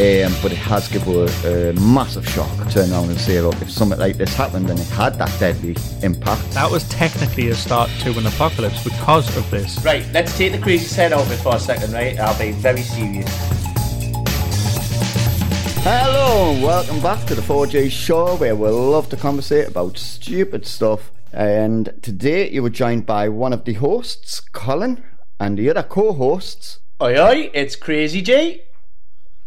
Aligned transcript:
Um, 0.00 0.34
but 0.40 0.50
it 0.50 0.56
has 0.56 0.88
given 0.88 1.28
a, 1.44 1.68
a 1.68 1.72
massive 1.74 2.26
shock. 2.26 2.48
Turn 2.70 2.90
around 2.90 3.10
and 3.10 3.20
say, 3.20 3.38
look, 3.42 3.60
if 3.60 3.70
something 3.70 3.98
like 3.98 4.16
this 4.16 4.34
happened 4.34 4.70
and 4.70 4.80
it 4.80 4.88
had 4.88 5.18
that 5.18 5.30
deadly 5.38 5.76
impact, 6.02 6.50
That 6.52 6.70
was 6.70 6.88
technically 6.88 7.50
a 7.50 7.54
start 7.54 7.90
to 8.00 8.18
an 8.18 8.26
apocalypse 8.26 8.82
because 8.82 9.36
of 9.36 9.50
this. 9.50 9.84
Right, 9.84 10.02
let's 10.14 10.38
take 10.38 10.52
the 10.52 10.58
crazy 10.58 10.94
head 10.96 11.12
off 11.12 11.30
it 11.30 11.36
for 11.36 11.54
a 11.54 11.60
second, 11.60 11.92
right? 11.92 12.18
I'll 12.18 12.38
be 12.38 12.52
very 12.52 12.80
serious. 12.80 13.28
Hello 15.82 16.54
and 16.54 16.62
welcome 16.62 17.02
back 17.02 17.26
to 17.26 17.34
the 17.34 17.42
4J 17.42 17.90
show 17.90 18.36
where 18.36 18.56
we 18.56 18.68
love 18.70 19.10
to 19.10 19.18
conversate 19.18 19.68
about 19.68 19.98
stupid 19.98 20.64
stuff. 20.64 21.12
And 21.30 21.92
today 22.00 22.48
you 22.48 22.62
were 22.62 22.70
joined 22.70 23.04
by 23.04 23.28
one 23.28 23.52
of 23.52 23.66
the 23.66 23.74
hosts, 23.74 24.40
Colin, 24.40 25.04
and 25.38 25.58
the 25.58 25.68
other 25.68 25.82
co-hosts. 25.82 26.80
Oi, 27.02 27.20
oi, 27.20 27.50
it's 27.52 27.76
Crazy 27.76 28.22
J. 28.22 28.62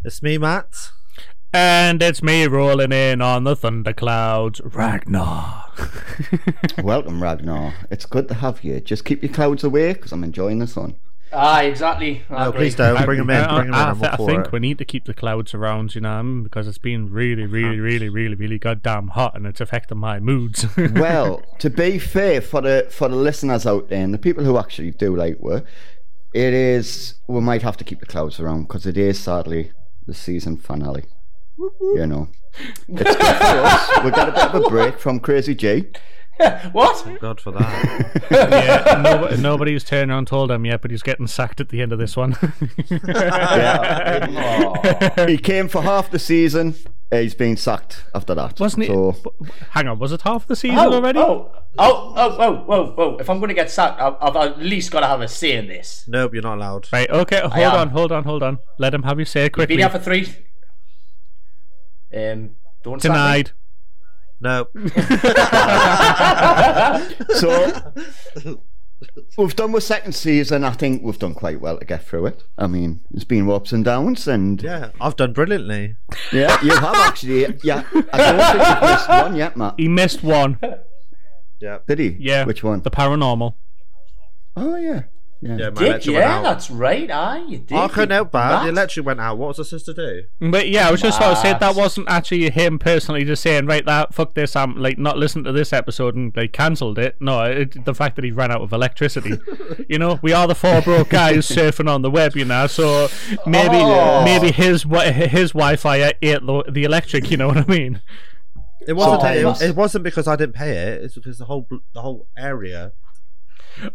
It's 0.04 0.22
me, 0.22 0.38
Matt. 0.38 0.90
And 1.54 2.02
it's 2.02 2.24
me 2.24 2.48
rolling 2.48 2.92
in 2.92 3.22
on 3.22 3.44
the 3.44 3.56
thunderclouds, 3.56 4.60
Ragnar. 4.64 5.66
welcome, 6.84 7.22
Ragnar. 7.22 7.76
It's 7.92 8.06
good 8.08 8.28
to 8.30 8.34
have 8.36 8.64
you. 8.64 8.80
Just 8.80 9.06
keep 9.06 9.22
your 9.22 9.32
clouds 9.32 9.64
away 9.64 9.94
because 9.94 10.12
I'm 10.12 10.24
enjoying 10.24 10.60
the 10.60 10.68
sun. 10.68 10.96
Ah, 11.32 11.62
exactly. 11.62 12.24
I 12.30 12.44
No, 12.44 12.50
agree. 12.50 12.60
please 12.60 12.76
don't. 12.76 13.06
Bring 13.06 13.20
them 13.20 13.30
in. 13.30 13.36
I, 13.38 13.56
Bring 13.56 13.68
him 13.68 13.74
in. 13.74 13.80
I, 13.80 13.90
I'm 13.92 14.04
I, 14.04 14.16
think 14.18 14.48
it. 14.48 14.52
we 14.52 14.60
need 14.60 14.78
to 14.80 14.86
keep 14.86 15.06
the 15.06 15.14
clouds 15.14 15.54
around, 15.54 15.94
you 15.96 16.02
know, 16.02 16.42
because 16.44 16.68
it's 16.68 16.78
been 16.80 17.12
really, 17.12 17.46
really, 17.46 17.80
really, 17.80 18.10
really, 18.10 18.36
really 18.36 18.60
goddamn 18.60 19.10
hot, 19.10 19.36
and 19.36 19.46
it's 19.48 19.62
affecting 19.62 20.00
my 20.00 20.20
moods. 20.20 20.66
well, 20.78 21.42
to 21.60 21.70
be 21.70 21.98
fair 22.00 22.42
for 22.42 22.62
the 22.62 22.88
for 22.92 23.08
the 23.10 23.16
listeners 23.16 23.66
out 23.66 23.90
there 23.90 24.04
and 24.04 24.14
the 24.14 24.20
people 24.20 24.44
who 24.44 24.58
actually 24.58 24.92
do 24.92 25.16
like 25.16 25.40
work, 25.40 25.66
it 26.34 26.54
is 26.54 27.16
we 27.28 27.42
might 27.42 27.62
have 27.62 27.78
to 27.78 27.84
keep 27.84 28.00
the 28.00 28.06
clouds 28.06 28.40
around 28.40 28.64
because 28.64 28.86
it 28.86 28.98
is 28.98 29.20
sadly 29.20 29.72
the 30.06 30.14
season 30.14 30.58
finale. 30.58 31.06
You 31.58 32.08
know, 32.08 32.30
it's 32.58 32.86
good 32.88 33.08
for 33.08 33.14
us. 33.16 34.04
We 34.04 34.12
got 34.12 34.30
a 34.30 34.32
bit 34.32 34.44
of 34.44 34.56
a 34.66 34.70
break 34.70 35.00
from 35.00 35.20
Crazy 35.20 35.56
J. 35.56 35.92
what? 36.72 36.98
Thank 36.98 37.20
God 37.20 37.40
for 37.40 37.52
that. 37.52 38.22
yeah, 38.32 39.02
nobody, 39.04 39.38
nobody's 39.42 39.84
turned 39.84 40.10
around 40.10 40.28
told 40.28 40.50
him 40.50 40.66
yet, 40.66 40.82
but 40.82 40.90
he's 40.90 41.04
getting 41.04 41.28
sacked 41.28 41.62
at 41.62 41.70
the 41.70 41.82
end 41.82 41.94
of 41.94 42.00
this 42.00 42.18
one. 42.18 42.36
Yeah. 42.90 44.26
he 45.28 45.38
came 45.38 45.68
for 45.68 45.84
half 45.84 46.10
the 46.10 46.18
season. 46.18 46.74
He's 47.22 47.36
been 47.36 47.56
sacked 47.58 48.04
after 48.16 48.34
that. 48.36 48.60
Wasn't 48.60 48.84
it? 48.84 48.90
Hang 49.72 49.88
on, 49.88 50.00
was 50.00 50.12
it 50.12 50.22
half 50.24 50.48
the 50.48 50.56
season 50.56 50.80
Oh, 50.80 50.94
already? 50.94 51.20
oh, 51.20 51.52
oh, 51.78 52.14
oh, 52.18 52.36
oh, 52.40 52.66
oh, 52.68 52.94
oh. 52.98 53.18
If 53.18 53.30
I'm 53.30 53.38
going 53.40 53.50
to 53.50 53.54
get 53.54 53.70
sacked, 53.70 54.02
I've, 54.02 54.16
I've 54.20 54.36
at 54.36 54.60
least 54.60 54.92
got 54.92 55.02
to 55.02 55.08
have 55.08 55.22
a 55.22 55.28
say 55.28 55.56
in 55.58 55.68
this. 55.68 56.04
nope, 56.08 56.34
you're 56.34 56.42
not 56.44 56.58
allowed. 56.58 56.88
Right, 56.92 57.10
okay, 57.10 57.42
hold 57.42 57.74
on, 57.76 57.90
hold 57.90 58.12
on, 58.12 58.24
hold 58.24 58.42
on. 58.44 58.58
Let 58.80 58.94
him 58.94 59.04
have 59.04 59.20
you 59.20 59.26
say 59.26 59.46
it 59.46 59.54
Been 59.54 59.68
quickly. 59.68 59.78
here 59.78 59.90
for 59.90 60.00
three. 60.00 60.28
Um, 62.16 62.56
don't 62.84 63.02
sack 63.02 63.12
me. 63.12 63.16
Denied. 63.16 63.52
No. 64.40 64.68
so 67.36 67.94
we've 69.38 69.56
done 69.56 69.72
with 69.72 69.84
second 69.84 70.14
season. 70.14 70.64
I 70.64 70.72
think 70.72 71.04
we've 71.04 71.18
done 71.20 71.34
quite 71.34 71.60
well 71.62 71.78
to 71.78 71.86
get 71.86 72.04
through 72.06 72.26
it. 72.28 72.44
I 72.58 72.68
mean, 72.68 73.02
it's 73.12 73.24
been 73.24 73.50
ups 73.50 73.72
and 73.72 73.84
downs, 73.86 74.28
and 74.28 74.62
Yeah, 74.62 74.92
I've 75.02 75.16
done 75.16 75.34
brilliantly. 75.34 75.96
Yeah, 76.32 76.62
you 76.64 76.76
have 76.76 76.96
actually. 76.96 77.58
Yeah, 77.64 77.84
I 78.14 78.18
don't 78.18 78.38
think 78.40 78.68
you've 78.68 78.90
missed 78.90 79.10
one 79.10 79.36
yet, 79.36 79.58
Matt. 79.58 79.76
He 79.78 79.88
missed 79.88 80.24
one. 80.24 80.60
Yeah. 81.60 81.80
Did 81.88 82.00
he? 82.00 82.18
Yeah. 82.20 82.46
Which 82.46 82.64
one? 82.64 82.82
The 82.82 82.92
paranormal. 82.92 83.56
Oh 84.56 84.76
yeah. 84.76 85.04
Yeah. 85.46 85.58
Yeah, 85.58 85.70
my 85.72 85.82
Dick, 85.82 85.88
electric 85.90 86.14
went 86.16 86.26
yeah, 86.26 86.38
out. 86.38 86.44
that's 86.44 86.72
right. 86.72 87.12
Aye, 87.12 87.46
you 87.50 87.58
did. 87.58 87.76
Oh, 87.78 87.82
I 87.82 87.88
couldn't 87.90 88.12
help 88.12 88.32
that. 88.32 88.50
The 88.50 88.56
Matt. 88.60 88.68
electric 88.70 89.06
went 89.06 89.20
out. 89.20 89.38
What 89.38 89.50
was 89.50 89.60
I 89.60 89.64
supposed 89.64 89.86
to 89.88 89.94
do? 89.94 90.50
But 90.52 90.70
yeah, 90.70 90.88
I 90.88 90.92
was 90.92 91.02
just 91.02 91.18
sort 91.18 91.32
of 91.32 91.38
saying 91.40 91.58
that 91.60 91.76
wasn't 91.76 92.08
actually 92.10 92.50
him 92.50 92.80
personally 92.80 93.26
just 93.26 93.44
saying, 93.44 93.66
right, 93.66 93.86
that 93.86 94.14
fuck 94.14 94.36
this, 94.36 94.56
I'm 94.56 94.78
like 94.78 94.98
not 94.98 95.18
listening 95.18 95.44
to 95.46 95.52
this 95.52 95.74
episode 95.74 96.16
and 96.16 96.34
like 96.36 96.54
cancelled 96.54 96.98
it. 96.98 97.18
No, 97.20 97.44
it, 97.44 97.84
the 97.84 97.94
fact 97.94 98.16
that 98.16 98.24
he 98.24 98.32
ran 98.32 98.52
out 98.52 98.62
of 98.62 98.72
electricity. 98.72 99.38
you 99.90 100.00
know, 100.00 100.18
we 100.22 100.32
are 100.32 100.48
the 100.48 100.56
four 100.56 100.82
broke 100.82 101.10
guys 101.10 101.48
surfing 101.50 101.90
on 101.90 102.02
the 102.04 102.10
web, 102.12 102.36
you 102.38 102.46
know. 102.46 102.68
So 102.68 103.10
maybe 103.46 103.76
Oh. 103.76 104.24
maybe 104.24 104.52
his 104.52 104.84
wi- 104.84 105.12
his 105.12 105.52
Wi-Fi 105.52 106.14
ate 106.22 106.46
the, 106.46 106.64
the 106.72 106.84
electric. 106.86 107.30
You 107.30 107.38
know 107.38 107.48
what 107.48 107.58
I 107.58 107.66
mean? 107.66 108.02
It 108.88 108.94
wasn't. 108.94 109.22
Sometimes- 109.22 109.62
It, 109.62 109.70
it 109.72 109.76
wasn't 109.76 110.04
because 110.04 110.28
I 110.28 110.36
didn't 110.36 110.56
pay 110.56 110.72
it. 110.72 111.04
It's 111.04 111.16
because 111.16 111.38
the 111.38 111.46
whole 111.46 111.62
bl- 111.70 111.78
the 111.94 112.02
whole 112.02 112.28
area. 112.38 112.94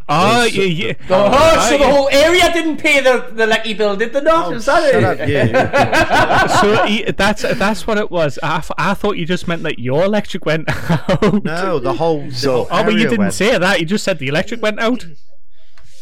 Ah, 0.08 0.40
oh 0.40 0.44
Yes. 0.44 0.54
yeah, 0.56 0.64
yeah. 0.64 0.92
Oh, 1.10 1.68
so 1.70 1.78
the 1.78 1.88
whole 1.88 2.08
area 2.10 2.52
didn't 2.52 2.78
pay 2.78 3.00
the, 3.00 3.30
the 3.32 3.46
lucky 3.46 3.74
bill, 3.74 3.96
did 3.96 4.12
they 4.12 4.20
not? 4.20 4.46
Oh, 4.46 4.52
Is 4.52 4.66
that 4.66 4.90
shut 4.92 4.94
it? 4.94 5.04
up, 5.04 6.72
you. 6.72 6.76
so 6.76 6.84
he, 6.86 7.04
that's 7.12 7.42
that's 7.58 7.86
what 7.86 7.96
it 7.98 8.10
was. 8.10 8.38
I, 8.42 8.62
I 8.76 8.94
thought 8.94 9.16
you 9.16 9.24
just 9.26 9.46
meant 9.48 9.62
that 9.62 9.78
your 9.78 10.04
electric 10.04 10.44
went 10.46 10.68
out. 10.90 11.44
no, 11.44 11.78
the 11.78 11.92
whole. 11.94 12.22
The 12.24 12.32
So- 12.34 12.64
whole 12.64 12.68
Oh, 12.70 12.84
but 12.84 12.92
you 12.94 13.00
didn't 13.04 13.18
went. 13.18 13.34
say 13.34 13.56
that. 13.56 13.80
You 13.80 13.86
just 13.86 14.04
said 14.04 14.18
the 14.18 14.28
electric 14.28 14.60
went 14.62 14.80
out. 14.80 15.06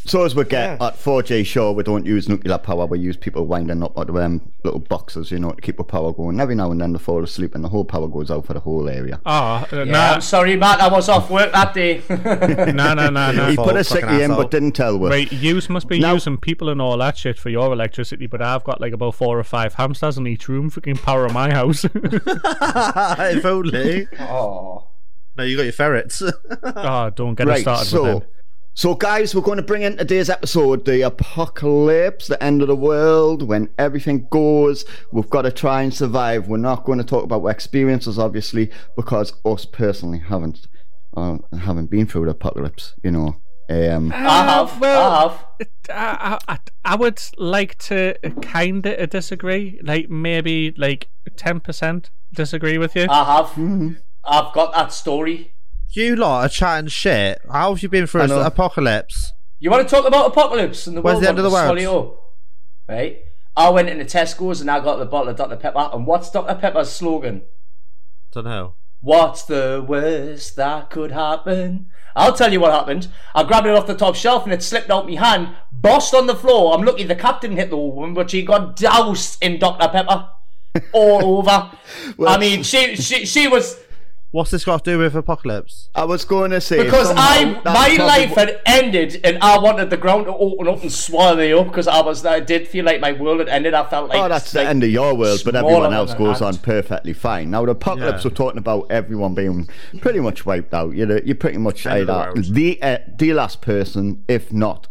So 0.06 0.24
as 0.24 0.34
we 0.36 0.44
get 0.44 0.78
Yeah. 0.80 0.86
at 0.86 0.96
4J 0.98 1.44
show, 1.44 1.72
we 1.72 1.82
don't 1.82 2.06
use 2.06 2.28
nuclear 2.28 2.58
power. 2.58 2.86
We 2.86 2.98
use 3.00 3.16
people 3.16 3.44
winding 3.46 3.82
up 3.82 3.98
at 3.98 4.08
um, 4.10 4.52
little 4.62 4.78
boxes, 4.78 5.30
you 5.32 5.38
know, 5.40 5.50
to 5.50 5.60
keep 5.60 5.78
the 5.78 5.84
power 5.84 6.12
going. 6.12 6.38
Every 6.40 6.54
now 6.54 6.70
and 6.70 6.80
then 6.80 6.92
they 6.92 6.98
fall 6.98 7.24
asleep, 7.24 7.54
and 7.54 7.64
the 7.64 7.68
whole 7.68 7.84
power 7.84 8.06
goes 8.06 8.30
out 8.30 8.46
for 8.46 8.54
the 8.54 8.60
whole 8.60 8.88
area. 8.88 9.20
Oh, 9.26 9.30
uh, 9.32 9.66
Yeah, 9.72 9.84
no, 9.84 9.98
I'm 9.98 10.20
sorry, 10.20 10.54
Matt. 10.56 10.80
I 10.80 10.88
was 10.88 11.08
off 11.08 11.28
work 11.28 11.50
that 11.52 11.74
day. 11.74 12.02
no, 12.08 12.94
no, 12.94 13.10
no, 13.10 13.32
no. 13.32 13.50
He 13.50 13.56
put 13.56 13.76
a 13.76 13.82
fucking 13.82 14.08
sickie 14.08 14.22
in, 14.22 14.30
but 14.30 14.50
didn't 14.52 14.72
tell 14.72 15.02
us. 15.04 15.10
Right, 15.10 15.32
yous 15.32 15.68
must 15.68 15.88
be 15.88 15.98
Now- 15.98 16.14
using 16.14 16.36
people 16.38 16.68
and 16.68 16.80
all 16.80 16.96
that 16.98 17.16
shit 17.18 17.38
for 17.38 17.48
your 17.50 17.72
electricity, 17.72 18.26
but 18.26 18.40
I've 18.40 18.62
got 18.64 18.80
like 18.80 18.92
about 18.92 19.14
four 19.16 19.38
or 19.38 19.44
five 19.44 19.74
hamsters 19.74 20.16
in 20.18 20.26
each 20.26 20.48
room 20.48 20.70
fucking 20.70 20.98
power 20.98 21.26
in 21.26 21.32
my 21.32 21.52
house. 21.52 21.84
if 21.94 23.44
only. 23.44 24.08
oh. 24.20 24.86
No, 25.36 25.44
you 25.44 25.56
got 25.56 25.64
your 25.64 25.72
ferrets. 25.72 26.22
oh, 26.62 27.10
don't 27.14 27.34
get 27.34 27.48
us 27.48 27.60
started 27.60 27.86
so. 27.86 28.02
with 28.02 28.12
them. 28.22 28.28
So, 28.76 28.94
guys, 28.94 29.34
we're 29.34 29.40
going 29.40 29.56
to 29.56 29.62
bring 29.62 29.84
in 29.84 29.96
today's 29.96 30.28
episode 30.28 30.84
the 30.84 31.00
apocalypse, 31.00 32.26
the 32.26 32.40
end 32.44 32.60
of 32.60 32.68
the 32.68 32.76
world, 32.76 33.42
when 33.42 33.70
everything 33.78 34.28
goes. 34.30 34.84
We've 35.10 35.30
got 35.30 35.42
to 35.42 35.50
try 35.50 35.80
and 35.80 35.94
survive. 35.94 36.46
We're 36.46 36.58
not 36.58 36.84
going 36.84 36.98
to 36.98 37.04
talk 37.04 37.24
about 37.24 37.42
our 37.42 37.50
experiences, 37.50 38.18
obviously, 38.18 38.70
because 38.94 39.32
us 39.46 39.64
personally 39.64 40.18
haven't 40.18 40.66
uh, 41.16 41.38
haven't 41.58 41.86
been 41.86 42.06
through 42.06 42.26
the 42.26 42.32
apocalypse. 42.32 42.92
You 43.02 43.12
know, 43.12 43.36
um, 43.70 44.12
I 44.12 44.44
have. 44.44 44.78
well, 44.78 45.10
I 45.10 45.22
have. 45.22 45.46
I, 45.88 46.38
I, 46.46 46.58
I 46.84 46.96
would 46.96 47.22
like 47.38 47.78
to 47.84 48.14
kind 48.42 48.84
of 48.84 49.08
disagree. 49.08 49.80
Like 49.82 50.10
maybe 50.10 50.74
like 50.76 51.08
ten 51.36 51.60
percent 51.60 52.10
disagree 52.30 52.76
with 52.76 52.94
you. 52.94 53.06
I 53.08 53.24
have. 53.24 53.46
Mm-hmm. 53.52 53.92
I've 54.22 54.52
got 54.52 54.74
that 54.74 54.92
story. 54.92 55.54
You 55.96 56.16
lot 56.16 56.44
are 56.44 56.48
chatting 56.48 56.88
shit. 56.88 57.40
How 57.50 57.72
have 57.74 57.82
you 57.82 57.88
been 57.88 58.06
through 58.06 58.22
an 58.22 58.30
apocalypse? 58.32 59.32
You 59.58 59.70
want 59.70 59.88
to 59.88 59.94
talk 59.94 60.06
about 60.06 60.26
apocalypse 60.26 60.86
and 60.86 60.96
the 60.96 61.00
Where's 61.02 61.14
world 61.14 61.24
the 61.24 61.28
end 61.28 61.38
of 61.38 61.44
the 61.44 61.50
world? 61.50 61.78
up? 61.78 62.22
Right? 62.88 63.20
I 63.56 63.70
went 63.70 63.88
into 63.88 64.04
Tesco's 64.04 64.60
and 64.60 64.70
I 64.70 64.80
got 64.80 64.98
the 64.98 65.06
bottle 65.06 65.30
of 65.30 65.36
Dr. 65.36 65.56
Pepper. 65.56 65.88
And 65.92 66.06
what's 66.06 66.30
Dr. 66.30 66.54
Pepper's 66.54 66.90
slogan? 66.92 67.42
Don't 68.32 68.44
know. 68.44 68.74
What's 69.00 69.44
the 69.44 69.84
worst 69.86 70.56
that 70.56 70.90
could 70.90 71.12
happen? 71.12 71.86
I'll 72.14 72.34
tell 72.34 72.52
you 72.52 72.60
what 72.60 72.72
happened. 72.72 73.08
I 73.34 73.44
grabbed 73.44 73.66
it 73.66 73.74
off 73.74 73.86
the 73.86 73.94
top 73.94 74.14
shelf 74.14 74.44
and 74.44 74.52
it 74.52 74.62
slipped 74.62 74.90
out 74.90 75.08
my 75.08 75.14
hand, 75.14 75.54
bossed 75.72 76.14
on 76.14 76.26
the 76.26 76.34
floor. 76.34 76.74
I'm 76.74 76.84
lucky 76.84 77.04
the 77.04 77.14
cap 77.14 77.40
didn't 77.40 77.58
hit 77.58 77.70
the 77.70 77.76
woman, 77.76 78.14
but 78.14 78.30
she 78.30 78.42
got 78.42 78.76
doused 78.76 79.42
in 79.42 79.58
Dr. 79.58 79.88
Pepper 79.88 80.28
all 80.92 81.38
over. 81.38 81.70
I 82.26 82.38
mean, 82.38 82.62
she, 82.62 82.96
she 82.96 83.24
she 83.26 83.48
was 83.48 83.78
What's 84.36 84.50
this 84.50 84.66
got 84.66 84.84
to 84.84 84.90
do 84.90 84.98
with 84.98 85.14
apocalypse? 85.14 85.88
I 85.94 86.04
was 86.04 86.26
going 86.26 86.50
to 86.50 86.60
say 86.60 86.84
because 86.84 87.06
somehow 87.06 87.22
I 87.22 87.62
my 87.64 88.04
life 88.04 88.36
what- 88.36 88.50
had 88.50 88.60
ended 88.66 89.18
and 89.24 89.38
I 89.42 89.58
wanted 89.58 89.88
the 89.88 89.96
ground 89.96 90.26
to 90.26 90.34
open 90.36 90.68
up 90.68 90.82
and 90.82 90.92
swallow 90.92 91.36
me 91.36 91.54
up 91.54 91.68
because 91.68 91.88
I 91.88 92.02
was 92.02 92.26
I 92.26 92.40
did 92.40 92.68
feel 92.68 92.84
like 92.84 93.00
my 93.00 93.12
world 93.12 93.38
had 93.38 93.48
ended. 93.48 93.72
I 93.72 93.88
felt 93.88 94.10
like 94.10 94.18
Oh, 94.18 94.28
that's 94.28 94.52
the 94.52 94.60
end 94.60 94.84
of 94.84 94.90
your 94.90 95.14
world, 95.14 95.40
but 95.42 95.56
everyone 95.56 95.94
else 95.94 96.12
goes 96.12 96.42
on 96.42 96.58
perfectly 96.58 97.14
fine. 97.14 97.50
Now, 97.50 97.64
the 97.64 97.70
apocalypse, 97.70 98.26
Yeah. 98.26 98.30
we're 98.30 98.34
talking 98.34 98.58
about 98.58 98.88
everyone 98.90 99.32
being 99.32 99.70
pretty 100.02 100.20
much 100.20 100.44
wiped 100.44 100.74
out. 100.74 100.94
You 100.94 101.06
know, 101.06 101.18
you're 101.24 101.34
pretty 101.34 101.56
much 101.56 101.86
End 101.86 102.10
of 102.10 102.34
the 102.34 102.40
either 102.42 102.52
the 102.52 102.82
uh, 102.82 102.98
the 103.16 103.32
last 103.32 103.62
person, 103.62 104.22
if 104.28 104.52
not 104.52 104.88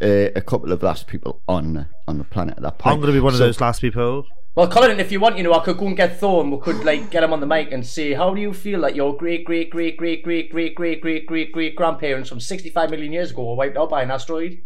uh, 0.00 0.30
a 0.34 0.40
couple 0.40 0.72
of 0.72 0.82
last 0.82 1.06
people 1.06 1.42
on 1.46 1.74
the, 1.74 1.86
on 2.06 2.16
the 2.16 2.24
planet 2.24 2.56
at 2.56 2.62
that 2.62 2.78
point. 2.78 2.94
I'm 2.94 3.00
going 3.00 3.12
to 3.12 3.18
be 3.18 3.20
one 3.20 3.34
of 3.34 3.38
those 3.38 3.60
last 3.60 3.82
people. 3.82 4.24
Well, 4.58 4.66
Colin, 4.66 4.98
if 4.98 5.12
you 5.12 5.20
want, 5.20 5.36
you 5.36 5.44
know, 5.44 5.54
I 5.54 5.60
could 5.60 5.78
go 5.78 5.86
and 5.86 5.96
get 5.96 6.18
Thor 6.18 6.42
and 6.42 6.50
we 6.50 6.58
could 6.58 6.82
like 6.84 7.10
get 7.10 7.22
him 7.22 7.32
on 7.32 7.38
the 7.38 7.46
mic 7.46 7.70
and 7.70 7.86
say, 7.86 8.12
how 8.12 8.34
do 8.34 8.40
you 8.40 8.52
feel 8.52 8.80
that 8.80 8.96
your 8.96 9.16
great, 9.16 9.44
great, 9.44 9.70
great, 9.70 9.96
great, 9.96 10.24
great, 10.24 10.50
great, 10.50 10.74
great, 10.74 11.00
great, 11.00 11.26
great, 11.28 11.52
great 11.52 11.76
grandparents 11.76 12.28
from 12.28 12.40
65 12.40 12.90
million 12.90 13.12
years 13.12 13.30
ago 13.30 13.44
were 13.44 13.54
wiped 13.54 13.76
out 13.76 13.88
by 13.88 14.02
an 14.02 14.10
asteroid? 14.10 14.58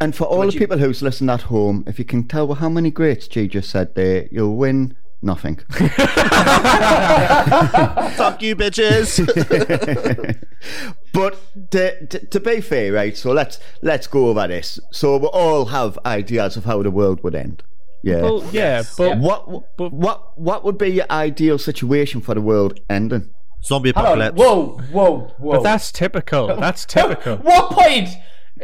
And 0.00 0.14
for 0.14 0.26
all 0.28 0.38
Would 0.38 0.50
the 0.50 0.52
you- 0.52 0.60
people 0.60 0.78
who's 0.78 1.02
listening 1.02 1.30
at 1.30 1.42
home, 1.42 1.82
if 1.88 1.98
you 1.98 2.04
can 2.04 2.28
tell 2.28 2.54
how 2.54 2.68
many 2.68 2.92
greats 2.92 3.26
G 3.26 3.48
just 3.48 3.68
said 3.68 3.96
there, 3.96 4.28
you'll 4.30 4.54
win 4.54 4.96
nothing. 5.20 5.56
Fuck 5.72 5.90
you, 8.42 8.54
bitches. 8.54 9.18
but 11.12 11.70
to, 11.72 12.06
to, 12.06 12.26
to 12.26 12.38
be 12.38 12.60
fair, 12.60 12.92
right? 12.92 13.16
So 13.16 13.32
let's 13.32 13.58
let's 13.82 14.06
go 14.06 14.28
over 14.28 14.46
this. 14.46 14.78
So 14.92 15.16
we 15.16 15.26
all 15.26 15.64
have 15.64 15.98
ideas 16.06 16.56
of 16.56 16.64
how 16.64 16.84
the 16.84 16.92
world 16.92 17.24
would 17.24 17.34
end. 17.34 17.64
Yeah. 18.06 18.22
Well, 18.22 18.44
yeah, 18.52 18.84
but 18.96 19.18
what 19.18 19.76
but- 19.76 19.92
what 19.92 20.38
what 20.38 20.64
would 20.64 20.78
be 20.78 20.88
your 20.88 21.10
ideal 21.10 21.58
situation 21.58 22.20
for 22.20 22.34
the 22.34 22.40
world 22.40 22.78
ending? 22.88 23.30
Zombie 23.64 23.90
apocalypse. 23.90 24.38
Whoa, 24.38 24.78
whoa, 24.92 25.34
whoa. 25.38 25.52
but 25.56 25.62
that's 25.64 25.90
typical. 25.90 26.46
That's 26.56 26.84
typical. 26.96 27.38
what 27.38 27.72
point 27.72 28.10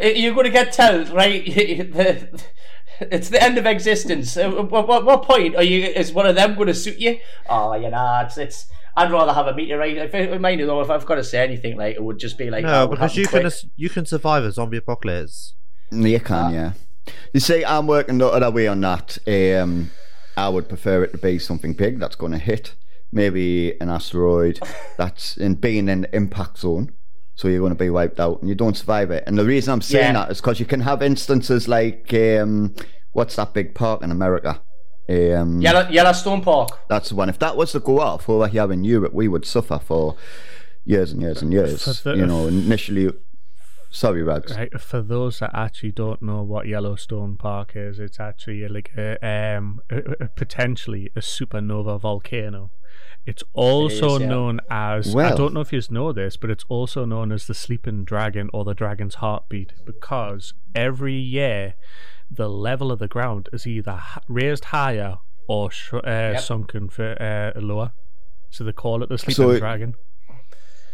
uh, 0.00 0.06
you're 0.06 0.34
going 0.34 0.44
to 0.46 0.52
get 0.52 0.72
told, 0.72 1.08
right? 1.08 1.42
it's 3.00 3.30
the 3.30 3.42
end 3.42 3.58
of 3.58 3.66
existence. 3.66 4.36
Uh, 4.36 4.48
What, 4.50 4.86
what, 4.86 5.04
what 5.04 5.24
point 5.24 5.56
are 5.56 5.64
you? 5.64 5.86
Is 5.86 6.12
one 6.12 6.26
of 6.26 6.36
them 6.36 6.54
going 6.54 6.68
to 6.68 6.74
suit 6.74 6.98
you? 6.98 7.18
Oh, 7.48 7.74
you 7.74 7.90
know, 7.90 8.22
it's. 8.24 8.38
it's 8.38 8.66
I'd 8.94 9.10
rather 9.10 9.32
have 9.32 9.46
a 9.48 9.54
meteorite. 9.54 9.96
If 9.96 10.14
it, 10.14 10.40
mind 10.40 10.60
you, 10.60 10.66
though, 10.66 10.82
if 10.82 10.90
I've 10.90 11.06
got 11.06 11.14
to 11.16 11.24
say 11.24 11.42
anything, 11.42 11.78
like 11.78 11.96
it 11.96 12.02
would 12.04 12.18
just 12.18 12.38
be 12.38 12.50
like 12.50 12.62
No, 12.62 12.84
oh, 12.84 12.86
because 12.86 13.16
you 13.16 13.24
happen 13.24 13.50
can 13.50 13.70
you 13.74 13.88
can 13.88 14.06
survive 14.06 14.44
a 14.44 14.52
zombie 14.52 14.76
apocalypse. 14.76 15.54
You 15.90 16.20
can, 16.20 16.52
yeah. 16.52 16.72
You 17.32 17.40
see, 17.40 17.64
I'm 17.64 17.86
working 17.86 18.18
the 18.18 18.26
other 18.28 18.50
way 18.50 18.66
on 18.68 18.80
that. 18.82 19.18
Um, 19.26 19.90
I 20.36 20.48
would 20.48 20.68
prefer 20.68 21.02
it 21.04 21.12
to 21.12 21.18
be 21.18 21.38
something 21.38 21.72
big 21.74 21.98
that's 21.98 22.16
going 22.16 22.32
to 22.32 22.38
hit, 22.38 22.74
maybe 23.10 23.78
an 23.80 23.90
asteroid 23.90 24.60
that's 24.96 25.36
in 25.36 25.54
being 25.56 25.88
in 25.88 26.02
the 26.02 26.14
impact 26.16 26.58
zone. 26.58 26.92
So 27.34 27.48
you're 27.48 27.60
going 27.60 27.72
to 27.72 27.78
be 27.78 27.90
wiped 27.90 28.20
out 28.20 28.40
and 28.40 28.48
you 28.48 28.54
don't 28.54 28.76
survive 28.76 29.10
it. 29.10 29.24
And 29.26 29.36
the 29.38 29.44
reason 29.44 29.72
I'm 29.72 29.80
saying 29.82 30.14
Yeah. 30.14 30.20
that 30.24 30.30
is 30.30 30.40
because 30.40 30.60
you 30.60 30.66
can 30.66 30.80
have 30.80 31.02
instances 31.02 31.66
like 31.66 32.12
um, 32.14 32.74
what's 33.12 33.36
that 33.36 33.52
big 33.54 33.74
park 33.74 34.02
in 34.02 34.10
America? 34.10 34.60
Um, 35.08 35.60
Yellow, 35.60 35.88
Yellowstone 35.88 36.42
Park. 36.42 36.78
That's 36.88 37.08
the 37.08 37.14
one. 37.16 37.28
If 37.28 37.38
that 37.40 37.56
was 37.56 37.72
to 37.72 37.80
go 37.80 38.00
off 38.00 38.28
over 38.28 38.46
here 38.46 38.70
in 38.70 38.84
Europe, 38.84 39.12
we 39.12 39.28
would 39.28 39.44
suffer 39.44 39.78
for 39.78 40.16
years 40.84 41.10
and 41.12 41.20
years 41.22 41.42
and 41.42 41.52
years. 41.52 41.82
For 42.00 42.10
the- 42.10 42.16
you 42.18 42.26
know, 42.26 42.46
initially. 42.46 43.10
Sorry, 43.94 44.22
Rags. 44.22 44.56
Right, 44.56 44.80
for 44.80 45.02
those 45.02 45.40
that 45.40 45.50
actually 45.54 45.92
don't 45.92 46.22
know 46.22 46.42
what 46.42 46.66
Yellowstone 46.66 47.36
Park 47.36 47.72
is, 47.76 47.98
it's 47.98 48.18
actually 48.18 48.66
like 48.66 48.90
a, 48.96 49.18
um, 49.24 49.80
a, 49.90 49.98
a- 50.24 50.28
potentially 50.28 51.10
a 51.14 51.20
supernova 51.20 52.00
volcano. 52.00 52.70
It's 53.26 53.44
also 53.52 54.18
yeah. 54.18 54.26
known 54.26 54.60
as 54.70 55.14
I 55.14 55.34
don't 55.36 55.52
know 55.52 55.60
if 55.60 55.72
you 55.74 55.80
know 55.90 56.10
this, 56.12 56.36
but 56.38 56.50
it's 56.50 56.64
also 56.70 57.04
known 57.04 57.30
as 57.32 57.46
the 57.46 57.54
sleeping 57.54 58.04
dragon 58.04 58.48
or 58.54 58.64
the 58.64 58.74
dragon's 58.74 59.16
heartbeat 59.16 59.74
because 59.84 60.54
every 60.74 61.14
year 61.14 61.74
the 62.30 62.48
level 62.48 62.90
of 62.90 62.98
the 62.98 63.08
ground 63.08 63.48
is 63.52 63.66
either 63.66 64.00
raised 64.26 64.64
higher 64.66 65.18
or 65.48 65.70
sh- 65.70 65.92
uh, 65.92 66.36
sunken 66.38 66.88
for, 66.88 67.14
uh, 67.22 67.60
lower. 67.60 67.92
So 68.50 68.64
they 68.64 68.72
call 68.72 69.02
it 69.02 69.10
the 69.10 69.18
sleeping 69.18 69.50
it- 69.56 69.58
dragon. 69.60 69.94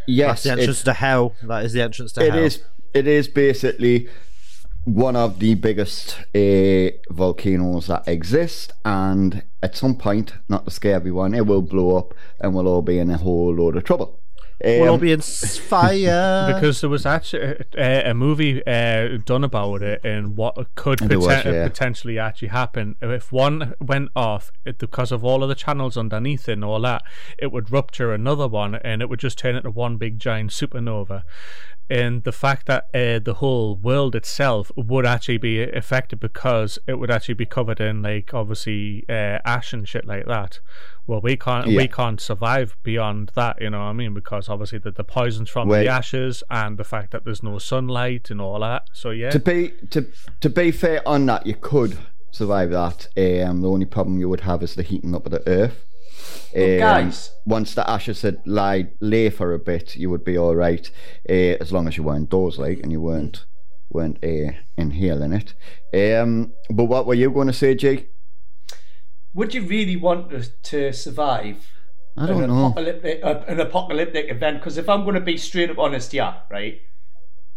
Yes, 0.06 0.28
That's 0.28 0.42
the 0.42 0.50
entrance 0.50 0.80
it's- 0.80 0.84
to 0.84 0.92
hell. 0.94 1.34
That 1.44 1.64
is 1.64 1.72
the 1.74 1.82
entrance 1.82 2.12
to 2.14 2.24
It 2.24 2.32
hell. 2.34 2.42
is. 2.42 2.62
It 2.94 3.06
is 3.06 3.28
basically 3.28 4.08
one 4.84 5.16
of 5.16 5.38
the 5.38 5.54
biggest 5.54 6.18
uh, 6.34 6.96
volcanoes 7.12 7.88
that 7.88 8.04
exist, 8.08 8.72
and 8.84 9.42
at 9.62 9.76
some 9.76 9.96
point, 9.96 10.32
not 10.48 10.64
to 10.64 10.70
scare 10.70 10.94
everyone, 10.94 11.34
it 11.34 11.46
will 11.46 11.62
blow 11.62 11.96
up, 11.96 12.14
and 12.40 12.54
we'll 12.54 12.66
all 12.68 12.82
be 12.82 12.98
in 12.98 13.10
a 13.10 13.18
whole 13.18 13.54
load 13.54 13.76
of 13.76 13.84
trouble. 13.84 14.20
We'll 14.64 14.88
all 14.88 14.94
Um, 14.94 15.00
be 15.00 15.12
in 15.12 15.20
fire. 15.72 16.52
because 16.52 16.80
there 16.80 16.90
was 16.90 17.06
actually 17.06 17.64
a, 17.76 18.10
a 18.10 18.14
movie 18.14 18.60
uh, 18.66 19.18
done 19.24 19.44
about 19.44 19.82
it 19.82 20.00
and 20.02 20.36
what 20.36 20.56
could 20.74 20.98
There 20.98 21.20
was, 21.20 21.44
yeah. 21.44 21.68
potentially 21.68 22.18
actually 22.18 22.48
happen 22.48 22.96
if 23.00 23.30
one 23.30 23.74
went 23.80 24.08
off 24.16 24.50
it, 24.64 24.78
because 24.78 25.12
of 25.12 25.22
all 25.24 25.44
of 25.44 25.48
the 25.48 25.54
channels 25.54 25.96
underneath 25.96 26.48
it 26.48 26.54
and 26.54 26.64
all 26.64 26.80
that 26.80 27.02
it 27.38 27.52
would 27.52 27.70
rupture 27.70 28.12
another 28.12 28.48
one 28.48 28.74
and 28.76 29.00
it 29.00 29.08
would 29.08 29.20
just 29.20 29.38
turn 29.38 29.54
into 29.54 29.70
one 29.70 29.96
big 29.96 30.18
giant 30.18 30.50
supernova 30.50 31.22
and 31.90 32.24
the 32.24 32.32
fact 32.32 32.66
that 32.66 32.84
uh, 32.94 33.18
the 33.18 33.34
whole 33.38 33.76
world 33.76 34.14
itself 34.14 34.70
would 34.76 35.06
actually 35.06 35.38
be 35.38 35.62
affected 35.62 36.20
because 36.20 36.78
it 36.86 36.98
would 36.98 37.10
actually 37.10 37.34
be 37.34 37.46
covered 37.46 37.80
in 37.80 38.02
like 38.02 38.32
obviously 38.34 39.04
uh, 39.08 39.38
ash 39.44 39.72
and 39.72 39.88
shit 39.88 40.04
like 40.06 40.26
that 40.26 40.60
well 41.06 41.20
we 41.22 41.36
can't 41.36 41.66
Yeah. 41.68 41.78
we 41.78 41.88
can't 41.88 42.20
survive 42.20 42.76
beyond 42.82 43.30
that 43.34 43.60
you 43.60 43.70
know 43.70 43.78
what 43.78 43.84
i 43.86 43.92
mean 43.92 44.12
because 44.14 44.48
obviously 44.48 44.78
the, 44.78 44.90
the 44.90 45.04
poisons 45.04 45.48
from 45.48 45.68
Wait. 45.68 45.84
the 45.84 45.88
ashes 45.88 46.42
and 46.50 46.76
the 46.78 46.84
fact 46.84 47.10
that 47.12 47.24
there's 47.24 47.42
no 47.42 47.58
sunlight 47.58 48.30
and 48.30 48.40
all 48.40 48.60
that 48.60 48.82
so 48.92 49.10
yeah 49.10 49.30
to 49.30 49.38
be 49.38 49.72
to 49.90 50.06
to 50.40 50.50
be 50.50 50.70
fair 50.70 51.06
on 51.08 51.24
that, 51.26 51.46
you 51.46 51.54
could 51.54 51.96
survive 52.30 52.70
that. 52.70 53.08
Um, 53.16 53.62
the 53.62 53.70
only 53.70 53.86
problem 53.86 54.18
you 54.20 54.28
would 54.28 54.40
have 54.42 54.62
is 54.62 54.74
the 54.74 54.82
heating 54.82 55.14
up 55.14 55.24
of 55.26 55.32
the 55.32 55.48
earth. 55.48 55.84
Um, 56.56 56.78
guys. 56.78 57.30
once 57.44 57.74
the 57.74 57.88
ashes 57.88 58.22
had 58.22 58.40
lie 58.46 58.88
lay 59.00 59.30
for 59.30 59.52
a 59.52 59.58
bit, 59.58 59.96
you 59.96 60.08
would 60.10 60.24
be 60.24 60.38
all 60.38 60.56
right, 60.56 60.90
uh, 61.28 61.32
as 61.60 61.72
long 61.72 61.86
as 61.88 61.96
you 61.96 62.02
weren't 62.02 62.20
indoors, 62.32 62.58
like, 62.58 62.80
and 62.80 62.90
you 62.92 63.00
weren't 63.00 63.44
weren't 63.90 64.18
uh, 64.22 64.52
inhaling 64.76 65.32
it. 65.32 65.54
Um, 66.20 66.52
but 66.70 66.84
what 66.84 67.06
were 67.06 67.14
you 67.14 67.30
going 67.30 67.46
to 67.48 67.52
say, 67.52 67.74
G? 67.74 68.06
Would 69.34 69.54
you 69.54 69.62
really 69.62 69.96
want 69.96 70.30
to, 70.30 70.42
to 70.64 70.92
survive 70.92 71.70
I 72.16 72.26
don't 72.26 72.42
an 72.44 72.48
know. 72.50 72.66
apocalyptic 72.66 73.20
uh, 73.22 73.40
an 73.46 73.60
apocalyptic 73.60 74.30
event? 74.30 74.58
Because 74.60 74.76
if 74.78 74.88
I'm 74.88 75.02
going 75.04 75.14
to 75.14 75.20
be 75.20 75.36
straight 75.36 75.70
up 75.70 75.78
honest, 75.78 76.12
yeah, 76.12 76.40
right. 76.50 76.80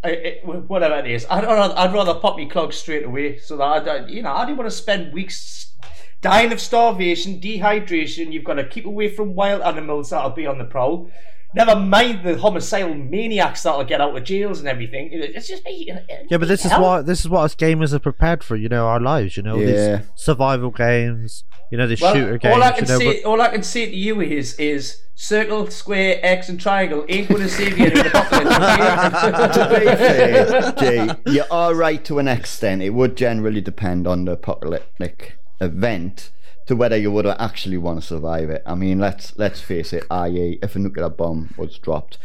I, 0.03 0.09
it, 0.09 0.45
whatever 0.45 0.95
it 0.99 1.07
is, 1.07 1.25
I'd 1.29 1.43
rather, 1.43 1.77
I'd 1.77 1.93
rather 1.93 2.15
pop 2.15 2.35
me 2.35 2.47
clog 2.49 2.73
straight 2.73 3.05
away, 3.05 3.37
so 3.37 3.55
that 3.57 3.63
I, 3.63 3.79
don't- 3.79 4.09
you 4.09 4.21
know 4.23 4.33
I 4.33 4.45
don't 4.45 4.57
want 4.57 4.69
to 4.69 4.75
spend 4.75 5.13
weeks 5.13 5.73
dying 6.21 6.51
of 6.51 6.61
starvation, 6.61 7.39
dehydration. 7.39 8.31
You've 8.31 8.43
got 8.43 8.55
to 8.55 8.63
keep 8.63 8.85
away 8.85 9.09
from 9.09 9.35
wild 9.35 9.61
animals 9.61 10.11
that'll 10.11 10.29
be 10.31 10.47
on 10.47 10.57
the 10.57 10.65
prowl. 10.65 11.09
Never 11.53 11.75
mind 11.75 12.23
the 12.23 12.37
homicidal 12.37 12.95
maniacs 12.95 13.63
that'll 13.63 13.83
get 13.83 13.99
out 13.99 14.15
of 14.15 14.23
jails 14.23 14.59
and 14.59 14.69
everything. 14.69 15.09
It's 15.11 15.49
just 15.49 15.65
me. 15.65 15.91
Uh, 15.91 15.95
uh, 15.97 16.23
yeah, 16.29 16.37
but 16.37 16.47
this 16.47 16.63
is 16.63 16.71
what 16.71 17.05
this 17.05 17.19
is 17.19 17.27
what 17.27 17.41
us 17.41 17.55
gamers 17.55 17.91
are 17.91 17.99
prepared 17.99 18.41
for. 18.41 18.55
You 18.55 18.69
know, 18.69 18.87
our 18.87 19.01
lives. 19.01 19.35
You 19.35 19.43
know, 19.43 19.57
Yeah. 19.57 19.97
these 19.97 20.07
survival 20.15 20.71
games. 20.71 21.43
You 21.69 21.77
know, 21.77 21.87
these 21.87 21.99
Well, 22.01 22.13
shooter 22.13 22.37
games. 22.37 22.55
all 22.55 22.63
I 22.63 22.71
can 22.71 22.85
you 22.85 22.91
know, 22.91 22.99
say, 22.99 23.23
all 23.23 23.41
I 23.41 23.49
can 23.49 23.63
say 23.63 23.85
to 23.85 23.95
you 23.95 24.21
is, 24.21 24.53
is 24.59 25.01
circle, 25.15 25.69
square, 25.69 26.19
X, 26.23 26.47
and 26.47 26.59
triangle 26.59 27.05
ain't 27.09 27.27
going 27.27 27.41
to 27.41 27.49
save 27.49 27.77
you 27.77 27.87
in 27.87 27.97
an 27.97 28.07
apocalypse. 28.07 29.21
to 29.57 29.79
be 29.79 29.85
fair. 29.85 31.15
G, 31.25 31.31
you 31.33 31.43
are 31.51 31.75
right 31.75 32.03
to 32.05 32.19
an 32.19 32.29
extent. 32.29 32.81
It 32.81 32.91
would 32.91 33.17
generally 33.17 33.61
depend 33.61 34.07
on 34.07 34.23
the 34.25 34.33
apocalyptic 34.33 35.37
event 35.61 36.31
to 36.67 36.75
whether 36.75 36.97
you 36.97 37.11
would 37.11 37.25
actually 37.25 37.77
want 37.77 38.01
to 38.01 38.05
survive 38.05 38.49
it. 38.49 38.61
I 38.65 38.75
mean, 38.75 38.99
let's 38.99 39.37
let's 39.37 39.61
face 39.61 39.93
it. 39.93 40.03
I.e., 40.11 40.59
if 40.61 40.75
a 40.75 40.79
nuclear 40.79 41.09
bomb 41.09 41.53
was 41.57 41.77
dropped, 41.77 42.17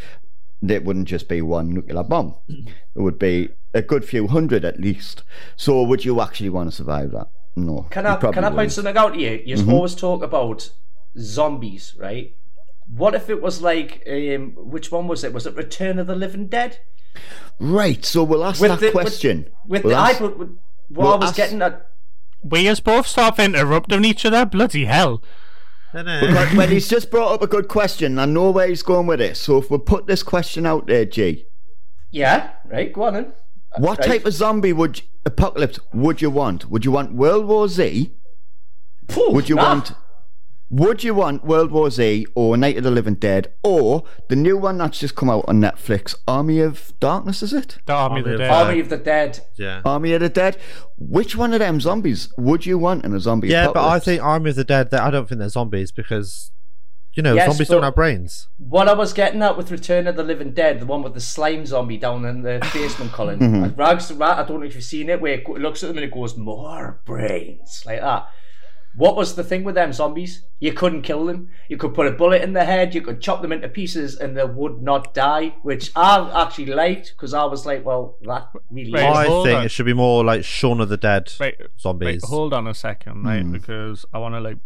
it 0.67 0.85
wouldn't 0.85 1.09
just 1.09 1.29
be 1.29 1.41
one 1.43 1.71
nuclear 1.71 2.03
bomb. 2.03 2.35
It 2.49 3.01
would 3.01 3.19
be 3.19 3.51
a 3.75 3.83
good 3.83 4.05
few 4.05 4.27
hundred 4.27 4.65
at 4.65 4.81
least. 4.81 5.23
So, 5.57 5.83
would 5.83 6.05
you 6.05 6.21
actually 6.21 6.49
want 6.51 6.71
to 6.71 6.77
survive 6.77 7.13
that? 7.13 7.29
No. 7.57 7.87
Can 7.91 8.07
I 8.07 8.17
can 8.17 8.45
I 8.45 8.51
point 8.51 8.73
something 8.73 8.97
out 8.97 9.15
to 9.15 9.21
you? 9.21 9.41
You 9.45 9.57
Mhm. 9.57 9.73
always 9.73 9.95
talk 9.95 10.23
about 10.23 10.71
zombies, 11.19 11.95
right? 11.99 12.35
What 12.89 13.15
if 13.15 13.29
it 13.31 13.43
was 13.43 13.61
like, 13.63 14.03
um, 14.09 14.53
which 14.57 14.93
one 14.93 15.09
was 15.09 15.25
it? 15.25 15.33
Was 15.33 15.47
it 15.47 15.57
Return 15.57 15.99
of 15.99 16.07
the 16.07 16.15
Living 16.15 16.47
Dead? 16.47 16.79
Right. 17.59 18.05
So 18.05 18.23
we'll 18.23 18.45
ask 18.45 18.61
With 18.61 18.71
that 18.71 18.81
the- 18.81 18.87
with- 18.87 18.93
question. 18.93 19.49
With 19.67 19.85
We'll 19.85 19.95
the 19.97 20.01
ask- 20.01 20.21
I, 20.21 20.25
what 20.25 20.39
we'll 20.91 21.13
I 21.13 21.17
was 21.17 21.29
ask- 21.31 21.37
getting 21.37 21.63
at. 21.63 21.87
We 22.43 22.69
us 22.69 22.81
both 22.81 23.07
stop 23.07 23.39
interrupting 23.39 24.05
each 24.05 24.25
other 24.25 24.45
bloody 24.47 24.85
hell 24.85 25.23
No, 25.95 26.03
no. 26.03 26.47
When 26.55 26.71
he's 26.71 26.89
just 26.89 27.11
brought 27.11 27.33
up 27.33 27.43
a 27.43 27.47
good 27.47 27.69
question, 27.69 28.19
I 28.19 28.27
know 28.27 28.51
where 28.51 28.69
he's 28.69 28.83
going 28.83 29.07
with 29.07 29.21
it. 29.21 29.37
So 29.37 29.57
if 29.59 29.71
we 29.71 29.79
put 29.79 30.07
this 30.07 30.23
question 30.23 30.67
out 30.67 30.87
there, 30.87 31.05
G, 31.07 31.47
Yeah, 32.11 32.51
right. 32.67 32.93
Go 32.93 33.05
on 33.05 33.15
then. 33.15 33.33
What 33.79 33.99
Right. 34.01 34.09
type 34.09 34.27
of 34.27 34.33
zombie 34.35 34.73
would 34.73 35.03
apocalypse 35.25 35.79
would 35.93 36.21
you 36.23 36.31
want? 36.31 36.71
Would 36.71 36.85
you 36.85 36.93
want 36.93 37.15
World 37.15 37.47
War 37.47 37.67
Z? 37.69 38.13
Phew, 39.09 39.31
Would 39.33 39.49
you 39.49 39.57
nah. 39.57 39.69
want 39.69 39.93
would 40.69 41.05
you 41.05 41.15
want 41.15 41.45
World 41.45 41.71
War 41.71 41.91
Z 41.91 42.27
or 42.35 42.57
Night 42.57 42.77
of 42.77 42.83
the 42.85 42.91
Living 42.91 43.15
Dead 43.15 43.53
or 43.63 44.03
the 44.29 44.37
new 44.37 44.57
one 44.57 44.79
that's 44.79 44.99
just 44.99 45.15
come 45.15 45.31
out 45.31 45.45
on 45.47 45.61
Netflix, 45.61 46.15
Army 46.27 46.61
of 46.61 46.93
Darkness, 46.99 47.43
is 47.43 47.53
it? 47.53 47.79
the 47.87 47.93
army 47.93 48.17
Army 48.17 48.21
of 48.21 48.25
the 48.27 48.33
of 48.35 48.39
dead 48.39 48.51
Army 48.53 48.81
of 48.81 48.89
the 48.89 48.97
Dead? 48.97 49.41
yeah. 49.57 49.83
Army 49.85 50.13
of 50.15 50.21
the 50.21 50.29
Dead. 50.29 50.57
Which 50.99 51.37
one 51.37 51.53
of 51.53 51.61
them 51.61 51.81
zombies 51.81 52.33
would 52.37 52.67
you 52.67 52.79
want 52.79 53.05
in 53.05 53.13
a 53.15 53.21
zombie 53.21 53.49
Yeah, 53.49 53.67
but 53.69 53.77
I 53.77 53.81
apocalypse? 53.83 54.05
think 54.07 54.23
Army 54.23 54.51
of 54.51 54.57
the 54.57 54.65
Dead. 54.65 54.93
I 54.95 55.11
don't 55.11 55.29
think 55.29 55.39
they're 55.39 55.49
zombies 55.49 55.93
because 55.93 56.51
you 57.15 57.23
know 57.23 57.35
Yes, 57.35 57.49
zombies 57.49 57.69
don't 57.69 57.83
have 57.85 57.95
brains. 57.95 58.49
What 58.59 58.89
I 58.89 58.95
was 58.95 59.13
getting 59.13 59.43
at 59.43 59.57
with 59.57 59.71
Return 59.71 60.07
of 60.09 60.17
the 60.17 60.23
Living 60.25 60.53
Dead, 60.53 60.81
the 60.81 60.87
one 60.87 61.03
with 61.03 61.15
the 61.15 61.21
slime 61.21 61.65
zombie 61.65 61.97
down 61.97 62.25
in 62.25 62.43
the 62.43 62.59
basement, 62.75 63.13
Colin. 63.13 63.39
Mhm. 63.39 63.79
Rags, 63.79 64.13
Ra- 64.13 64.41
I 64.41 64.43
don't 64.43 64.61
know 64.61 64.67
if 64.67 64.75
you've 64.75 64.83
seen 64.85 65.09
it, 65.11 65.21
where 65.21 65.35
it 65.35 65.49
looks 65.49 65.83
at 65.85 65.87
them 65.89 65.97
and 65.99 66.05
it 66.05 66.13
goes, 66.13 66.37
more 66.37 67.01
brains, 67.07 67.83
like 67.87 68.01
that. 68.01 68.27
What 68.97 69.15
was 69.15 69.35
the 69.35 69.45
thing 69.45 69.63
with 69.63 69.75
them 69.75 69.93
zombies? 69.93 70.43
You 70.59 70.73
couldn't 70.73 71.03
kill 71.03 71.27
them. 71.27 71.51
You 71.69 71.77
could 71.77 71.93
put 71.93 72.07
a 72.07 72.13
bullet 72.13 72.41
in 72.41 72.55
their 72.55 72.65
head, 72.65 72.95
you 72.95 73.03
could 73.03 73.21
chop 73.21 73.43
them 73.43 73.53
into 73.53 73.69
pieces, 73.69 74.17
and 74.17 74.35
they 74.37 74.45
would 74.45 74.81
not 74.81 75.13
die, 75.13 75.55
which 75.63 75.93
I 75.95 76.31
actually 76.45 76.67
liked 76.73 77.13
because 77.15 77.35
I 77.35 77.45
was 77.45 77.67
like, 77.67 77.85
well, 77.85 78.17
that 78.23 78.49
really 78.71 78.93
Right, 78.93 79.03
is. 79.11 79.17
I 79.17 79.27
hold 79.27 79.47
think 79.47 79.59
on. 79.59 79.65
it 79.67 79.69
should 79.71 79.85
be 79.87 79.93
more 79.93 80.25
like 80.25 80.45
Shaun 80.45 80.81
of 80.81 80.89
the 80.89 80.97
Dead 80.97 81.31
right 81.39 81.55
zombies. 81.79 82.07
Wait, 82.07 82.25
hold 82.25 82.55
on 82.55 82.67
a 82.67 82.73
second, 82.75 83.23
right? 83.25 83.43
Hmm. 83.43 83.53
Because 83.53 84.07
I 84.15 84.19
want 84.19 84.35
to 84.35 84.41
like 84.41 84.57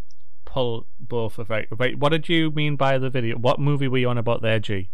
pull 0.44 0.86
both 1.00 1.38
of 1.38 1.50
right. 1.50 1.66
Wait, 1.76 1.98
what 1.98 2.10
did 2.10 2.28
you 2.28 2.52
mean 2.52 2.76
by 2.76 2.98
the 2.98 3.10
video? 3.10 3.36
What 3.36 3.58
movie 3.58 3.88
were 3.88 3.98
you 3.98 4.08
on 4.08 4.18
about 4.18 4.42
there, 4.42 4.60
G? 4.60 4.90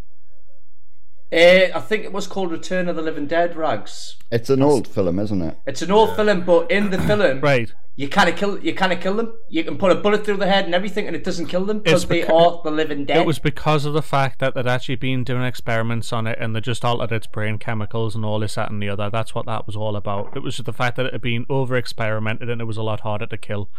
Uh, 1.33 1.77
I 1.77 1.81
think 1.81 2.05
it 2.05 2.13
was 2.13 2.27
called 2.27 2.53
Return 2.53 2.89
of 2.89 2.95
the 2.97 3.03
Living 3.03 3.27
Dead, 3.27 3.57
Rags. 3.57 4.17
it's 4.31 4.49
an 4.49 4.63
old 4.63 4.87
film, 4.87 5.19
isn't 5.19 5.43
it? 5.43 5.59
It's 5.67 5.83
an 5.83 5.91
old 5.91 6.15
film, 6.15 6.43
but 6.45 6.71
in 6.71 6.91
the 6.91 6.99
film, 7.03 7.41
Right. 7.43 7.73
You 7.99 8.11
kind 8.11 8.29
of 8.29 8.37
kill. 8.37 8.63
You 8.63 8.75
kind 8.75 8.93
of 8.93 9.01
kill 9.01 9.15
them. 9.15 9.33
You 9.49 9.65
can 9.65 9.79
put 9.79 9.91
a 9.91 9.95
bullet 9.95 10.23
through 10.23 10.37
the 10.37 10.47
head 10.47 10.67
and 10.67 10.75
everything, 10.75 11.07
and 11.07 11.17
it 11.17 11.25
doesn't 11.25 11.47
kill 11.47 11.65
them 11.65 11.79
because 11.79 12.05
they 12.05 12.25
are 12.25 12.61
the 12.63 12.71
living 12.71 13.07
dead. 13.07 13.17
It 13.17 13.27
was 13.27 13.39
because 13.39 13.87
of 13.87 13.95
the 13.95 14.03
fact 14.03 14.39
that 14.41 14.55
they'd 14.55 14.67
actually 14.67 14.97
been 14.97 15.25
doing 15.25 15.43
experiments 15.43 16.13
on 16.13 16.27
it 16.27 16.39
and 16.39 16.55
they 16.55 16.61
just 16.61 16.85
altered 16.85 17.11
its 17.11 17.27
brain 17.27 17.57
chemicals 17.57 18.15
and 18.15 18.23
all 18.23 18.39
this, 18.39 18.57
that, 18.57 18.71
and 18.71 18.83
the 18.83 18.91
other. 18.91 19.09
That's 19.09 19.35
what 19.35 19.47
that 19.47 19.67
was 19.67 19.77
all 19.77 19.97
about. 19.97 20.37
It 20.37 20.43
was 20.43 20.57
just 20.57 20.67
the 20.67 20.75
fact 20.75 20.97
that 20.97 21.07
it 21.07 21.15
had 21.15 21.23
been 21.23 21.47
over 21.49 21.75
experimented 21.75 22.51
and 22.51 22.61
it 22.61 22.67
was 22.67 22.77
a 22.77 22.83
lot 22.83 23.01
harder 23.01 23.27
to 23.27 23.37
kill. 23.39 23.71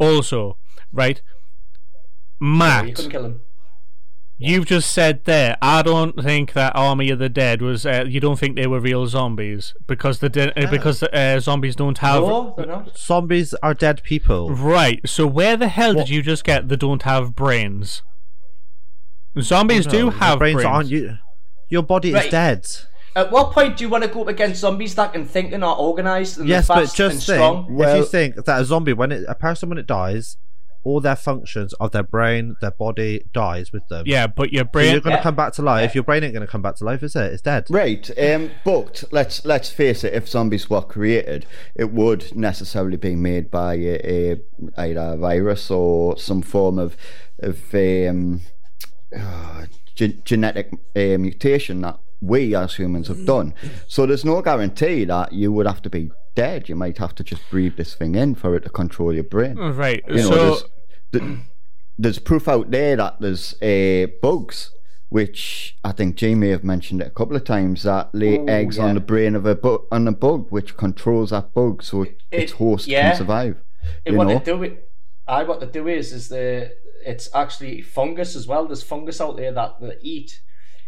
Also, 0.00 0.58
right, 0.92 1.22
you 2.40 2.46
Matt, 2.46 2.94
couldn't 2.96 3.10
kill. 3.12 3.40
You've 4.38 4.66
just 4.66 4.92
said 4.92 5.24
there, 5.24 5.56
I 5.60 5.82
don't 5.82 6.22
think 6.22 6.52
that 6.54 6.72
Army 6.76 7.10
of 7.10 7.18
the 7.18 7.28
Dead 7.28 7.60
was, 7.60 7.84
uh, 7.84 8.04
you 8.08 8.20
don't 8.20 8.38
think 8.38 8.56
they 8.56 8.66
were 8.66 8.80
real 8.80 9.06
zombies 9.06 9.74
because 9.86 10.20
the 10.20 10.28
de- 10.28 10.58
uh, 10.58 10.70
because 10.70 11.02
uh, 11.02 11.40
zombies 11.40 11.76
don't 11.76 11.98
have. 11.98 12.22
No, 12.22 12.54
not. 12.56 12.96
Zombies 12.96 13.52
are 13.62 13.74
dead 13.74 14.02
people. 14.02 14.50
Right, 14.50 15.00
so 15.06 15.26
where 15.26 15.56
the 15.56 15.68
hell 15.68 15.94
What- 15.94 16.06
did 16.06 16.14
you 16.14 16.22
just 16.22 16.44
get 16.44 16.68
they 16.68 16.76
don't 16.76 17.02
have 17.02 17.34
brains? 17.34 18.02
Zombies 19.40 19.86
No, 19.86 19.90
do 19.92 19.98
your 19.98 20.10
have 20.12 20.38
brains. 20.38 20.54
brains. 20.56 20.66
Aren't 20.66 20.88
you? 20.90 21.18
Your 21.68 21.82
body 21.82 22.12
Right. 22.12 22.24
is 22.26 22.30
dead. 22.30 22.66
At 23.14 23.30
what 23.32 23.52
point 23.52 23.76
do 23.76 23.84
you 23.84 23.90
want 23.90 24.04
to 24.04 24.08
go 24.10 24.22
up 24.22 24.28
against 24.28 24.60
zombies 24.60 24.94
that 24.94 25.12
can 25.12 25.24
think 25.24 25.52
and 25.52 25.64
are 25.64 25.76
organised 25.76 26.38
and 26.38 26.48
Yes, 26.48 26.70
are 26.70 26.76
but 26.76 26.80
fast 26.84 26.96
just 26.96 27.14
and 27.14 27.22
think 27.22 27.36
strong? 27.66 27.80
if 27.80 27.96
you 27.96 28.04
think 28.04 28.44
that 28.44 28.60
a 28.60 28.64
zombie, 28.64 28.92
when 28.92 29.10
it, 29.12 29.24
a 29.28 29.34
person 29.34 29.68
when 29.68 29.78
it 29.78 29.86
dies, 29.86 30.36
all 30.88 31.00
their 31.00 31.16
functions 31.16 31.72
of 31.74 31.90
their 31.92 32.02
brain, 32.02 32.56
their 32.62 32.70
body 32.70 33.22
dies 33.32 33.72
with 33.72 33.86
them. 33.88 34.04
Yeah, 34.06 34.26
but 34.26 34.52
your 34.52 34.64
So 34.64 34.70
brain. 34.72 34.92
you're 34.92 35.00
going 35.00 35.12
to 35.16 35.18
Yeah. 35.18 35.22
come 35.22 35.34
back 35.34 35.52
to 35.54 35.62
life. 35.62 35.94
Your 35.94 36.04
brain 36.04 36.24
ain't 36.24 36.32
going 36.32 36.46
to 36.46 36.50
come 36.50 36.62
back 36.62 36.76
to 36.76 36.84
life, 36.84 37.02
is 37.02 37.14
it? 37.14 37.32
It's 37.32 37.42
dead. 37.42 37.66
Right, 37.68 38.10
um, 38.18 38.50
but 38.64 39.04
let's 39.12 39.44
let's 39.44 39.68
face 39.70 40.02
it. 40.04 40.14
If 40.14 40.28
zombies 40.28 40.70
were 40.70 40.82
created, 40.82 41.46
it 41.74 41.92
would 41.92 42.34
necessarily 42.34 42.96
be 42.96 43.14
made 43.14 43.50
by 43.50 43.74
a, 43.74 44.00
a 44.32 44.36
either 44.78 45.00
a 45.14 45.16
virus 45.16 45.70
or 45.70 46.16
some 46.18 46.42
form 46.42 46.78
of 46.78 46.96
of 47.40 47.58
um, 47.74 48.40
uh, 49.16 49.66
ge- 49.94 50.22
genetic 50.24 50.70
uh, 50.96 51.18
mutation 51.18 51.80
that 51.82 51.98
we 52.20 52.54
as 52.54 52.74
humans 52.76 53.08
have 53.08 53.24
done. 53.26 53.54
So 53.86 54.06
there's 54.06 54.24
no 54.24 54.42
guarantee 54.42 55.04
that 55.04 55.32
you 55.32 55.52
would 55.52 55.66
have 55.66 55.82
to 55.82 55.90
be 55.90 56.10
dead. 56.34 56.68
You 56.68 56.74
might 56.76 56.98
have 56.98 57.14
to 57.16 57.24
just 57.24 57.42
breathe 57.50 57.76
this 57.76 57.94
thing 57.94 58.14
in 58.16 58.34
for 58.34 58.56
it 58.56 58.64
to 58.64 58.70
control 58.70 59.12
your 59.14 59.24
brain. 59.24 59.56
right, 59.56 60.02
You 60.08 60.16
know, 60.16 60.22
so 60.22 60.34
there's, 60.50 60.64
th- 61.12 61.38
there's 61.98 62.18
proof 62.18 62.48
out 62.48 62.70
there 62.70 62.96
that 62.96 63.20
there's 63.20 63.60
uh, 63.62 64.06
bugs, 64.22 64.70
which 65.08 65.76
I 65.84 65.92
think 65.92 66.16
Jay 66.16 66.34
may 66.34 66.48
have 66.50 66.64
mentioned 66.64 67.00
it 67.00 67.06
a 67.08 67.10
couple 67.10 67.36
of 67.36 67.44
times, 67.44 67.82
that 67.82 68.14
lay 68.14 68.38
Oh, 68.38 68.44
eggs 68.46 68.76
yeah. 68.76 68.84
on 68.84 68.94
the 68.94 69.00
brain 69.00 69.34
of 69.34 69.46
a 69.46 69.54
bu- 69.54 69.86
on 69.90 70.06
a 70.06 70.12
bug, 70.12 70.46
which 70.50 70.76
controls 70.76 71.30
that 71.30 71.54
bug 71.54 71.82
so 71.82 72.02
it, 72.02 72.18
its 72.30 72.52
It- 72.52 72.58
host 72.58 72.86
yeah. 72.86 73.10
can 73.10 73.18
survive. 73.18 73.56
And 74.04 74.12
you 74.14 74.18
what 74.18 74.28
know? 74.28 74.38
they 74.38 74.44
do 74.44 74.62
it, 74.62 74.90
I 75.26 75.44
what 75.44 75.60
they 75.60 75.66
do 75.66 75.88
is 75.88 76.12
is 76.12 76.28
the 76.28 76.72
it's 77.06 77.28
actually 77.34 77.80
fungus 77.80 78.36
as 78.36 78.46
well. 78.46 78.66
There's 78.66 78.82
fungus 78.82 79.20
out 79.20 79.36
there 79.36 79.52
that 79.52 79.80
they 79.80 79.96
eat, 80.02 80.40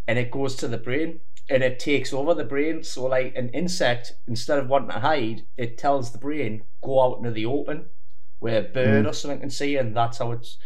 and 0.07 0.19
it 0.19 0.31
goes 0.31 0.55
to 0.57 0.69
the 0.69 0.77
brain 0.79 1.21
and 1.49 1.63
it 1.65 1.79
takes 1.79 2.13
over 2.13 2.35
the 2.35 2.45
brain. 2.45 2.83
So 2.85 3.07
like 3.07 3.35
an 3.37 3.49
insect, 3.51 4.13
instead 4.29 4.59
of 4.59 4.69
wanting 4.69 4.91
to 4.91 5.01
hide, 5.01 5.43
it 5.57 5.79
tells 5.79 6.13
the 6.13 6.19
brain 6.19 6.63
go 6.85 7.03
out 7.03 7.19
into 7.19 7.31
the 7.31 7.47
open 7.47 7.87
where 8.41 8.59
a 8.59 8.63
bird 8.63 9.05
Mm. 9.05 9.09
or 9.09 9.13
something 9.13 9.41
can 9.41 9.51
see, 9.51 9.77
and 9.77 9.97
that's 9.97 10.19
how 10.19 10.33
it's. 10.33 10.59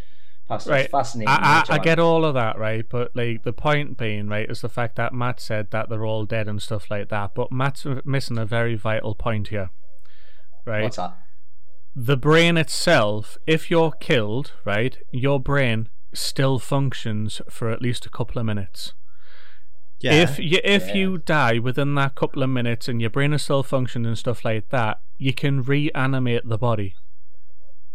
That's 0.49 0.67
Right. 0.67 0.83
it's 0.85 0.91
fascinating. 0.91 1.29
I, 1.31 1.65
I, 1.71 1.75
I 1.77 1.79
get 1.79 1.99
all 1.99 2.23
of 2.25 2.35
that, 2.35 2.59
right? 2.59 2.85
But 2.89 3.17
like 3.17 3.45
the 3.45 3.53
point 3.55 3.97
being, 3.97 4.29
right, 4.29 4.51
is 4.51 4.61
the 4.61 4.69
fact 4.69 4.97
that 4.97 5.15
Matt 5.15 5.41
said 5.41 5.71
that 5.71 5.89
they're 5.89 6.05
all 6.05 6.27
dead 6.27 6.49
and 6.49 6.61
stuff 6.61 6.91
like 6.91 7.09
that. 7.09 7.35
But 7.35 7.51
Matt's 7.51 7.87
missing 8.05 8.37
a 8.37 8.45
very 8.45 8.75
vital 8.75 9.15
point 9.15 9.49
here, 9.49 9.71
right? 10.67 10.83
What's 10.85 10.97
that? 10.97 11.17
the 11.97 12.17
brain 12.17 12.57
itself, 12.57 13.39
if 13.47 13.71
you're 13.71 13.93
killed, 13.93 14.53
right, 14.65 14.99
your 15.13 15.39
brain 15.41 15.89
still 16.13 16.59
functions 16.59 17.41
for 17.49 17.71
at 17.71 17.81
least 17.81 18.05
a 18.05 18.11
couple 18.11 18.39
of 18.39 18.45
minutes. 18.45 18.93
Yeah. 20.01 20.13
If 20.13 20.39
you 20.39 20.59
if 20.63 20.89
Yeah. 20.89 20.95
you 20.95 21.19
die 21.19 21.59
within 21.59 21.95
that 21.95 22.17
couple 22.17 22.43
of 22.43 22.51
minutes 22.51 22.89
and 22.89 23.01
your 23.01 23.11
brain 23.11 23.33
is 23.33 23.43
still 23.45 23.63
functioning 23.63 24.07
and 24.09 24.19
stuff 24.19 24.45
like 24.45 24.69
that, 24.71 25.01
you 25.17 25.33
can 25.33 25.63
reanimate 25.63 26.47
the 26.49 26.59
body. 26.59 26.97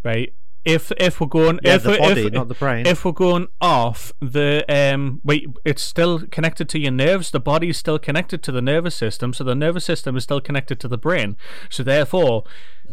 Right? 0.03 0.33
If 0.65 0.91
if 0.97 1.21
we're 1.21 1.27
going 1.27 1.59
yeah, 1.63 1.75
if 1.75 1.83
the 1.83 1.97
body, 1.97 2.25
if, 2.27 2.33
not 2.33 2.49
the 2.49 2.53
brain. 2.53 2.85
if 2.85 3.05
we're 3.05 3.13
going 3.13 3.47
off 3.61 4.11
the 4.21 4.65
um 4.67 5.21
wait 5.23 5.47
it's 5.63 5.81
still 5.81 6.27
connected 6.27 6.67
to 6.69 6.79
your 6.79 6.91
nerves 6.91 7.31
the 7.31 7.39
body's 7.39 7.77
still 7.77 7.97
connected 7.97 8.43
to 8.43 8.51
the 8.51 8.61
nervous 8.61 8.93
system 8.93 9.33
so 9.33 9.45
the 9.45 9.55
nervous 9.55 9.85
system 9.85 10.17
is 10.17 10.23
still 10.23 10.41
connected 10.41 10.77
to 10.81 10.89
the 10.89 10.97
brain 10.97 11.37
so 11.69 11.81
therefore 11.81 12.43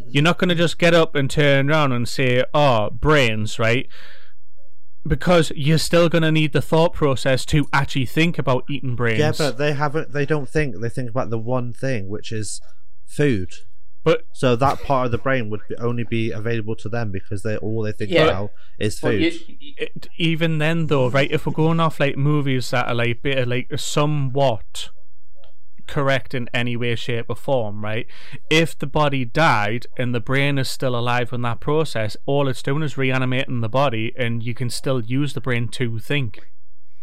you're 0.06 0.22
not 0.22 0.38
going 0.38 0.48
to 0.48 0.54
just 0.54 0.78
get 0.78 0.94
up 0.94 1.16
and 1.16 1.28
turn 1.28 1.68
around 1.68 1.90
and 1.90 2.08
say 2.08 2.44
oh 2.54 2.88
brains 2.90 3.58
right 3.58 3.88
because 5.06 5.52
you're 5.54 5.78
still 5.78 6.08
going 6.08 6.22
to 6.22 6.32
need 6.32 6.52
the 6.52 6.62
thought 6.62 6.92
process 6.92 7.44
to 7.46 7.66
actually 7.72 8.06
think 8.06 8.38
about 8.38 8.64
eating 8.68 8.96
brains 8.96 9.18
yeah, 9.18 9.32
but 9.36 9.58
they 9.58 9.72
haven't. 9.72 10.12
They 10.12 10.26
don't 10.26 10.48
think. 10.48 10.80
They 10.80 10.88
think 10.88 11.10
about 11.10 11.30
the 11.30 11.38
one 11.38 11.72
thing, 11.72 12.08
which 12.08 12.32
is 12.32 12.60
food. 13.06 13.52
But- 14.06 14.22
so 14.32 14.54
that 14.56 14.82
part 14.84 15.06
of 15.06 15.12
the 15.12 15.18
brain 15.18 15.50
would 15.50 15.60
be, 15.68 15.74
only 15.76 16.04
be 16.04 16.30
available 16.30 16.76
to 16.76 16.88
them 16.88 17.10
because 17.10 17.42
they 17.42 17.56
all 17.56 17.82
they 17.82 17.92
think 17.92 18.10
Yeah. 18.12 18.26
about 18.28 18.50
is 18.78 19.00
But 19.00 19.10
food. 19.10 19.20
you- 19.48 19.74
it, 19.76 20.06
even 20.16 20.58
then 20.58 20.86
though 20.86 21.10
right 21.10 21.30
if 21.30 21.44
we're 21.44 21.52
going 21.52 21.80
off 21.80 21.98
like 22.00 22.16
movies 22.16 22.70
that 22.70 22.86
are 22.88 22.94
like 22.94 23.20
bit 23.22 23.36
of, 23.38 23.48
like 23.48 23.68
somewhat 23.76 24.90
correct 25.88 26.34
in 26.34 26.48
any 26.52 26.76
way 26.76 26.94
shape 26.96 27.26
or 27.28 27.36
form 27.36 27.84
right 27.84 28.06
if 28.50 28.76
the 28.76 28.86
body 28.88 29.24
died 29.24 29.86
and 29.96 30.12
the 30.14 30.20
brain 30.20 30.58
is 30.58 30.68
still 30.68 30.96
alive 30.96 31.32
in 31.32 31.42
that 31.42 31.60
process 31.60 32.16
all 32.26 32.48
it's 32.48 32.62
doing 32.62 32.82
is 32.82 32.96
reanimating 32.98 33.60
the 33.60 33.68
body 33.68 34.12
and 34.18 34.42
you 34.42 34.52
can 34.52 34.68
still 34.68 35.00
use 35.00 35.32
the 35.34 35.40
brain 35.40 35.68
to 35.68 35.98
think 35.98 36.40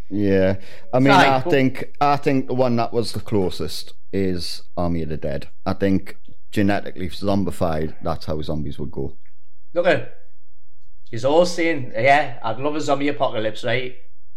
Yeah, 0.09 0.57
I 0.93 0.99
mean, 0.99 1.09
Right, 1.13 1.27
I 1.27 1.39
but- 1.41 1.49
think 1.49 1.95
I 2.01 2.17
think 2.17 2.47
the 2.47 2.53
one 2.53 2.75
that 2.75 2.91
was 2.93 3.13
the 3.13 3.19
closest 3.21 3.93
is 4.11 4.61
Army 4.77 5.01
of 5.01 5.09
the 5.09 5.17
Dead. 5.17 5.47
I 5.65 5.73
think 5.73 6.17
genetically 6.53 7.09
zombified, 7.09 7.95
that's 8.01 8.25
how 8.25 8.41
zombies 8.41 8.79
would 8.79 8.91
go. 8.91 9.17
Look 9.73 9.87
at 9.87 10.13
He's 11.11 11.25
all 11.25 11.45
saying, 11.45 11.91
yeah, 11.95 12.39
I'd 12.41 12.57
love 12.59 12.75
a 12.75 12.81
zombie 12.81 13.07
apocalypse, 13.07 13.63
right? 13.63 13.95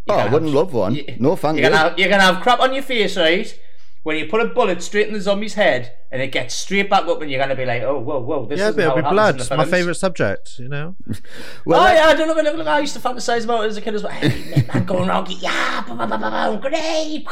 Oh, 0.09 0.15
You're 0.15 0.21
I 0.21 0.29
wouldn't 0.33 0.51
have- 0.51 0.55
love 0.55 0.73
one. 0.75 0.95
you- 0.95 1.07
no, 1.19 1.35
thank 1.37 1.57
You're 1.59 1.71
you. 1.71 1.71
gonna, 1.71 1.89
have, 1.91 1.99
you're 1.99 2.09
gonna 2.11 2.23
have 2.23 2.43
crap 2.43 2.61
on 2.61 2.75
your 2.75 2.83
face, 2.83 3.17
right? 3.17 3.59
When 4.03 4.17
you 4.19 4.27
put 4.27 4.41
a 4.43 4.47
bullet 4.47 4.83
straight 4.83 5.09
in 5.09 5.15
the 5.15 5.21
zombie's 5.21 5.55
head 5.55 5.93
and 6.13 6.21
it 6.23 6.31
gets 6.33 6.55
straight 6.55 6.89
back 6.91 7.07
up, 7.09 7.21
and 7.23 7.31
you're 7.31 7.41
gonna 7.41 7.57
be 7.57 7.65
like, 7.65 7.83
oh, 7.83 7.99
whoa, 7.99 8.21
whoa, 8.21 8.47
this 8.47 8.59
yeah, 8.61 8.69
is 8.69 8.77
but 8.77 8.85
how 8.85 8.99
it'll 8.99 9.11
be 9.11 9.15
blood. 9.15 9.41
It's 9.41 9.51
my 9.51 9.65
favorite 9.65 9.95
subject. 9.97 10.59
You 10.59 10.69
know. 10.69 10.97
Oh, 11.09 11.15
well, 11.65 11.81
oh 11.81 11.85
let- 11.85 11.95
yeah, 11.97 12.07
I 12.09 12.15
don't 12.15 12.29
know. 12.29 12.43
Look, 12.43 12.57
look, 12.59 12.67
I 12.69 12.81
used 12.81 12.95
to 12.95 13.01
fantasize 13.01 13.45
about 13.45 13.65
it 13.65 13.69
as 13.69 13.77
a 13.79 13.81
kid 13.81 13.95
as 13.95 14.03
well. 14.05 14.13
Hey, 14.13 14.65
man, 14.73 14.85
going 14.85 15.09
around, 15.09 15.29
yeah, 15.31 15.83
boom, 15.89 15.97
boom, 15.99 16.11
boom, 16.11 16.21
boom, 16.21 16.31
boom, 16.31 16.61
grenade. 16.61 17.25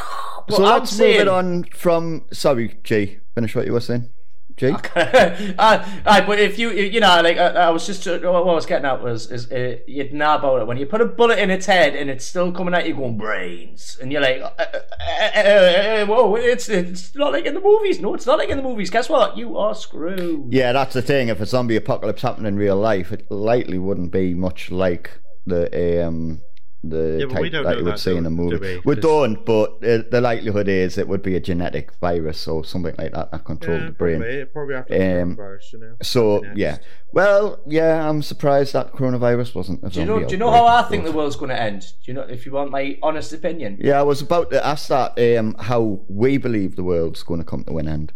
But 0.47 0.55
so 0.57 0.65
I'm 0.65 0.79
let's 0.79 0.97
move 0.99 1.07
it 1.15 1.27
on 1.29 1.63
from. 1.65 2.25
Sorry, 2.33 2.77
G. 2.83 3.19
Finish 3.35 3.55
what 3.55 3.65
you 3.67 3.73
were 3.73 3.79
saying. 3.79 4.09
G. 4.57 4.67
uh, 4.95 5.85
aye, 6.05 6.23
but 6.25 6.39
if 6.39 6.57
you, 6.57 6.71
you 6.71 7.01
know, 7.01 7.21
like 7.21 7.35
uh, 7.37 7.53
I 7.57 7.69
was 7.71 7.85
just 7.85 8.07
uh, 8.07 8.19
what 8.19 8.47
I 8.47 8.53
was 8.53 8.65
getting 8.65 8.85
at 8.85 9.03
was 9.03 9.29
is 9.29 9.51
uh, 9.51 9.77
you'd 9.85 10.13
know 10.13 10.35
about 10.35 10.61
it 10.61 10.67
when 10.67 10.77
you 10.77 10.85
put 10.85 11.01
a 11.01 11.05
bullet 11.05 11.39
in 11.39 11.51
its 11.51 11.65
head 11.65 11.93
and 11.93 12.09
it's 12.09 12.25
still 12.25 12.53
coming 12.53 12.73
at 12.73 12.87
you 12.87 12.95
going 12.95 13.17
brains, 13.17 13.97
and 14.01 14.13
you're 14.13 14.21
like, 14.21 14.41
uh, 14.41 14.51
uh, 14.57 14.65
uh, 14.65 15.31
uh, 15.35 15.39
uh, 15.39 16.05
whoa, 16.05 16.35
it's 16.35 16.69
it's 16.69 17.13
not 17.15 17.33
like 17.33 17.45
in 17.45 17.53
the 17.53 17.59
movies. 17.59 17.99
No, 17.99 18.13
it's 18.13 18.25
not 18.25 18.37
like 18.37 18.49
in 18.49 18.55
the 18.55 18.63
movies. 18.63 18.89
Guess 18.89 19.09
what? 19.09 19.37
You 19.37 19.57
are 19.57 19.75
screwed. 19.75 20.53
Yeah, 20.53 20.71
that's 20.71 20.93
the 20.93 21.01
thing. 21.01 21.27
If 21.27 21.41
a 21.41 21.45
zombie 21.45 21.75
apocalypse 21.75 22.21
happened 22.21 22.47
in 22.47 22.55
real 22.55 22.77
life, 22.77 23.11
it 23.11 23.29
likely 23.29 23.77
wouldn't 23.77 24.13
be 24.13 24.33
much 24.33 24.71
like 24.71 25.19
the 25.45 26.07
um 26.07 26.41
the 26.89 27.17
Yeah, 27.21 27.27
type 27.33 27.41
we 27.41 27.49
don't 27.49 27.63
that 27.63 27.71
know 27.73 27.77
you 27.79 27.85
would 27.85 27.99
see 27.99 28.11
do- 28.11 28.17
in 28.17 28.25
a 28.25 28.29
do 28.29 28.35
movie. 28.35 28.57
we? 28.59 28.81
We 28.85 28.95
'Cause- 28.95 29.01
don't, 29.03 29.45
but 29.45 29.69
uh, 29.83 30.03
the 30.11 30.21
likelihood 30.21 30.67
is 30.67 30.97
it 30.97 31.07
would 31.07 31.21
be 31.21 31.35
a 31.35 31.39
genetic 31.39 31.91
virus 31.99 32.47
or 32.47 32.63
something 32.65 32.95
like 32.97 33.11
that 33.13 33.31
that 33.31 33.43
controlled 33.45 33.87
the 33.87 33.91
brain. 33.91 34.19
Probably, 34.19 34.45
probably 34.45 34.75
after 34.75 34.93
Um, 35.21 35.35
coronavirus, 35.35 35.73
you 35.73 35.79
know. 35.79 35.95
So 36.01 36.39
Next. 36.39 36.57
yeah, 36.57 36.77
well, 37.13 37.59
yeah, 37.67 38.09
I'm 38.09 38.21
surprised 38.21 38.73
that 38.73 38.91
coronavirus 38.93 39.55
wasn't. 39.55 39.83
A 39.83 39.89
Do 39.89 39.99
you 39.99 40.05
know? 40.05 40.19
Do 40.23 40.31
you 40.31 40.37
know 40.37 40.51
how 40.51 40.65
I 40.65 40.83
think 40.83 41.03
the 41.05 41.11
world's 41.11 41.35
going 41.35 41.49
to 41.49 41.61
end? 41.61 41.81
Do 41.81 42.11
you 42.11 42.13
know? 42.13 42.21
If 42.21 42.45
you 42.45 42.51
want 42.51 42.71
my 42.71 42.97
honest 43.03 43.33
opinion, 43.33 43.77
Yeah, 43.81 43.99
I 43.99 44.03
was 44.03 44.21
about 44.21 44.49
to 44.51 44.65
ask 44.65 44.87
that. 44.89 45.17
Um, 45.37 45.55
how 45.59 46.01
we 46.07 46.37
believe 46.37 46.75
the 46.75 46.83
world's 46.83 47.23
going 47.23 47.39
to 47.39 47.45
come 47.45 47.63
to 47.65 47.77
an 47.77 47.87
end. 47.87 48.13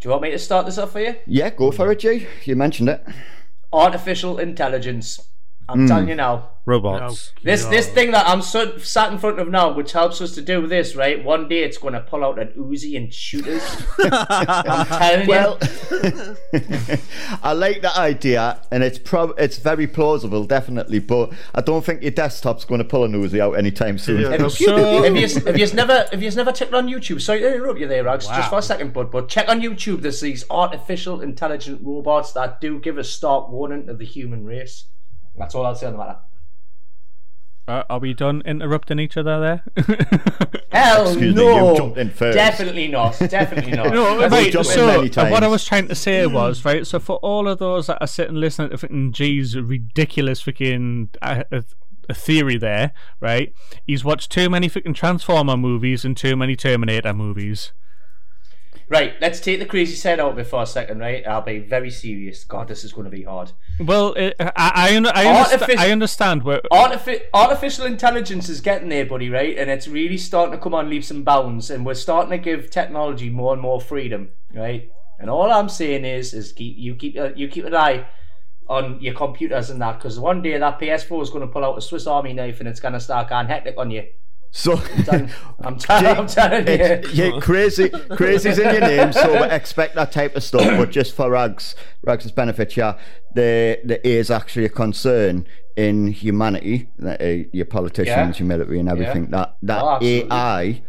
do 0.00 0.08
you 0.08 0.10
want 0.12 0.22
me 0.22 0.30
to 0.30 0.38
start 0.38 0.64
this 0.64 0.78
off 0.78 0.92
for 0.92 1.00
you? 1.00 1.14
Yeah, 1.26 1.50
go 1.50 1.70
for 1.70 1.90
it, 1.92 1.98
G. 1.98 2.26
You 2.44 2.56
mentioned 2.56 2.88
it. 2.88 3.04
Artificial 3.72 4.38
intelligence. 4.38 5.20
I'm 5.70 5.86
telling 5.86 6.04
hmm. 6.04 6.10
you 6.10 6.16
now. 6.16 6.50
Robots. 6.66 7.32
This 7.42 7.64
No. 7.64 7.70
this 7.70 7.88
thing 7.88 8.10
that 8.12 8.28
I'm 8.28 8.42
so, 8.42 8.76
sat 8.78 9.10
in 9.10 9.18
front 9.18 9.40
of 9.40 9.48
now, 9.48 9.72
which 9.72 9.92
helps 9.92 10.20
us 10.20 10.34
to 10.34 10.42
do 10.42 10.66
this, 10.66 10.94
right? 10.94 11.22
One 11.24 11.48
day 11.48 11.64
it's 11.64 11.78
going 11.78 11.94
to 11.94 12.00
pull 12.00 12.22
out 12.22 12.38
an 12.38 12.48
Uzi 12.56 12.96
and 12.96 13.12
shoot 13.12 13.46
us. 13.48 13.82
I'm 13.98 14.86
telling 14.86 15.26
Well, 15.26 15.58
you. 15.90 16.36
I 17.42 17.54
like 17.54 17.80
that 17.82 17.96
idea, 17.96 18.60
and 18.70 18.84
it's 18.84 18.98
prob- 18.98 19.34
it's 19.38 19.56
very 19.56 19.86
plausible, 19.86 20.44
definitely. 20.44 20.98
But 20.98 21.32
I 21.54 21.62
don't 21.62 21.84
think 21.84 22.02
your 22.02 22.10
desktop's 22.12 22.64
going 22.64 22.78
to 22.78 22.84
pull 22.84 23.04
a 23.04 23.08
Uzi 23.08 23.40
out 23.40 23.52
anytime 23.52 23.96
soon. 23.98 24.20
Yeah. 24.20 24.32
If, 24.32 24.52
So- 24.52 25.02
if 25.02 25.16
you 25.16 25.42
if 25.46 25.58
you've 25.58 25.74
never 25.74 26.06
if 26.12 26.22
you've 26.22 26.36
never 26.36 26.52
checked 26.52 26.74
on 26.74 26.88
YouTube, 26.88 27.22
sorry 27.22 27.40
to 27.40 27.54
interrupt 27.54 27.80
you 27.80 27.88
there, 27.88 28.04
Rags, 28.04 28.26
just 28.26 28.50
for 28.50 28.58
a 28.58 28.62
second, 28.62 28.92
bud. 28.92 29.10
But 29.10 29.28
check 29.28 29.48
on 29.48 29.60
YouTube. 29.60 30.02
There's 30.02 30.20
these 30.20 30.44
artificial 30.50 31.22
intelligent 31.22 31.80
robots 31.82 32.32
that 32.32 32.60
do 32.60 32.78
give 32.78 32.98
a 32.98 33.04
stark 33.04 33.48
warning 33.48 33.86
to 33.86 33.94
the 33.94 34.04
human 34.04 34.44
race. 34.44 34.84
That's 35.36 35.54
all 35.54 35.66
I'll 35.66 35.74
say 35.74 35.86
on 35.86 35.92
the 35.92 35.98
matter. 35.98 36.18
Uh, 37.70 37.84
are 37.88 38.00
we 38.00 38.12
done 38.12 38.42
interrupting 38.44 38.98
each 38.98 39.16
other 39.16 39.38
there? 39.38 39.86
Hell 40.72 41.06
Excuse 41.06 41.36
me, 41.36 41.44
no! 41.44 41.70
you 41.70 41.76
jumped 41.76 41.98
in 41.98 42.10
first. 42.10 42.34
Definitely 42.34 42.88
not. 42.88 43.16
Definitely 43.18 43.72
not. 43.72 43.90
No, 43.94 44.28
right, 44.28 44.52
so 44.52 44.86
many 44.86 45.08
what 45.30 45.44
I 45.44 45.46
was 45.46 45.64
trying 45.64 45.86
to 45.86 45.94
say 45.94 46.26
was 46.26 46.64
right. 46.64 46.84
So 46.84 46.98
for 46.98 47.16
all 47.18 47.46
of 47.48 47.58
those 47.58 47.86
that 47.86 47.98
are 48.00 48.06
sitting 48.08 48.34
listening 48.36 48.70
to 48.70 48.76
freaking 48.76 49.12
G's 49.12 49.56
ridiculous 49.56 50.42
freaking 50.42 51.14
uh, 51.22 51.44
uh, 51.52 51.60
uh, 52.08 52.14
theory 52.14 52.56
there, 52.56 52.92
right? 53.20 53.52
He's 53.86 54.04
watched 54.04 54.32
too 54.32 54.50
many 54.50 54.68
fucking 54.68 54.94
Transformer 54.94 55.56
movies 55.56 56.04
and 56.04 56.16
too 56.16 56.36
many 56.36 56.56
Terminator 56.56 57.12
movies. 57.12 57.72
Right, 58.90 59.14
let's 59.20 59.38
take 59.38 59.60
the 59.60 59.66
crazy 59.66 59.94
side 59.94 60.18
out 60.18 60.32
of 60.32 60.38
it 60.40 60.48
for 60.48 60.62
a 60.62 60.66
second, 60.66 60.98
right? 60.98 61.24
I'll 61.24 61.42
be 61.42 61.60
very 61.60 61.90
serious. 61.90 62.42
God, 62.42 62.66
this 62.66 62.82
is 62.82 62.92
going 62.92 63.04
to 63.04 63.10
be 63.10 63.22
hard. 63.22 63.52
Well, 63.78 64.14
it, 64.14 64.34
I 64.40 64.50
I, 64.56 64.88
I, 64.88 64.96
understand, 64.96 65.62
Artific- 65.62 65.78
I 65.78 65.90
understand 65.92 66.42
where. 66.42 66.60
Artifi- 66.72 67.22
artificial 67.32 67.86
intelligence 67.86 68.48
is 68.48 68.60
getting 68.60 68.88
there, 68.88 69.06
buddy, 69.06 69.30
right? 69.30 69.56
And 69.56 69.70
it's 69.70 69.86
really 69.86 70.18
starting 70.18 70.50
to 70.50 70.58
come 70.58 70.74
on 70.74 70.90
leaps 70.90 71.12
and 71.12 71.24
bounds, 71.24 71.70
and 71.70 71.86
we're 71.86 71.94
starting 71.94 72.32
to 72.32 72.38
give 72.38 72.68
technology 72.68 73.30
more 73.30 73.52
and 73.52 73.62
more 73.62 73.80
freedom, 73.80 74.30
right? 74.52 74.90
And 75.20 75.30
all 75.30 75.52
I'm 75.52 75.68
saying 75.68 76.04
is, 76.04 76.34
is 76.34 76.52
keep 76.52 76.76
you 76.76 76.96
keep 76.96 77.16
uh, 77.16 77.30
you 77.36 77.46
keep 77.46 77.66
an 77.66 77.76
eye 77.76 78.08
on 78.68 79.00
your 79.00 79.14
computers 79.14 79.70
and 79.70 79.80
that, 79.82 79.98
because 79.98 80.18
one 80.18 80.42
day 80.42 80.58
that 80.58 80.80
PS4 80.80 81.22
is 81.22 81.30
going 81.30 81.46
to 81.46 81.52
pull 81.52 81.64
out 81.64 81.78
a 81.78 81.80
Swiss 81.80 82.08
Army 82.08 82.32
knife 82.32 82.58
and 82.58 82.68
it's 82.68 82.80
going 82.80 82.94
to 82.94 83.00
start 83.00 83.28
going 83.28 83.46
hectic 83.46 83.76
on 83.78 83.92
you. 83.92 84.04
So, 84.52 84.80
I'm, 85.60 85.78
t- 85.78 85.86
I'm 85.90 86.26
telling 86.26 86.66
you. 86.66 86.72
it's, 86.72 87.14
yeah, 87.14 87.38
crazy, 87.40 87.88
crazy's 87.88 88.58
in 88.58 88.72
your 88.74 88.80
name, 88.80 89.12
so 89.12 89.42
expect 89.44 89.94
that 89.94 90.10
type 90.10 90.34
of 90.34 90.42
stuff. 90.42 90.64
But 90.76 90.90
just 90.90 91.14
for 91.14 91.30
Rags, 91.30 91.76
Rags' 92.02 92.32
benefit, 92.32 92.76
yeah, 92.76 92.98
there 93.34 93.78
there 93.84 94.00
is 94.02 94.28
actually 94.30 94.64
a 94.64 94.68
concern 94.70 95.46
in 95.76 96.08
humanity, 96.08 96.88
that, 96.98 97.20
uh, 97.22 97.48
your 97.52 97.64
politicians, 97.66 98.36
Yeah. 98.36 98.38
your 98.40 98.48
military, 98.48 98.80
and 98.80 98.88
everything 98.88 99.30
that 99.30 99.56
that 99.62 99.82
Oh. 99.82 99.98
AI 100.02 100.82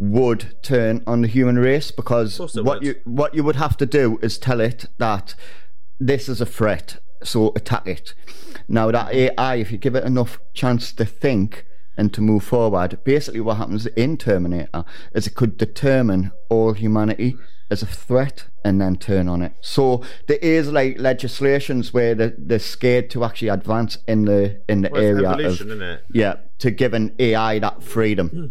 would 0.00 0.56
turn 0.62 1.02
on 1.06 1.22
the 1.22 1.28
human 1.28 1.56
race 1.56 1.92
because 1.92 2.40
what 2.40 2.64
would. 2.64 2.82
you 2.82 2.94
what 3.04 3.32
you 3.34 3.44
would 3.44 3.56
have 3.56 3.76
to 3.76 3.86
do 3.86 4.18
is 4.22 4.38
tell 4.38 4.60
it 4.60 4.86
that 4.98 5.36
this 6.00 6.28
is 6.28 6.40
a 6.40 6.46
threat, 6.46 6.98
so 7.22 7.52
attack 7.54 7.86
it. 7.86 8.12
Now 8.66 8.90
that 8.90 9.12
AI, 9.14 9.54
if 9.54 9.70
you 9.70 9.78
give 9.78 9.94
it 9.94 10.02
enough 10.02 10.40
chance 10.52 10.92
to 10.92 11.04
think 11.04 11.64
and 11.96 12.12
to 12.14 12.20
move 12.20 12.44
forward, 12.44 12.98
basically 13.04 13.40
what 13.40 13.56
happens 13.56 13.86
in 13.86 14.16
Terminator 14.16 14.84
is 15.14 15.26
it 15.26 15.34
could 15.34 15.56
determine 15.56 16.32
all 16.48 16.72
humanity 16.72 17.36
as 17.70 17.82
a 17.82 17.86
threat 17.86 18.44
and 18.64 18.80
then 18.80 18.96
turn 18.96 19.28
on 19.28 19.42
it. 19.42 19.52
So 19.60 20.02
there 20.26 20.38
is 20.42 20.70
like 20.70 20.98
legislations 20.98 21.92
where 21.94 22.14
they're, 22.14 22.34
they're 22.36 22.58
scared 22.58 23.10
to 23.10 23.24
actually 23.24 23.48
advance 23.48 23.98
in 24.06 24.24
the 24.26 24.62
in 24.68 24.82
the 24.82 24.90
Well, 24.92 25.02
area 25.02 25.30
of 25.30 25.40
isn't 25.40 25.82
it? 25.82 26.02
yeah 26.12 26.34
to 26.58 26.70
give 26.70 26.94
an 26.94 27.14
AI 27.18 27.58
that 27.60 27.82
freedom. 27.82 28.28
Hmm. 28.28 28.46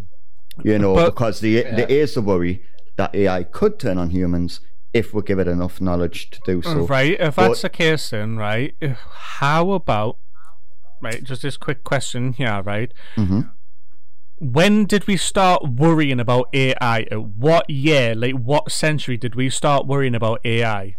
You 0.68 0.78
know, 0.80 0.94
But- 0.94 1.12
because 1.12 1.40
the, 1.40 1.64
there 1.64 1.90
is 1.90 2.14
the 2.14 2.22
worry 2.22 2.64
that 2.98 3.14
AI 3.16 3.44
could 3.44 3.80
turn 3.80 3.98
on 3.98 4.12
humans 4.12 4.60
if 4.94 5.12
we 5.14 5.24
give 5.24 5.40
it 5.40 5.48
enough 5.48 5.82
knowledge 5.82 6.30
to 6.30 6.40
do 6.46 6.62
so. 6.62 6.86
right, 6.86 7.18
if 7.20 7.36
but- 7.36 7.48
that's 7.48 7.64
the 7.64 7.70
case, 7.70 8.12
then 8.12 8.38
right, 8.38 8.76
how 9.40 9.72
about 9.72 10.18
right? 11.04 11.24
Just 11.24 11.42
this 11.42 11.58
quick 11.58 11.84
question 11.84 12.34
here, 12.34 12.62
right? 12.64 12.92
Mhm. 13.18 13.52
When 14.40 14.86
did 14.86 15.08
we 15.08 15.16
start 15.18 15.64
worrying 15.70 16.20
about 16.20 16.50
AI? 16.54 17.02
At 17.12 17.24
what 17.24 17.70
year, 17.70 18.16
like 18.16 18.34
what 18.34 18.72
century, 18.72 19.16
did 19.18 19.36
we 19.36 19.50
start 19.50 19.86
worrying 19.88 20.16
about 20.16 20.40
AI? 20.44 20.96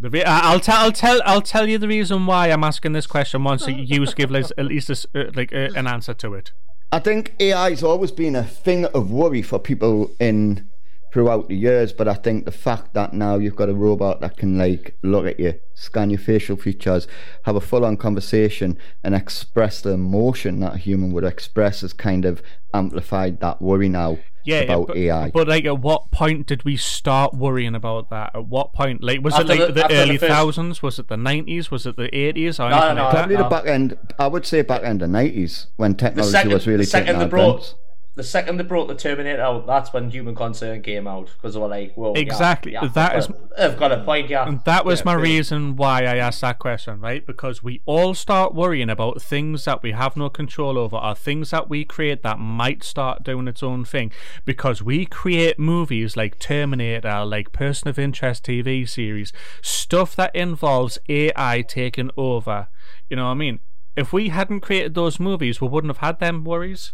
The 0.00 0.10
re- 0.10 0.24
I- 0.24 0.50
I'll 0.52 0.58
tell, 0.60 0.78
I'll 0.78 0.90
tell, 0.92 1.20
I'll 1.24 1.42
tell 1.42 1.68
you 1.68 1.78
the 1.78 1.86
reason 1.86 2.26
why 2.26 2.48
I'm 2.48 2.64
asking 2.64 2.92
this 2.92 3.06
question 3.06 3.44
once 3.44 3.66
you 3.68 4.06
give 4.06 4.30
like, 4.30 4.46
at 4.58 4.64
least 4.66 4.88
a 4.90 4.92
s 4.94 5.06
uh, 5.14 5.24
like 5.34 5.52
uh, 5.52 5.68
an 5.76 5.86
answer 5.86 6.14
to 6.14 6.34
it. 6.34 6.50
I 6.90 6.98
think 6.98 7.34
AI's 7.40 7.82
always 7.82 8.10
been 8.10 8.34
a 8.34 8.42
thing 8.42 8.84
of 8.86 9.10
worry 9.10 9.42
for 9.42 9.58
people 9.58 10.10
in 10.18 10.66
throughout 11.12 11.48
the 11.48 11.54
years, 11.54 11.92
but 11.92 12.08
I 12.08 12.14
think 12.14 12.46
the 12.46 12.50
fact 12.50 12.94
that 12.94 13.12
now 13.12 13.36
you've 13.36 13.54
got 13.56 13.68
a 13.68 13.74
robot 13.74 14.20
that 14.22 14.36
can 14.38 14.56
like 14.56 14.96
look 15.02 15.26
at 15.26 15.38
you, 15.38 15.54
scan 15.74 16.08
your 16.10 16.18
facial 16.18 16.56
features, 16.56 17.06
have 17.44 17.54
a 17.54 17.60
full 17.60 17.84
on 17.84 17.96
conversation 17.98 18.78
and 19.04 19.14
express 19.14 19.82
the 19.82 19.90
emotion 19.90 20.60
that 20.60 20.74
a 20.74 20.78
human 20.78 21.12
would 21.12 21.24
express 21.24 21.82
has 21.82 21.92
kind 21.92 22.24
of 22.24 22.42
amplified 22.72 23.40
that 23.40 23.60
worry 23.60 23.90
now 23.90 24.18
Yeah, 24.46 24.60
about 24.60 24.86
but, 24.88 24.96
AI. 24.96 25.30
but 25.30 25.46
like, 25.48 25.66
at 25.66 25.80
what 25.80 26.10
point 26.10 26.46
did 26.46 26.64
we 26.64 26.78
start 26.78 27.34
worrying 27.34 27.74
about 27.74 28.08
that? 28.08 28.30
At 28.34 28.46
what 28.46 28.72
point? 28.72 29.04
Like, 29.04 29.20
was 29.22 29.34
After 29.34 29.52
it 29.52 29.58
like 29.58 29.66
the- 29.68 29.72
the, 29.74 29.84
after 29.84 29.94
the 29.96 30.02
early 30.02 30.16
first- 30.16 30.32
thousands? 30.32 30.82
Was 30.82 30.98
it 30.98 31.08
the 31.08 31.18
nineties? 31.18 31.70
Was 31.70 31.84
it 31.84 31.96
the 31.96 32.12
eighties? 32.16 32.58
Or 32.58 32.70
No, 32.70 32.76
anything 32.76 32.96
no, 32.96 33.02
like 33.04 33.12
that? 33.12 33.18
Probably 33.18 33.36
no. 33.36 33.42
the 33.44 33.48
back 33.50 33.66
end, 33.66 33.98
I 34.18 34.26
would 34.28 34.46
say 34.46 34.62
back 34.62 34.82
end 34.82 35.02
of 35.02 35.10
90s 35.10 35.66
when 35.76 35.92
the 35.92 35.98
technology 35.98 36.32
second, 36.32 36.52
was 36.52 36.66
really 36.66 36.78
the 36.84 36.86
second 36.86 37.06
taking 37.06 37.20
they 37.20 37.26
brought 37.26 37.56
advance. 37.56 37.74
The 38.14 38.22
second 38.22 38.58
they 38.58 38.64
brought 38.64 38.88
the 38.88 38.94
Terminator 38.94 39.40
out, 39.42 39.66
that's 39.66 39.92
when 39.92 40.10
Human 40.10 40.34
Concern 40.34 40.82
came 40.82 41.06
out 41.06 41.30
because 41.34 41.54
they 41.54 41.60
were 41.60 41.68
like, 41.68 41.94
"Well, 41.96 42.12
Exactly, 42.14 42.72
yeah, 42.72 42.86
that 42.88 43.12
they've 43.12 43.18
is- 43.20 43.28
they've 43.56 43.78
got 43.78 43.90
a 43.92 43.98
point, 44.04 44.28
yeah." 44.28 44.46
And 44.46 44.60
that 44.64 44.84
was 44.84 45.00
Yeah, 45.00 45.04
my 45.06 45.12
really. 45.14 45.36
reason 45.36 45.76
why 45.76 46.02
I 46.04 46.16
asked 46.16 46.42
that 46.42 46.58
question, 46.58 47.00
right? 47.00 47.26
Because 47.26 47.62
we 47.62 47.80
all 47.86 48.12
start 48.14 48.54
worrying 48.54 48.90
about 48.90 49.22
things 49.22 49.64
that 49.64 49.82
we 49.82 49.92
have 49.92 50.16
no 50.16 50.28
control 50.28 50.76
over, 50.76 50.96
or 50.96 51.14
things 51.14 51.50
that 51.50 51.70
we 51.70 51.84
create 51.84 52.22
that 52.22 52.38
might 52.38 52.84
start 52.84 53.22
doing 53.22 53.48
its 53.48 53.62
own 53.62 53.84
thing. 53.84 54.12
Because 54.44 54.82
we 54.82 55.06
create 55.06 55.58
movies 55.58 56.16
like 56.16 56.38
Terminator, 56.38 57.24
like 57.24 57.52
Person 57.52 57.88
of 57.88 57.98
Interest 57.98 58.44
TV 58.44 58.84
series, 58.86 59.32
stuff 59.62 60.14
that 60.16 60.34
involves 60.36 60.98
AI 61.08 61.62
taking 61.66 62.10
over. 62.16 62.68
You 63.08 63.16
know 63.16 63.24
what 63.24 63.30
I 63.30 63.34
mean? 63.34 63.60
If 63.96 64.12
we 64.12 64.28
hadn't 64.30 64.60
created 64.60 64.94
those 64.94 65.20
movies, 65.20 65.60
we 65.60 65.68
wouldn't 65.68 65.90
have 65.90 66.06
had 66.06 66.18
them 66.18 66.44
worries. 66.44 66.92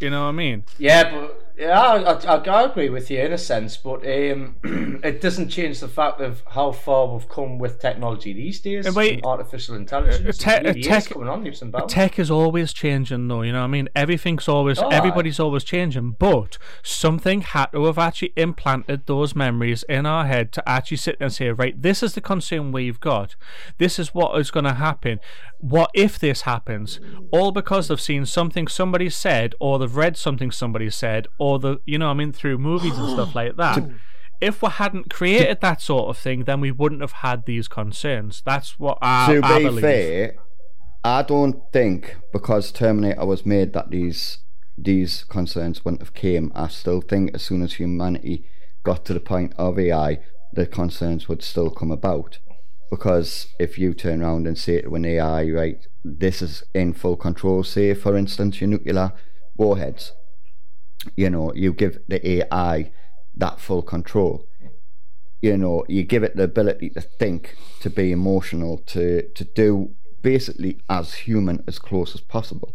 You 0.00 0.10
know 0.10 0.22
what 0.24 0.28
I 0.28 0.32
mean? 0.32 0.64
Yeah, 0.78 1.10
but 1.10 1.42
yeah, 1.56 1.80
I, 1.80 2.12
I, 2.12 2.36
I 2.36 2.62
agree 2.64 2.90
with 2.90 3.10
you 3.10 3.18
in 3.18 3.32
a 3.32 3.38
sense, 3.38 3.78
but 3.78 4.04
um, 4.06 4.56
it 5.02 5.22
doesn't 5.22 5.48
change 5.48 5.80
the 5.80 5.88
fact 5.88 6.20
of 6.20 6.42
how 6.50 6.72
far 6.72 7.06
we've 7.06 7.26
come 7.30 7.58
with 7.58 7.80
technology 7.80 8.34
these 8.34 8.60
days. 8.60 8.86
Uh, 8.86 8.92
wait, 8.94 9.14
and 9.14 9.24
artificial 9.24 9.74
intelligence, 9.74 10.36
te- 10.36 10.50
really 10.62 10.82
tech- 10.82 11.04
is 11.04 11.08
coming 11.08 11.28
on 11.30 11.42
leaps 11.42 11.62
and 11.62 11.72
bounds. 11.72 11.94
Tech 11.94 12.18
is 12.18 12.30
always 12.30 12.74
changing, 12.74 13.26
though. 13.28 13.40
You 13.40 13.52
know 13.52 13.60
what 13.60 13.64
I 13.64 13.68
mean? 13.68 13.88
Everything's 13.96 14.48
always, 14.48 14.78
Oh, 14.78 14.88
aye. 14.90 14.94
everybody's 14.96 15.40
always 15.40 15.64
changing. 15.64 16.16
But 16.18 16.58
something 16.82 17.40
had 17.40 17.66
to 17.72 17.86
have 17.86 17.96
actually 17.98 18.34
implanted 18.36 19.06
those 19.06 19.34
memories 19.34 19.82
in 19.88 20.04
our 20.04 20.26
head 20.26 20.52
to 20.52 20.68
actually 20.68 20.98
sit 20.98 21.16
and 21.20 21.32
say, 21.32 21.48
right, 21.52 21.80
this 21.80 22.02
is 22.02 22.12
the 22.12 22.20
concern 22.20 22.70
we've 22.70 23.00
got. 23.00 23.34
This 23.78 23.98
is 23.98 24.12
what 24.14 24.38
is 24.38 24.50
going 24.50 24.64
to 24.66 24.74
happen. 24.74 25.20
What 25.58 25.90
if 25.94 26.18
this 26.18 26.42
happens? 26.42 27.00
All 27.32 27.52
because 27.52 27.88
they've 27.88 28.00
seen 28.00 28.26
something 28.26 28.68
somebody 28.68 29.10
said, 29.10 29.54
or 29.60 29.78
they've 29.78 29.94
read 29.94 30.16
something 30.16 30.50
somebody 30.50 30.90
said, 30.90 31.26
or 31.38 31.58
the, 31.58 31.78
you 31.86 31.98
know, 31.98 32.10
I 32.10 32.14
mean, 32.14 32.32
through 32.32 32.58
movies 32.58 32.96
and 32.98 33.10
stuff 33.10 33.34
like 33.34 33.56
that. 33.56 33.88
If 34.38 34.60
we 34.60 34.68
hadn't 34.68 35.08
created 35.08 35.62
that 35.62 35.80
sort 35.80 36.10
of 36.10 36.18
thing, 36.18 36.44
then 36.44 36.60
we 36.60 36.70
wouldn't 36.70 37.00
have 37.00 37.12
had 37.12 37.46
these 37.46 37.68
concerns. 37.68 38.42
That's 38.44 38.78
what 38.78 38.98
I, 39.00 39.32
to 39.32 39.40
I 39.42 39.58
be 39.58 39.64
believe. 39.64 39.80
fair, 39.80 40.34
I 41.02 41.22
don't 41.22 41.62
think 41.72 42.18
because 42.34 42.70
Terminator 42.70 43.24
was 43.24 43.46
made 43.46 43.72
that 43.72 43.90
these 43.90 44.40
these 44.76 45.24
concerns 45.24 45.84
wouldn't 45.84 46.02
have 46.02 46.12
came. 46.12 46.52
I 46.54 46.68
still 46.68 47.00
think 47.00 47.30
as 47.32 47.42
soon 47.42 47.62
as 47.62 47.74
humanity 47.74 48.44
got 48.84 49.04
to 49.06 49.14
the 49.14 49.20
point 49.20 49.54
of 49.56 49.78
AI, 49.78 50.18
the 50.52 50.66
concerns 50.66 51.28
would 51.28 51.42
still 51.42 51.70
come 51.70 51.90
about. 51.90 52.38
Because 52.90 53.48
if 53.58 53.78
you 53.78 53.94
turn 53.94 54.22
around 54.22 54.46
and 54.46 54.56
say 54.56 54.80
to 54.80 54.94
an 54.94 55.04
AI, 55.04 55.48
right, 55.50 55.86
this 56.04 56.40
is 56.40 56.62
in 56.74 56.92
full 56.92 57.16
control, 57.16 57.64
say 57.64 57.94
for 57.94 58.16
instance 58.16 58.60
your 58.60 58.68
nuclear 58.68 59.12
warheads, 59.56 60.12
you 61.16 61.30
know, 61.30 61.52
you 61.54 61.72
give 61.72 61.98
the 62.08 62.26
AI 62.28 62.92
that 63.36 63.60
full 63.60 63.82
control. 63.82 64.46
You 65.42 65.56
know 65.56 65.84
you 65.86 66.02
give 66.02 66.22
it 66.22 66.36
the 66.36 66.44
ability 66.44 66.90
to 66.90 67.00
think 67.00 67.56
to 67.80 67.90
be 67.90 68.10
emotional 68.10 68.78
to 68.86 69.28
to 69.34 69.44
do 69.44 69.94
basically 70.22 70.80
as 70.88 71.14
human 71.14 71.62
as 71.68 71.78
close 71.78 72.14
as 72.14 72.20
possible. 72.20 72.74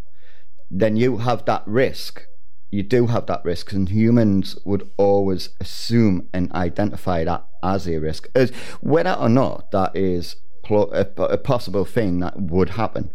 Then 0.69 0.95
you 0.95 1.17
have 1.17 1.43
that 1.45 1.63
risk 1.65 2.25
you 2.71 2.83
do 2.83 3.07
have 3.07 3.25
that 3.27 3.43
risk 3.43 3.71
and 3.73 3.89
humans 3.89 4.57
would 4.65 4.89
always 4.97 5.49
assume 5.59 6.29
and 6.33 6.51
identify 6.53 7.23
that 7.25 7.45
as 7.61 7.87
a 7.87 7.97
risk 7.99 8.27
as 8.33 8.49
whether 8.79 9.13
or 9.13 9.29
not 9.29 9.69
that 9.71 9.95
is 9.95 10.37
pl- 10.63 10.91
a, 10.93 11.05
a 11.23 11.37
possible 11.37 11.85
thing 11.85 12.19
that 12.19 12.39
would 12.39 12.69
happen 12.71 13.11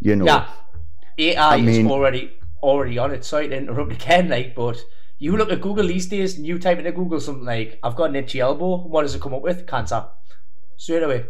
You 0.00 0.16
know, 0.16 0.24
Yeah, 0.24 0.46
AI 1.18 1.54
I 1.56 1.60
mean- 1.60 1.86
is 1.86 1.92
already 1.92 2.32
already 2.62 2.96
on 2.98 3.10
it. 3.12 3.24
Sorry 3.24 3.48
to 3.48 3.56
interrupt 3.56 3.92
again, 3.92 4.28
like, 4.30 4.54
but 4.54 4.78
you 5.18 5.36
look 5.36 5.52
at 5.52 5.60
Google 5.60 5.86
these 5.86 6.06
days 6.06 6.36
and 6.36 6.46
you 6.46 6.58
type 6.58 6.78
into 6.78 6.92
Google 6.92 7.20
something 7.20 7.44
like, 7.44 7.78
"I've 7.82 7.94
got 7.94 8.08
an 8.10 8.16
itchy 8.16 8.40
elbow." 8.40 8.78
What 8.92 9.02
does 9.02 9.14
it 9.14 9.20
come 9.20 9.34
up 9.34 9.42
with? 9.42 9.66
Cancer. 9.66 10.06
Straight 10.76 11.02
away. 11.02 11.26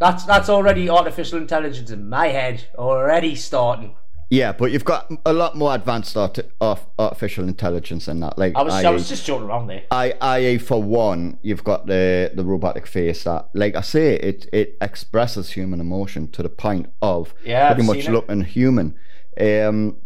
That's 0.00 0.24
that's 0.24 0.48
already 0.48 0.90
artificial 0.90 1.38
intelligence 1.38 1.90
in 1.90 2.08
my 2.08 2.28
head 2.28 2.64
already 2.76 3.34
starting. 3.36 3.94
Yeah, 4.30 4.52
but 4.52 4.70
you've 4.70 4.84
got 4.84 5.10
a 5.26 5.32
lot 5.32 5.56
more 5.56 5.74
advanced 5.74 6.16
art- 6.16 6.38
of 6.60 6.86
artificial 6.98 7.46
intelligence 7.48 8.06
than 8.06 8.20
that. 8.20 8.38
Like, 8.38 8.54
I 8.54 8.62
was 8.62 8.72
I 8.74 8.82
IA 8.82 8.92
was 8.92 9.08
just 9.08 9.26
joking 9.26 9.48
around 9.48 9.66
there. 9.66 9.82
I, 9.90 10.14
IA 10.38 10.58
for 10.60 10.80
one, 10.82 11.38
you've 11.42 11.64
got 11.64 11.86
the 11.86 12.30
the 12.34 12.44
robotic 12.44 12.86
face 12.86 13.24
that, 13.24 13.48
like 13.54 13.74
I 13.74 13.80
say, 13.80 14.14
it 14.14 14.46
it 14.52 14.76
expresses 14.80 15.50
human 15.50 15.80
emotion 15.80 16.30
to 16.32 16.42
the 16.42 16.48
point 16.48 16.86
of 17.02 17.34
Yeah, 17.44 17.68
I've 17.68 17.74
pretty 17.74 17.88
much 17.88 18.02
seen 18.02 18.10
it. 18.10 18.14
looking 18.14 18.40
human. 18.42 18.94
Um, 19.40 19.96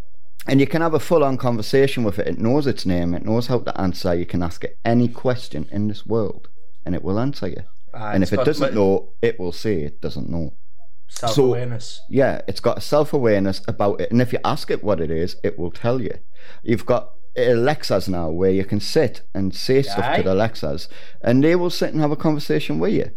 and 0.46 0.60
you 0.60 0.66
can 0.66 0.82
have 0.82 0.94
a 0.94 1.00
full 1.00 1.24
on 1.24 1.36
conversation 1.38 2.04
with 2.04 2.18
it. 2.18 2.26
It 2.28 2.38
knows 2.38 2.66
its 2.66 2.84
name. 2.84 3.14
It 3.14 3.24
knows 3.24 3.46
how 3.46 3.60
to 3.60 3.80
answer. 3.80 4.14
You 4.14 4.26
can 4.26 4.42
ask 4.42 4.62
it 4.64 4.78
any 4.84 5.08
question 5.08 5.66
in 5.70 5.88
this 5.88 6.04
world, 6.06 6.48
and 6.84 6.94
it 6.94 7.02
will 7.02 7.18
answer 7.18 7.48
you. 7.48 7.62
Ah, 7.94 8.10
and 8.12 8.22
if 8.22 8.32
it 8.32 8.44
doesn't 8.44 8.74
know, 8.74 9.10
it 9.22 9.38
will 9.38 9.52
say 9.52 9.82
it 9.82 10.00
doesn't 10.00 10.28
know. 10.28 10.54
Self 11.08 11.38
awareness. 11.38 12.00
Yeah, 12.08 12.40
it's 12.48 12.60
got 12.60 12.82
self 12.82 13.12
awareness 13.12 13.62
about 13.66 14.00
it. 14.00 14.10
And 14.10 14.20
if 14.20 14.32
you 14.32 14.38
ask 14.44 14.70
it 14.70 14.84
what 14.84 15.00
it 15.00 15.10
is, 15.10 15.36
it 15.42 15.58
will 15.58 15.70
tell 15.70 16.00
you. 16.00 16.14
You've 16.62 16.86
got 16.86 17.10
Alexas 17.36 18.08
now 18.08 18.30
where 18.30 18.50
you 18.50 18.64
can 18.64 18.80
sit 18.80 19.22
and 19.34 19.54
say 19.54 19.82
stuff 19.82 20.04
Aye. 20.04 20.16
to 20.18 20.22
the 20.22 20.32
Alexas 20.32 20.88
and 21.22 21.42
they 21.42 21.56
will 21.56 21.70
sit 21.70 21.92
and 21.92 22.00
have 22.00 22.12
a 22.12 22.16
conversation 22.16 22.78
with 22.78 22.92
you. 22.92 23.10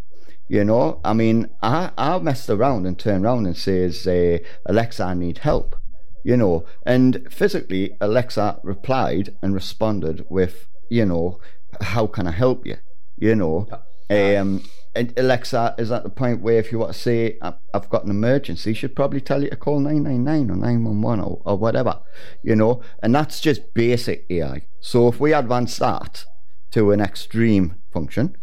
You 0.50 0.64
know, 0.64 1.02
I 1.04 1.14
mean, 1.14 1.50
I, 1.62 1.92
I 1.98 2.18
messed 2.20 2.50
around 2.50 2.86
and 2.86 2.98
turned 2.98 3.26
around 3.26 3.46
and 3.46 3.58
says, 3.58 4.08
uh, 4.08 4.38
Alexa, 4.66 5.04
I 5.04 5.14
need 5.14 5.40
help. 5.40 5.76
You 6.24 6.38
know, 6.38 6.66
and 6.86 7.28
physically, 7.30 7.96
Alexa 8.02 8.60
replied 8.64 9.36
and 9.42 9.54
responded 9.54 10.26
with, 10.30 10.68
you 10.90 11.06
know, 11.06 11.40
how 11.82 12.08
can 12.08 12.28
I 12.28 12.32
help 12.32 12.66
you? 12.66 12.78
You 13.18 13.36
know, 13.36 13.68
um, 13.72 13.78
and 14.10 14.70
Alexa 15.18 15.76
is 15.78 15.92
at 15.92 16.04
the 16.04 16.10
point 16.10 16.42
where 16.42 16.58
if 16.58 16.72
you 16.72 16.80
want 16.80 16.94
to 16.94 17.00
say 17.00 17.38
"I- 17.42 17.54
I've 17.74 17.90
got 17.90 18.04
an 18.04 18.10
emergency, 18.10 18.74
she'd 18.74 18.96
probably 18.96 19.22
tell 19.22 19.44
you 19.44 19.50
to 19.50 19.56
call 19.56 19.80
nine 19.80 20.04
nine 20.04 20.24
nine 20.24 20.50
or 20.50 20.56
nine 20.56 20.84
one 20.84 21.02
one 21.02 21.20
or 21.20 21.42
or 21.46 21.58
whatever, 21.58 22.00
you 22.44 22.56
know. 22.56 22.82
And 23.04 23.14
that's 23.14 23.40
just 23.40 23.74
basic 23.74 24.26
AI. 24.30 24.68
So 24.80 25.08
if 25.08 25.20
we 25.20 25.34
advance 25.34 25.78
that 25.78 26.26
to 26.72 26.92
an 26.92 27.00
extreme 27.02 27.76
function, 27.94 28.36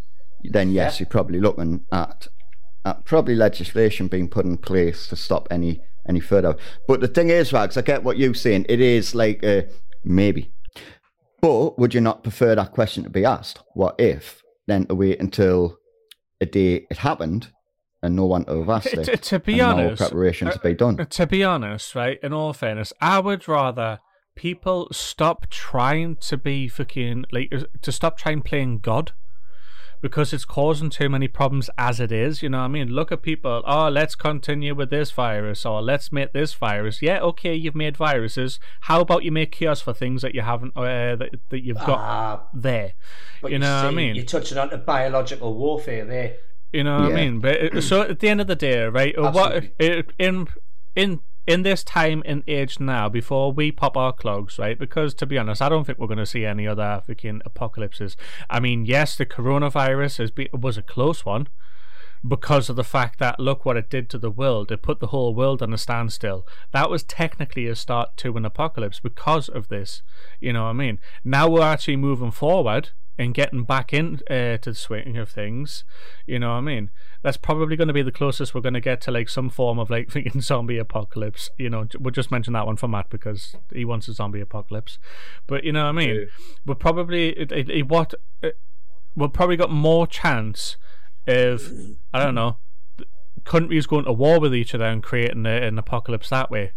then 0.44 0.70
yes, 0.70 1.00
you're 1.00 1.08
probably 1.08 1.40
looking 1.40 1.84
at 1.92 2.28
at 2.84 3.04
probably 3.04 3.34
legislation 3.34 4.08
being 4.08 4.28
put 4.28 4.44
in 4.44 4.58
place 4.58 5.06
to 5.08 5.16
stop 5.16 5.48
any 5.50 5.80
any 6.08 6.20
further. 6.20 6.54
But 6.86 7.00
the 7.00 7.08
thing 7.08 7.30
is, 7.30 7.52
Rags, 7.52 7.76
I 7.76 7.82
get 7.82 8.04
what 8.04 8.18
you're 8.18 8.34
saying. 8.34 8.66
It 8.68 8.80
is 8.80 9.14
like 9.14 9.42
a 9.42 9.68
maybe. 10.04 10.52
But 11.40 11.78
would 11.78 11.94
you 11.94 12.00
not 12.00 12.22
prefer 12.22 12.54
that 12.54 12.72
question 12.72 13.04
to 13.04 13.10
be 13.10 13.24
asked? 13.24 13.60
What 13.74 13.94
if? 13.98 14.42
Then 14.66 14.86
to 14.86 14.94
wait 14.94 15.20
until 15.20 15.76
a 16.40 16.46
day 16.46 16.86
it 16.90 16.98
happened 16.98 17.50
and 18.02 18.14
no 18.16 18.26
one 18.26 18.44
to 18.44 18.58
have 18.60 18.68
asked 18.68 18.90
To- 18.90 19.00
it. 19.00 19.04
to- 19.04 19.16
to 19.16 19.38
be 19.38 19.60
honest, 19.60 20.00
no 20.00 20.06
preparation 20.08 20.48
uh, 20.48 20.52
to 20.52 20.58
be 20.58 20.74
done. 20.74 20.96
To 21.06 21.26
be 21.26 21.42
honest, 21.44 21.94
right, 21.94 22.18
in 22.22 22.32
all 22.32 22.52
fairness, 22.52 22.92
I 23.00 23.18
would 23.20 23.48
rather 23.48 24.00
people 24.36 24.88
stop 24.92 25.48
trying 25.48 26.16
to 26.16 26.36
be 26.36 26.68
fucking 26.68 27.24
like 27.32 27.52
uh, 27.54 27.64
to 27.82 27.92
stop 27.92 28.18
trying 28.18 28.42
playing 28.42 28.80
God 28.80 29.12
because 30.04 30.34
it's 30.34 30.44
causing 30.44 30.90
too 30.90 31.08
many 31.08 31.26
problems 31.26 31.70
as 31.78 31.98
it 31.98 32.12
is. 32.12 32.42
You 32.42 32.50
know 32.50 32.58
what 32.58 32.64
I 32.66 32.68
mean? 32.68 32.88
Look 32.88 33.10
at 33.10 33.22
people, 33.22 33.62
oh, 33.64 33.88
let's 33.88 34.14
continue 34.14 34.74
with 34.74 34.90
this 34.90 35.10
virus 35.10 35.64
or 35.64 35.80
let's 35.80 36.12
make 36.12 36.34
this 36.34 36.52
virus. 36.52 37.00
Yeah, 37.00 37.20
okay, 37.20 37.54
you've 37.54 37.74
made 37.74 37.96
viruses. 37.96 38.60
How 38.82 39.00
about 39.00 39.24
you 39.24 39.32
make 39.32 39.52
cures 39.52 39.80
for 39.80 39.94
things 39.94 40.20
that 40.20 40.34
you 40.34 40.42
haven't, 40.42 40.76
uh, 40.76 41.16
that, 41.16 41.30
that 41.48 41.64
you've 41.64 41.78
got 41.78 41.98
Ah, 42.00 42.42
there? 42.52 42.92
but 43.40 43.50
You 43.50 43.58
know 43.58 43.76
what 43.76 43.86
I 43.86 43.90
mean? 43.92 44.14
You're 44.14 44.26
touching 44.26 44.58
on 44.58 44.68
to 44.68 44.76
biological 44.76 45.54
warfare 45.54 46.04
there. 46.04 46.36
You 46.70 46.84
know 46.84 47.00
what 47.00 47.08
Yeah. 47.12 47.16
I 47.16 47.24
mean? 47.24 47.40
But 47.40 47.56
it- 47.56 47.82
so 47.82 48.02
at 48.02 48.20
the 48.20 48.28
end 48.28 48.42
of 48.42 48.46
the 48.46 48.56
day, 48.56 48.84
right? 48.84 49.16
uh, 49.16 49.30
What 49.30 49.52
Absolutely. 49.54 49.86
it, 49.86 50.12
in 50.18 50.48
in 50.94 51.20
in 51.46 51.62
this 51.62 51.84
time 51.84 52.22
and 52.24 52.42
age 52.46 52.80
now, 52.80 53.08
before 53.08 53.52
we 53.52 53.70
pop 53.70 53.96
our 53.96 54.12
clogs, 54.12 54.58
right? 54.58 54.78
Because 54.78 55.14
to 55.14 55.26
be 55.26 55.38
honest, 55.38 55.60
I 55.60 55.68
don't 55.68 55.84
think 55.84 55.98
we're 55.98 56.06
going 56.06 56.18
to 56.18 56.26
see 56.26 56.44
any 56.44 56.66
other 56.66 57.02
freaking 57.06 57.40
apocalypses. 57.44 58.16
I 58.48 58.60
mean, 58.60 58.86
yes, 58.86 59.16
the 59.16 59.26
coronavirus 59.26 60.18
has 60.18 60.30
been 60.30 60.48
was 60.52 60.78
a 60.78 60.82
close 60.82 61.24
one 61.24 61.48
because 62.26 62.70
of 62.70 62.76
the 62.76 62.84
fact 62.84 63.18
that 63.18 63.38
look 63.38 63.66
what 63.66 63.76
it 63.76 63.90
did 63.90 64.08
to 64.10 64.18
the 64.18 64.30
world. 64.30 64.72
It 64.72 64.82
put 64.82 65.00
the 65.00 65.08
whole 65.08 65.34
world 65.34 65.62
on 65.62 65.74
a 65.74 65.78
standstill. 65.78 66.46
That 66.72 66.88
was 66.88 67.02
technically 67.02 67.66
a 67.66 67.76
start 67.76 68.16
to 68.18 68.36
an 68.36 68.46
apocalypse 68.46 69.00
because 69.00 69.48
of 69.48 69.68
this. 69.68 70.02
You 70.40 70.54
know 70.54 70.64
what 70.64 70.70
I 70.70 70.74
mean? 70.74 70.98
Now 71.22 71.48
we're 71.48 71.62
actually 71.62 71.96
moving 71.96 72.30
forward 72.30 72.90
and 73.18 73.34
getting 73.34 73.64
back 73.64 73.92
in 73.92 74.20
uh, 74.28 74.58
to 74.58 74.70
the 74.70 74.74
swing 74.74 75.16
of 75.16 75.28
things. 75.28 75.84
You 76.26 76.38
know 76.38 76.48
what 76.48 76.56
I 76.56 76.60
mean? 76.62 76.90
That's 77.22 77.36
probably 77.36 77.76
going 77.76 77.88
to 77.88 77.94
be 77.94 78.02
the 78.02 78.12
closest 78.12 78.54
we're 78.54 78.60
going 78.60 78.74
to 78.74 78.80
get 78.80 79.00
to 79.02 79.10
like 79.10 79.28
some 79.28 79.50
form 79.50 79.78
of 79.78 79.90
like 79.90 80.10
thinking 80.10 80.40
zombie 80.40 80.78
apocalypse. 80.78 81.50
You 81.58 81.70
know, 81.70 81.86
we'll 81.98 82.10
just 82.10 82.30
mention 82.30 82.52
that 82.54 82.66
one 82.66 82.76
for 82.76 82.88
Matt 82.88 83.10
because 83.10 83.56
he 83.72 83.84
wants 83.84 84.08
a 84.08 84.14
zombie 84.14 84.40
apocalypse. 84.40 84.98
But 85.46 85.64
you 85.64 85.72
know 85.72 85.84
what 85.84 85.90
I 85.90 85.92
mean? 85.92 86.28
We're 86.66 86.74
probably 86.74 87.30
it, 87.30 87.52
it, 87.52 87.70
it, 87.70 87.88
what 87.88 88.14
uh, 88.42 88.50
we've 89.14 89.32
probably 89.32 89.56
got 89.56 89.70
more 89.70 90.06
chance 90.06 90.76
of 91.26 91.72
I 92.12 92.22
don't 92.22 92.34
know 92.34 92.58
countries 93.44 93.86
going 93.86 94.04
to 94.04 94.12
war 94.12 94.40
with 94.40 94.54
each 94.54 94.74
other 94.74 94.84
and 94.84 95.02
creating 95.02 95.44
a, 95.44 95.50
an 95.50 95.78
apocalypse 95.78 96.30
that 96.30 96.50
way 96.50 96.72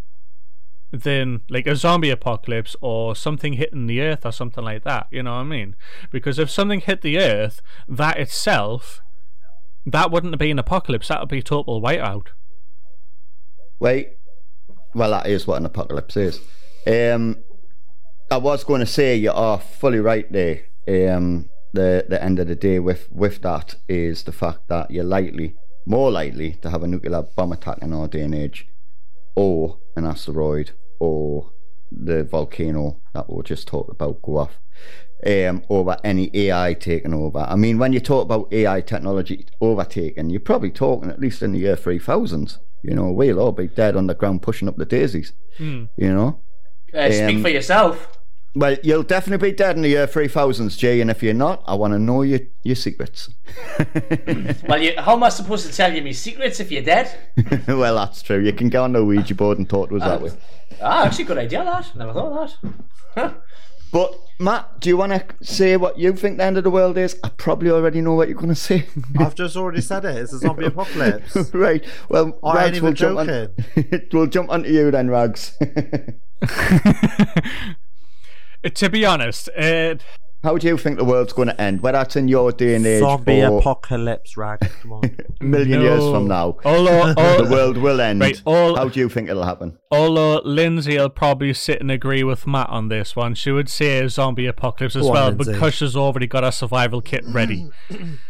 than 0.91 1.41
like 1.49 1.67
a 1.67 1.75
zombie 1.75 2.09
apocalypse 2.09 2.75
or 2.81 3.15
something 3.15 3.53
hitting 3.53 3.87
the 3.87 4.01
earth 4.01 4.25
or 4.25 4.31
something 4.31 4.63
like 4.63 4.83
that. 4.83 5.07
You 5.11 5.23
know 5.23 5.31
what 5.31 5.41
I 5.41 5.43
mean? 5.43 5.75
Because 6.11 6.39
if 6.39 6.49
something 6.49 6.79
hit 6.79 7.01
the 7.01 7.19
earth, 7.19 7.61
that 7.87 8.17
itself, 8.17 9.01
that 9.85 10.11
wouldn't 10.11 10.37
be 10.39 10.51
an 10.51 10.59
apocalypse. 10.59 11.09
That 11.09 11.19
would 11.19 11.29
be 11.29 11.41
total 11.41 11.81
whiteout. 11.81 12.27
Wait. 13.79 14.09
Well, 14.93 15.11
that 15.11 15.27
is 15.27 15.45
what 15.45 15.59
an 15.59 15.65
apocalypse 15.65 16.17
is. 16.17 16.39
Um, 16.87 17.43
I 18.31 18.37
was 18.37 18.63
going 18.63 18.79
to 18.79 18.85
say 18.85 19.15
you 19.15 19.31
are 19.31 19.59
fully 19.59 19.99
right 19.99 20.31
there. 20.31 20.63
Um, 20.87 21.49
the 21.73 22.05
the 22.07 22.21
end 22.23 22.39
of 22.39 22.47
the 22.47 22.55
day 22.55 22.79
with 22.79 23.09
with 23.11 23.41
that 23.41 23.75
is 23.87 24.23
the 24.23 24.31
fact 24.31 24.67
that 24.69 24.89
you're 24.89 25.03
likely, 25.03 25.55
more 25.85 26.09
likely, 26.09 26.53
to 26.61 26.69
have 26.69 26.81
a 26.81 26.87
nuclear 26.87 27.21
bomb 27.35 27.51
attack 27.51 27.79
in 27.81 27.93
our 27.93 28.07
day 28.07 28.21
and 28.21 28.33
age, 28.33 28.67
or 29.35 29.79
an 29.97 30.05
asteroid, 30.05 30.71
or 30.99 31.51
the 31.91 32.23
volcano 32.23 33.01
that 33.13 33.29
we 33.31 33.41
just 33.43 33.67
talked 33.67 33.91
about 33.91 34.21
go 34.21 34.37
off, 34.37 34.59
um, 35.25 35.63
over 35.69 35.97
any 36.03 36.29
AI 36.33 36.73
taking 36.73 37.13
over. 37.13 37.39
I 37.39 37.55
mean, 37.55 37.77
when 37.79 37.93
you 37.93 37.99
talk 37.99 38.23
about 38.23 38.51
AI 38.53 38.81
technology 38.81 39.45
overtaking, 39.61 40.29
you're 40.29 40.39
probably 40.39 40.71
talking 40.71 41.09
at 41.09 41.19
least 41.19 41.41
in 41.41 41.53
the 41.53 41.59
year 41.59 41.75
3000s. 41.75 42.57
You 42.83 42.93
know, 42.95 43.11
we'll 43.11 43.39
all 43.39 43.51
be 43.51 43.67
dead 43.67 43.95
on 43.95 44.07
the 44.07 44.13
ground 44.13 44.41
pushing 44.41 44.67
up 44.67 44.77
the 44.77 44.85
daisies. 44.85 45.33
Hmm. 45.57 45.85
You 45.97 46.13
know? 46.13 46.41
Uh, 46.93 47.11
speak 47.11 47.37
Um, 47.37 47.41
for 47.41 47.49
yourself. 47.49 48.16
Well, 48.57 48.75
you'll 48.81 49.03
definitely 49.03 49.51
be 49.51 49.55
dead 49.55 49.75
in 49.75 49.83
the 49.83 49.89
year 49.89 50.07
3000s, 50.07 50.75
Jay, 50.79 50.99
and 50.99 51.11
if 51.11 51.21
you're 51.21 51.35
not, 51.35 51.63
I 51.67 51.75
want 51.75 51.93
to 51.93 51.99
know 51.99 52.23
your, 52.23 52.39
your 52.63 52.75
secrets. 52.75 53.29
Well, 54.67 54.81
you, 54.81 54.93
how 54.97 55.13
am 55.13 55.23
I 55.23 55.29
supposed 55.29 55.65
to 55.67 55.73
tell 55.73 55.93
you 55.93 56.01
my 56.01 56.11
secrets 56.11 56.59
if 56.59 56.71
you're 56.71 56.81
dead? 56.81 57.09
well, 57.67 57.95
that's 57.95 58.21
true. 58.23 58.39
You 58.39 58.51
can 58.51 58.69
go 58.69 58.83
on 58.83 58.93
the 58.93 59.05
Ouija 59.05 59.35
board 59.35 59.59
and 59.59 59.69
talk 59.69 59.89
to 59.89 59.97
us 59.97 60.01
that 60.03 60.21
way. 60.21 60.31
Ah, 60.81 61.05
actually, 61.05 61.25
good 61.25 61.37
idea. 61.37 61.63
That 61.63 61.95
never 61.95 62.13
thought 62.13 62.51
of 62.65 62.71
that. 63.15 63.41
But, 63.91 64.19
Matt, 64.39 64.81
do 64.81 64.89
you 64.89 64.97
want 64.97 65.13
to 65.13 65.23
say 65.45 65.77
what 65.77 65.97
you 65.97 66.13
think 66.13 66.37
the 66.37 66.43
end 66.43 66.57
of 66.57 66.63
the 66.65 66.69
world 66.71 66.97
is? 66.97 67.17
I 67.23 67.29
probably 67.29 67.69
already 67.69 68.01
know 68.01 68.15
what 68.15 68.27
you're 68.27 68.35
going 68.37 68.49
to 68.49 68.55
say. 68.55 68.85
I've 69.19 69.35
just 69.35 69.55
already 69.55 69.81
said 69.81 70.03
it. 70.03 70.17
It's 70.17 70.33
a 70.33 70.39
zombie 70.39 70.65
apocalypse. 70.65 71.53
right. 71.53 71.85
Well, 72.09 72.37
I 72.43 72.55
Rags, 72.55 72.65
ain't 72.67 72.75
even 72.77 72.83
we'll 72.85 72.93
jump, 72.93 73.19
on, 73.19 73.27
joking. 73.27 74.09
we'll 74.11 74.27
jump 74.27 74.49
onto 74.49 74.69
you 74.69 74.91
then, 74.91 75.09
Rags. 75.09 75.57
To 78.73 78.89
be 78.89 79.05
honest, 79.05 79.49
uh, 79.57 79.95
How 80.43 80.57
do 80.57 80.67
you 80.67 80.77
think 80.77 80.97
the 80.97 81.03
world's 81.05 81.33
going 81.33 81.47
to 81.49 81.59
end? 81.59 81.81
Whether 81.81 81.99
it's 82.01 82.15
in 82.15 82.27
your 82.27 82.51
day 82.51 82.75
and 82.75 82.85
age 82.85 82.99
Zombie 83.01 83.43
or 83.43 83.59
apocalypse, 83.59 84.37
rag. 84.37 84.59
Come 84.81 84.93
on. 84.93 85.03
a 85.41 85.43
million 85.43 85.81
years 85.81 86.03
from 86.11 86.27
now, 86.27 86.57
although 86.63 87.13
the 87.13 87.47
world 87.49 87.77
will 87.77 87.99
end. 87.99 88.21
Right, 88.21 88.41
all- 88.45 88.75
How 88.75 88.87
do 88.89 88.99
you 88.99 89.09
think 89.09 89.29
it'll 89.29 89.43
happen? 89.45 89.77
although 89.91 90.41
Lindsay 90.43 90.97
will 90.97 91.09
probably 91.09 91.53
sit 91.53 91.79
and 91.81 91.89
agree 91.89 92.23
with 92.23 92.45
Matt 92.45 92.69
on 92.69 92.89
this 92.89 93.15
one, 93.15 93.33
she 93.35 93.51
would 93.51 93.69
say 93.69 93.99
a 93.99 94.09
zombie 94.09 94.45
apocalypse 94.45 94.95
as 94.95 95.03
Go 95.03 95.11
well 95.11 95.29
Lindsay. 95.29 95.53
because 95.53 95.73
she's 95.75 95.95
already 95.95 96.27
got 96.27 96.43
her 96.43 96.51
survival 96.51 97.01
kit 97.01 97.23
ready. 97.27 97.69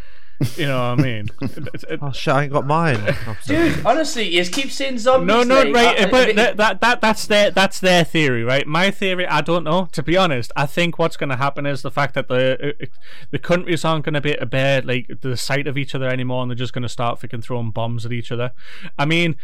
you 0.56 0.68
know 0.68 0.92
what 0.92 1.00
I 1.00 1.04
mean? 1.04 1.30
It- 1.42 1.84
it- 1.90 2.00
Oh 2.02 2.12
shit! 2.12 2.34
I 2.34 2.44
ain't 2.44 2.54
got 2.54 2.66
mine. 2.68 3.00
Dude, 3.46 3.86
honestly, 3.86 4.28
you 4.30 4.40
just 4.42 4.54
keep 4.54 4.72
saying 4.72 5.00
zombies. 5.00 5.28
No, 5.28 5.42
no, 5.44 5.64
like, 5.64 5.74
right, 5.74 6.00
uh, 6.00 6.08
but 6.12 6.36
that, 6.36 6.58
that 6.58 6.82
that 6.82 7.02
that's 7.02 7.26
their 7.28 7.50
that's 7.52 7.80
their 7.80 8.04
theory, 8.04 8.44
right? 8.44 8.68
My 8.68 8.92
theory, 8.92 9.26
I 9.28 9.42
don't 9.42 9.64
know. 9.64 9.88
To 9.94 10.04
be 10.04 10.16
honest, 10.16 10.52
I 10.56 10.66
think 10.68 11.00
what's 11.00 11.18
going 11.18 11.30
to 11.30 11.38
happen 11.38 11.66
is 11.66 11.82
the 11.82 11.90
fact 11.92 12.14
that 12.14 12.28
the 12.28 12.76
uh, 12.82 12.86
the 13.32 13.40
countries 13.40 13.84
aren't 13.84 14.06
going 14.06 14.14
to 14.14 14.22
be 14.22 14.34
at 14.34 14.50
bear 14.50 14.82
like 14.84 15.08
the 15.22 15.36
sight 15.38 15.66
of 15.68 15.78
each 15.78 15.96
other 15.96 16.08
anymore, 16.08 16.44
and 16.44 16.52
they're 16.52 16.56
just 16.56 16.74
going 16.74 16.84
to 16.84 16.90
start 16.90 17.20
freaking 17.20 17.44
throwing 17.44 17.72
bombs 17.72 18.06
at 18.06 18.12
each 18.12 18.32
other. 18.32 18.52
I 18.98 19.06
mean, 19.06 19.36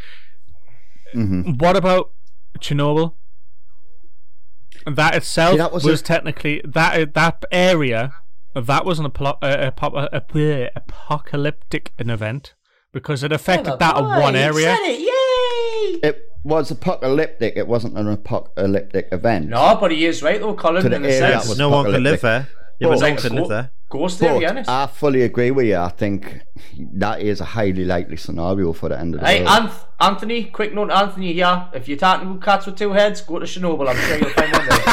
Mhm. 1.15 1.59
What 1.61 1.75
about 1.75 2.11
Chernobyl? 2.59 3.13
That 4.85 5.15
itself 5.15 5.51
See, 5.53 5.57
that 5.57 5.71
was 5.71 5.83
was, 5.85 6.01
a- 6.01 6.03
technically 6.03 6.61
that 6.65 7.13
that 7.13 7.45
area. 7.51 8.11
That 8.55 8.85
was 8.85 8.99
an 8.99 9.05
uh, 9.05 9.09
apo- 9.09 9.37
a, 9.41 10.09
a, 10.13 10.21
a, 10.35 10.63
a, 10.65 10.69
apocalyptic 10.75 11.91
an 11.97 12.09
event 12.09 12.53
because 12.91 13.23
it 13.23 13.31
affected 13.31 13.79
that 13.79 13.95
Boy, 13.95 14.01
one 14.21 14.35
you 14.35 14.39
area. 14.39 14.75
said 14.75 14.83
it, 14.83 14.99
yay! 14.99 16.09
It 16.09 16.21
was 16.43 16.69
apocalyptic. 16.69 17.53
It 17.55 17.67
wasn't 17.67 17.97
an 17.97 18.07
apocalyptic 18.07 19.09
event. 19.11 19.49
No, 19.49 19.77
but 19.79 19.91
he 19.91 20.05
is 20.05 20.21
right 20.21 20.39
though, 20.39 20.53
Colin. 20.53 20.83
To 20.83 20.89
the 20.89 20.97
in 20.97 21.05
a 21.05 21.07
area 21.07 21.19
sense. 21.19 21.43
that 21.43 21.49
was 21.49 21.57
no 21.57 21.69
one 21.69 21.91
can 21.91 22.03
live 22.03 22.21
there. 22.21 22.47
Yeah, 22.79 22.87
Well, 22.89 22.99
but 22.99 23.01
no 23.01 23.07
one 23.07 23.15
like 23.15 23.23
can 23.23 23.37
a 23.37 23.41
live 23.41 23.49
there. 23.49 23.71
Ghost 23.89 24.19
But 24.19 24.29
area, 24.31 24.49
innit? 24.51 24.67
I 24.67 24.87
fully 24.87 25.21
agree 25.21 25.51
with 25.51 25.67
you. 25.67 25.77
I 25.77 25.89
think 25.89 26.41
that 26.95 27.21
is 27.21 27.39
a 27.41 27.45
highly 27.45 27.85
likely 27.85 28.17
scenario 28.17 28.73
for 28.73 28.89
the 28.89 28.99
end 28.99 29.13
of 29.15 29.21
the 29.21 29.27
Hey, 29.27 29.43
world. 29.43 29.69
Anth- 29.69 29.85
Anthony, 29.99 30.45
quick 30.45 30.73
note, 30.73 30.89
Anthony 30.89 31.33
here. 31.33 31.67
If 31.73 31.87
you're 31.87 31.97
talking 31.97 32.27
about 32.27 32.41
cats 32.41 32.65
with 32.65 32.75
two 32.77 32.91
heads, 32.93 33.21
go 33.21 33.37
to 33.39 33.45
Chernobyl. 33.45 33.87
I'm 33.89 33.95
sure 33.97 34.17
you'll 34.17 34.29
find 34.31 34.51
one 34.51 34.67
there. 34.67 34.83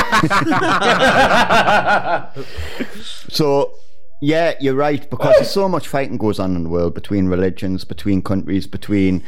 So, 3.31 3.73
yeah, 4.21 4.55
you're 4.61 4.75
right 4.75 5.09
because 5.09 5.35
there's 5.37 5.51
so 5.51 5.69
much 5.69 5.89
fighting 5.89 6.19
goes 6.19 6.39
on 6.39 6.55
in 6.57 6.65
the 6.65 6.69
world 6.69 6.95
between 6.95 7.29
religions, 7.29 7.85
between 7.85 8.21
countries, 8.23 8.67
between 8.67 9.23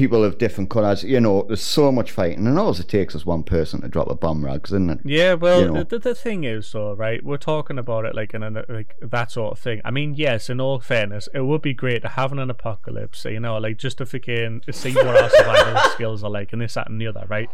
people 0.00 0.24
of 0.24 0.38
different 0.38 0.70
colours. 0.70 1.04
You 1.04 1.20
know, 1.20 1.44
there's 1.46 1.62
so 1.62 1.92
much 1.92 2.10
fighting, 2.10 2.46
and 2.46 2.58
all 2.58 2.70
it 2.70 2.88
takes 2.88 3.14
is 3.14 3.26
one 3.26 3.42
person 3.42 3.82
to 3.82 3.88
drop 3.88 4.08
a 4.10 4.14
bomb, 4.14 4.42
rags, 4.42 4.70
isn't 4.70 4.88
it? 4.88 5.00
Yeah, 5.04 5.34
well, 5.34 5.60
you 5.60 5.70
know. 5.70 5.82
the, 5.84 5.98
the 5.98 6.14
thing 6.14 6.44
is, 6.44 6.72
though, 6.72 6.94
right? 6.94 7.22
We're 7.22 7.36
talking 7.36 7.78
about 7.78 8.06
it 8.06 8.14
like 8.14 8.32
in 8.32 8.42
a, 8.42 8.64
like 8.66 8.96
that 9.02 9.30
sort 9.30 9.52
of 9.52 9.58
thing. 9.58 9.82
I 9.84 9.90
mean, 9.90 10.14
yes, 10.14 10.48
in 10.48 10.58
all 10.58 10.80
fairness, 10.80 11.28
it 11.34 11.42
would 11.42 11.60
be 11.60 11.74
great 11.74 12.00
to 12.00 12.08
have 12.08 12.32
an 12.32 12.38
apocalypse, 12.38 13.26
you 13.26 13.40
know, 13.40 13.58
like 13.58 13.76
just 13.76 13.98
to 13.98 14.06
fucking 14.06 14.62
see 14.70 14.94
what 14.94 15.22
our 15.22 15.28
survival 15.28 15.90
skills 15.94 16.24
are 16.24 16.30
like, 16.30 16.54
and 16.54 16.62
this, 16.62 16.74
that, 16.74 16.88
and 16.88 16.98
the 16.98 17.06
other, 17.06 17.26
right? 17.28 17.50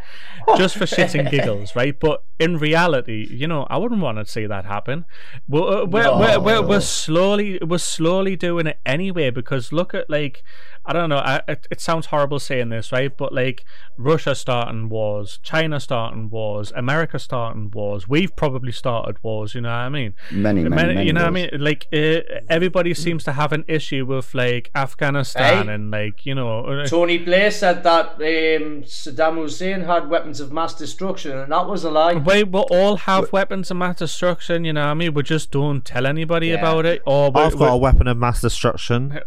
Just 0.57 0.77
for 0.77 0.85
shits 0.85 1.19
and 1.19 1.29
giggles, 1.29 1.75
right? 1.75 1.99
But 1.99 2.23
in 2.39 2.59
reality, 2.59 3.27
you 3.29 3.49
know, 3.49 3.67
I 3.69 3.77
wouldn't 3.77 4.01
want 4.01 4.19
to 4.19 4.25
see 4.25 4.47
that 4.47 4.67
happen. 4.67 5.05
We're, 5.49 5.83
uh, 5.83 5.85
we're, 5.85 6.17
we're, 6.17 6.39
we're, 6.39 6.61
No. 6.61 6.69
we're 6.69 6.81
slowly, 6.81 7.59
we're 7.61 7.79
slowly 7.79 8.37
doing 8.37 8.69
it 8.69 8.79
anyway. 8.87 9.31
Because 9.31 9.73
look 9.73 9.95
at 9.95 10.09
like, 10.09 10.45
I 10.89 10.93
don't 10.93 11.09
know, 11.09 11.19
I, 11.19 11.43
it, 11.49 11.67
it 11.71 11.81
sounds 11.81 12.07
horrible 12.07 12.39
saying 12.39 12.69
this, 12.69 12.93
right? 12.93 13.15
But 13.17 13.33
like 13.33 13.65
Russia 13.99 14.35
starting 14.35 14.89
wars, 14.89 15.41
China 15.43 15.81
starting 15.81 16.31
wars, 16.31 16.73
America 16.77 17.19
starting 17.19 17.71
wars. 17.73 18.09
We've 18.09 18.35
probably 18.37 18.73
started 18.73 19.17
wars. 19.23 19.55
You 19.55 19.63
know 19.63 19.69
what 19.71 19.75
I 19.75 19.89
mean? 19.89 20.15
Many, 20.31 20.63
many, 20.63 20.75
Many- 20.77 20.95
many 20.95 21.07
you 21.07 21.13
know 21.13 21.23
what 21.23 21.27
I 21.29 21.31
mean? 21.31 21.51
Like 21.59 21.87
uh, 21.93 22.21
everybody 22.49 22.95
seems 22.95 23.25
to 23.25 23.33
have 23.33 23.53
an 23.53 23.65
issue 23.67 24.07
with 24.07 24.35
like 24.35 24.71
Afghanistan 24.75 25.67
Hey. 25.67 25.75
and 25.75 25.91
like 25.91 26.25
you 26.25 26.35
know. 26.35 26.65
uh, 26.65 26.87
Tony 26.87 27.19
Blair 27.19 27.51
said 27.51 27.83
that 27.83 28.13
um, 28.15 28.83
Saddam 28.85 29.35
Hussein 29.37 29.81
had 29.83 30.09
weapons 30.09 30.41
of 30.41 30.53
mass 30.53 30.75
destruction, 30.75 31.37
and 31.37 31.51
that 31.53 31.67
was 31.67 31.85
a 31.85 31.91
lie. 31.91 32.15
We 32.15 32.45
will 32.45 32.67
all 32.71 32.97
have 32.97 33.33
weapons 33.33 33.71
of 33.71 33.77
mass 33.77 33.97
destruction, 33.99 34.65
you 34.65 34.73
know 34.73 34.83
what 34.83 34.91
I 34.91 34.95
mean? 34.95 35.15
We 35.15 35.23
just 35.25 35.51
don't 35.51 35.85
tell 35.85 36.07
anybody 36.07 36.49
Yeah. 36.49 36.55
about 36.61 36.87
it. 36.87 37.03
Or 37.07 37.31
we, 37.31 37.41
I've 37.41 37.59
got 37.59 37.73
a 37.73 37.77
weapon 37.77 38.07
of 38.07 38.17
mass 38.17 38.41
destruction. 38.41 39.19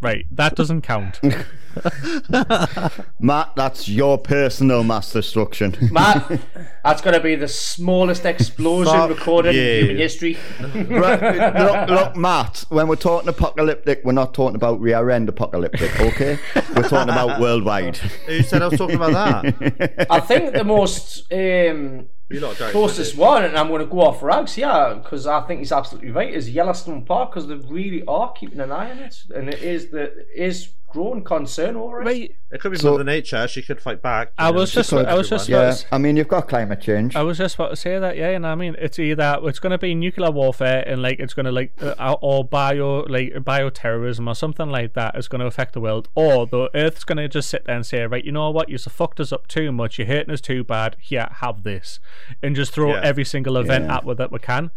Right, 0.00 0.24
that 0.32 0.54
doesn't 0.54 0.82
count. 0.82 1.20
Matt, 3.20 3.52
that's 3.56 3.88
your 3.88 4.18
personal 4.18 4.82
mass 4.82 5.12
destruction. 5.12 5.76
Matt, 5.92 6.40
that's 6.84 7.00
going 7.02 7.14
to 7.14 7.20
be 7.20 7.34
the 7.34 7.48
smallest 7.48 8.24
explosion 8.24 8.92
Fuck 8.92 9.10
recorded 9.10 9.54
you. 9.54 9.62
in 9.62 9.80
human 9.80 9.96
history. 9.96 10.38
right, 10.60 11.56
look, 11.58 11.88
look, 11.88 12.16
Matt. 12.16 12.64
When 12.68 12.88
we're 12.88 12.96
talking 12.96 13.28
apocalyptic, 13.28 14.00
we're 14.04 14.12
not 14.12 14.34
talking 14.34 14.56
about 14.56 14.80
rear 14.80 15.10
end 15.10 15.28
apocalyptic. 15.28 16.00
Okay, 16.00 16.38
we're 16.74 16.88
talking 16.88 17.12
about 17.12 17.40
worldwide. 17.40 17.96
Who 17.96 18.42
said 18.42 18.62
I 18.62 18.68
was 18.68 18.78
talking 18.78 18.96
about 18.96 19.12
that? 19.12 20.06
I 20.10 20.20
think 20.20 20.52
the 20.54 20.64
most 20.64 21.32
um, 21.32 22.08
You're 22.30 22.42
not 22.42 22.56
joking. 22.56 22.72
closest 22.72 23.16
one, 23.16 23.44
and 23.44 23.56
I'm 23.56 23.68
going 23.68 23.80
to 23.80 23.86
go 23.86 24.02
off 24.02 24.22
rags 24.22 24.58
yeah, 24.58 24.94
because 24.94 25.26
I 25.26 25.40
think 25.46 25.60
he's 25.60 25.72
absolutely 25.72 26.10
right, 26.10 26.32
is 26.32 26.50
Yellowstone 26.50 27.04
Park 27.04 27.30
because 27.30 27.46
they 27.48 27.54
really 27.54 28.04
are 28.06 28.32
keeping 28.32 28.60
an 28.60 28.70
eye 28.70 28.90
on 28.90 28.98
it, 28.98 29.16
and 29.34 29.48
it 29.48 29.62
is 29.62 29.90
the 29.90 30.26
is 30.34 30.74
growing 30.90 31.22
concern 31.22 31.76
over 31.76 32.00
it. 32.00 32.04
Right, 32.06 32.34
It 32.50 32.60
could 32.60 32.72
be 32.72 32.78
So- 32.78 32.92
Mother 32.92 33.04
Nature. 33.04 33.46
She 33.46 33.60
could 33.62 33.80
fight 33.80 34.00
back. 34.00 34.32
I 34.38 34.46
you 34.48 34.52
know, 34.54 34.60
was 34.60 34.72
just- 34.72 34.92
I 34.92 35.14
was 35.14 35.28
just- 35.28 35.50
everyone. 35.50 35.68
Yeah, 35.74 35.82
I 35.92 35.98
mean, 35.98 36.16
you've 36.16 36.28
got 36.28 36.48
climate 36.48 36.80
change. 36.80 37.14
I 37.14 37.22
was 37.22 37.36
just 37.36 37.56
about 37.56 37.68
to 37.70 37.76
say 37.76 37.98
that, 37.98 38.16
yeah, 38.16 38.28
and 38.30 38.46
I 38.46 38.54
mean? 38.54 38.74
It's 38.78 38.98
either 38.98 39.38
it's 39.42 39.58
going 39.58 39.72
to 39.72 39.78
be 39.78 39.94
nuclear 39.94 40.30
warfare 40.30 40.82
and 40.86 41.02
like 41.02 41.20
it's 41.20 41.34
going 41.34 41.44
to 41.46 41.52
like 41.52 41.72
uh, 41.82 42.16
or 42.22 42.44
bio 42.44 43.00
like 43.08 43.32
bioterrorism 43.34 44.26
or 44.26 44.34
something 44.34 44.70
like 44.70 44.94
that 44.94 45.16
is 45.16 45.28
going 45.28 45.40
to 45.40 45.46
affect 45.46 45.74
the 45.74 45.80
world, 45.80 46.08
or 46.14 46.46
the 46.46 46.70
Earth's 46.74 47.04
going 47.04 47.18
to 47.18 47.28
just 47.28 47.50
sit 47.50 47.64
there 47.66 47.76
and 47.76 47.84
say, 47.84 48.06
right, 48.06 48.24
you 48.24 48.32
know 48.32 48.50
what, 48.50 48.68
you've 48.70 48.80
fucked 48.80 49.20
us 49.20 49.30
up 49.32 49.46
too 49.46 49.70
much, 49.72 49.98
you're 49.98 50.06
hurting 50.06 50.32
us 50.32 50.40
too 50.40 50.64
bad. 50.64 50.96
Here, 51.00 51.28
have 51.40 51.64
this, 51.64 52.00
and 52.42 52.56
just 52.56 52.72
throw 52.72 52.94
Yeah. 52.94 53.00
every 53.02 53.24
single 53.24 53.56
event 53.58 53.84
Yeah. 53.86 53.96
at 53.96 54.04
with 54.04 54.16
that 54.18 54.32
we 54.32 54.38
can, 54.38 54.70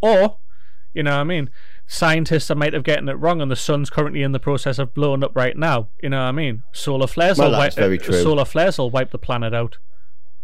or 0.00 0.38
you 0.92 1.02
know 1.02 1.12
what 1.12 1.20
I 1.20 1.24
mean? 1.24 1.48
Scientists 1.86 2.50
are 2.50 2.54
might 2.54 2.72
have 2.72 2.84
getting 2.84 3.08
it 3.08 3.14
wrong, 3.18 3.40
and 3.42 3.50
the 3.50 3.56
sun's 3.56 3.90
currently 3.90 4.22
in 4.22 4.32
the 4.32 4.38
process 4.38 4.78
of 4.78 4.94
blowing 4.94 5.22
up 5.22 5.32
right 5.34 5.56
now. 5.56 5.88
You 6.02 6.08
know 6.10 6.18
what 6.18 6.28
I 6.28 6.32
mean? 6.32 6.62
Solar 6.72 7.06
flares 7.06 7.38
Well, 7.38 7.50
will 7.50 7.58
that's 7.58 7.76
wipe. 7.76 7.82
very 7.82 7.98
uh, 7.98 8.02
true. 8.02 8.22
Solar 8.22 8.44
flares 8.44 8.78
will 8.78 8.90
wipe 8.90 9.10
the 9.10 9.18
planet 9.18 9.52
out. 9.52 9.76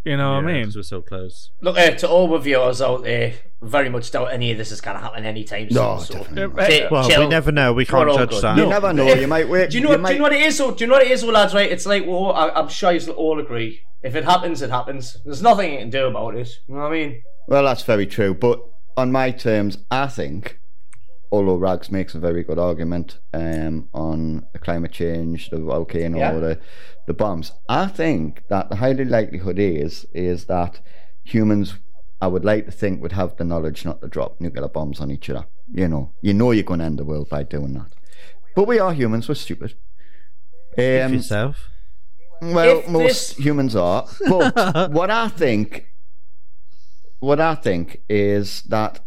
You 0.05 0.17
know 0.17 0.33
what 0.35 0.39
I 0.39 0.47
mean? 0.47 0.55
mean? 0.55 0.65
'cause 0.67 0.77
we're 0.77 0.83
so 0.85 1.03
close. 1.03 1.51
Look, 1.61 1.77
uh, 1.77 1.91
to 1.91 2.09
all 2.09 2.29
the 2.29 2.39
viewers 2.39 2.81
out 2.81 3.03
there, 3.03 3.35
very 3.61 3.89
much 3.91 4.11
doubt 4.11 4.27
any 4.33 4.53
of 4.53 4.57
this 4.59 4.71
is 4.71 4.81
going 4.81 4.97
to 4.97 5.03
happen 5.03 5.25
anytime 5.25 5.69
soon. 5.69 5.75
No, 5.83 5.99
so 5.99 6.15
definitely 6.15 6.47
not. 6.57 6.67
take- 6.67 6.91
Well, 6.91 7.09
chill. 7.09 7.21
we 7.23 7.27
never 7.29 7.53
know. 7.53 7.73
We 7.73 7.85
can't 7.85 8.09
judge 8.15 8.31
good. 8.31 8.43
that. 8.43 8.57
you 8.57 8.63
No. 8.65 8.69
never 8.71 8.93
know. 8.93 9.07
If- 9.07 9.21
you 9.21 9.27
might 9.27 9.49
wait. 9.49 9.71
Do 9.71 9.77
you 9.79 9.83
know? 9.83 9.91
you 9.91 9.95
What, 9.95 10.01
might, 10.03 10.09
do 10.11 10.15
you 10.15 10.19
know 10.21 10.23
what 10.25 10.33
it 10.33 10.43
is? 10.43 10.57
So, 10.57 10.71
do 10.71 10.85
you 10.85 10.89
know 10.89 10.95
what 10.95 11.03
it 11.03 11.11
is, 11.11 11.25
well, 11.25 11.33
lads? 11.33 11.53
Right? 11.55 11.71
It's 11.71 11.85
like, 11.85 12.07
well, 12.07 12.33
I, 12.33 12.49
I'm 12.51 12.69
sure 12.69 12.93
you 12.93 13.11
all 13.13 13.39
agree. 13.41 13.81
If 14.03 14.15
it 14.15 14.25
happens, 14.25 14.63
it 14.63 14.71
happens. 14.71 15.17
There's 15.25 15.43
nothing 15.43 15.73
you 15.73 15.79
can 15.81 15.91
do 15.91 16.07
about 16.07 16.37
it. 16.37 16.49
You 16.69 16.77
know 16.77 16.83
what 16.83 16.89
I 16.89 16.93
mean? 16.93 17.23
Well, 17.49 17.65
that's 17.65 17.83
very 17.83 18.07
true. 18.07 18.35
But 18.35 18.61
on 18.97 19.11
my 19.13 19.31
terms, 19.33 19.79
I 19.91 20.07
think, 20.07 20.59
although 21.31 21.57
Rags 21.57 21.91
makes 21.91 22.15
a 22.15 22.19
very 22.21 22.43
good 22.43 22.59
argument 22.59 23.19
um, 23.33 23.89
on 23.93 24.47
the 24.53 24.59
climate 24.59 24.93
change, 24.93 25.51
the 25.51 25.59
volcano, 25.59 26.19
Yeah. 26.19 26.33
the 26.33 26.61
the 27.07 27.15
bombs, 27.15 27.53
I 27.69 27.87
think 27.87 28.43
that 28.49 28.69
the 28.71 28.77
highly 28.77 29.05
likelihood 29.05 29.59
is 29.59 30.05
is 30.13 30.45
that 30.47 30.81
humans, 31.25 31.75
I 32.21 32.27
would 32.27 32.45
like 32.45 32.67
to 32.67 32.71
think, 32.73 33.01
would 33.03 33.13
have 33.13 33.37
the 33.37 33.45
knowledge 33.45 33.85
not 33.85 34.01
to 34.03 34.09
drop 34.09 34.41
nuclear 34.41 34.69
bombs 34.69 35.01
on 35.01 35.11
each 35.11 35.29
other. 35.31 35.47
You 35.73 35.89
know, 35.89 36.13
you 36.23 36.35
know, 36.35 36.51
you're 36.53 36.65
going 36.65 36.81
to 36.81 36.87
end 36.87 36.99
the 36.99 37.05
world 37.05 37.29
by 37.29 37.43
doing 37.45 37.75
that. 37.75 37.93
But 38.57 38.67
we 38.67 38.79
are 38.79 38.93
humans. 38.93 39.29
We're 39.29 39.35
stupid. 39.37 39.75
If 40.77 41.05
Um, 41.07 41.15
yourself. 41.15 41.69
well, 42.43 42.79
If 42.79 42.89
most 42.89 43.37
this- 43.37 43.37
humans 43.47 43.75
are. 43.77 44.07
But 44.29 44.93
what 44.93 45.11
I 45.11 45.29
think, 45.29 45.87
what 47.21 47.41
I 47.41 47.55
think 47.55 48.01
is 48.09 48.63
that 48.69 49.01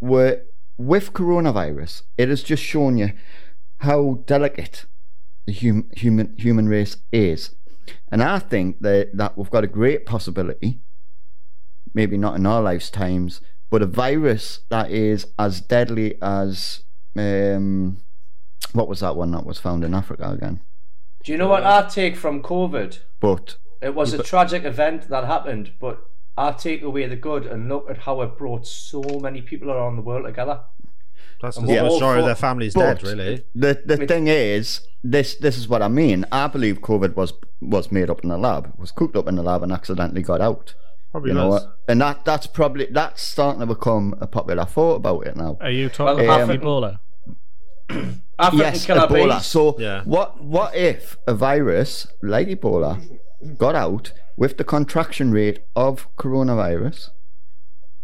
we're, 0.00 0.42
with 0.78 1.12
coronavirus, 1.12 2.02
it 2.16 2.28
has 2.28 2.42
just 2.42 2.62
shown 2.62 2.96
you 2.96 3.12
how 3.80 4.22
delicate 4.26 4.86
the 5.46 5.52
hum, 5.52 5.90
human 5.96 6.34
human 6.38 6.68
race 6.68 6.96
is, 7.12 7.54
and 8.10 8.22
I 8.22 8.38
think 8.38 8.80
that 8.80 9.16
that 9.16 9.36
we've 9.36 9.50
got 9.50 9.64
a 9.64 9.68
great 9.68 10.06
possibility, 10.06 10.80
maybe 11.92 12.16
not 12.16 12.36
in 12.36 12.46
our 12.46 12.62
lifetimes, 12.62 13.40
but 13.70 13.82
a 13.82 13.86
virus 13.86 14.60
that 14.70 14.90
is 14.90 15.26
as 15.38 15.60
deadly 15.60 16.16
as 16.22 16.84
um, 17.16 17.98
what 18.72 18.88
was 18.88 19.00
that 19.00 19.16
one 19.16 19.32
that 19.32 19.44
was 19.44 19.58
found 19.58 19.84
in 19.84 19.94
Africa 19.94 20.30
again? 20.30 20.60
Do 21.24 21.32
you 21.32 21.38
know 21.38 21.48
what 21.48 21.64
I 21.64 21.88
take 21.88 22.16
from 22.16 22.42
COVID? 22.42 23.00
But 23.20 23.56
It 23.82 23.94
was 23.94 24.12
a 24.12 24.22
tragic 24.22 24.64
event 24.64 25.08
that 25.08 25.24
happened, 25.24 25.72
but 25.80 26.07
I 26.38 26.52
take 26.52 26.82
away 26.82 27.06
the 27.06 27.16
good 27.16 27.46
and 27.46 27.68
look 27.68 27.90
at 27.90 27.98
how 27.98 28.22
it 28.22 28.38
brought 28.38 28.66
so 28.66 29.02
many 29.20 29.42
people 29.42 29.70
around 29.70 29.96
the 29.96 30.02
world 30.02 30.24
together. 30.26 30.60
That's 31.42 31.56
And 31.56 31.68
the 31.68 31.72
we're 31.74 31.84
majority 31.84 32.20
of 32.20 32.26
their 32.26 32.34
family's 32.34 32.74
but 32.74 33.00
dead, 33.00 33.02
really. 33.04 33.44
The 33.54 33.80
the 33.84 33.96
Which- 33.96 34.08
thing 34.08 34.26
is, 34.28 34.80
this 35.04 35.34
this 35.36 35.56
is 35.56 35.68
what 35.68 35.82
I 35.82 35.88
mean. 35.88 36.24
I 36.32 36.46
believe 36.48 36.80
COVID 36.80 37.14
was 37.16 37.32
was 37.60 37.92
made 37.92 38.10
up 38.10 38.22
in 38.24 38.28
the 38.30 38.38
lab, 38.38 38.72
was 38.78 38.90
cooked 38.90 39.16
up 39.16 39.28
in 39.28 39.36
the 39.36 39.42
lab, 39.42 39.62
and 39.62 39.72
accidentally 39.72 40.22
got 40.22 40.40
out. 40.40 40.74
Probably 41.12 41.30
You 41.30 41.34
know 41.38 41.48
was. 41.48 41.62
what? 41.64 41.76
And 41.88 42.00
that 42.00 42.24
that's 42.24 42.46
probably 42.46 42.86
that's 42.90 43.22
starting 43.22 43.60
to 43.60 43.66
become 43.66 44.14
a 44.20 44.26
popular 44.26 44.64
thought 44.64 44.96
about 44.96 45.26
it 45.26 45.36
now. 45.36 45.56
Are 45.60 45.70
you 45.70 45.88
talking 45.88 46.26
Well, 46.26 46.42
about 46.42 46.50
um, 46.50 46.58
Ebola? 46.60 46.98
African 48.38 48.58
yes, 48.58 48.86
Ebola. 48.86 49.36
bees. 49.38 49.46
So 49.46 49.76
Yeah. 49.78 50.02
what 50.04 50.42
what 50.42 50.74
if 50.74 51.16
a 51.26 51.34
virus 51.34 52.06
like 52.22 52.48
Ebola 52.48 53.00
got 53.56 53.74
out 53.74 54.12
with 54.36 54.56
the 54.56 54.64
contraction 54.64 55.30
rate 55.32 55.60
of 55.76 56.08
coronavirus 56.16 57.10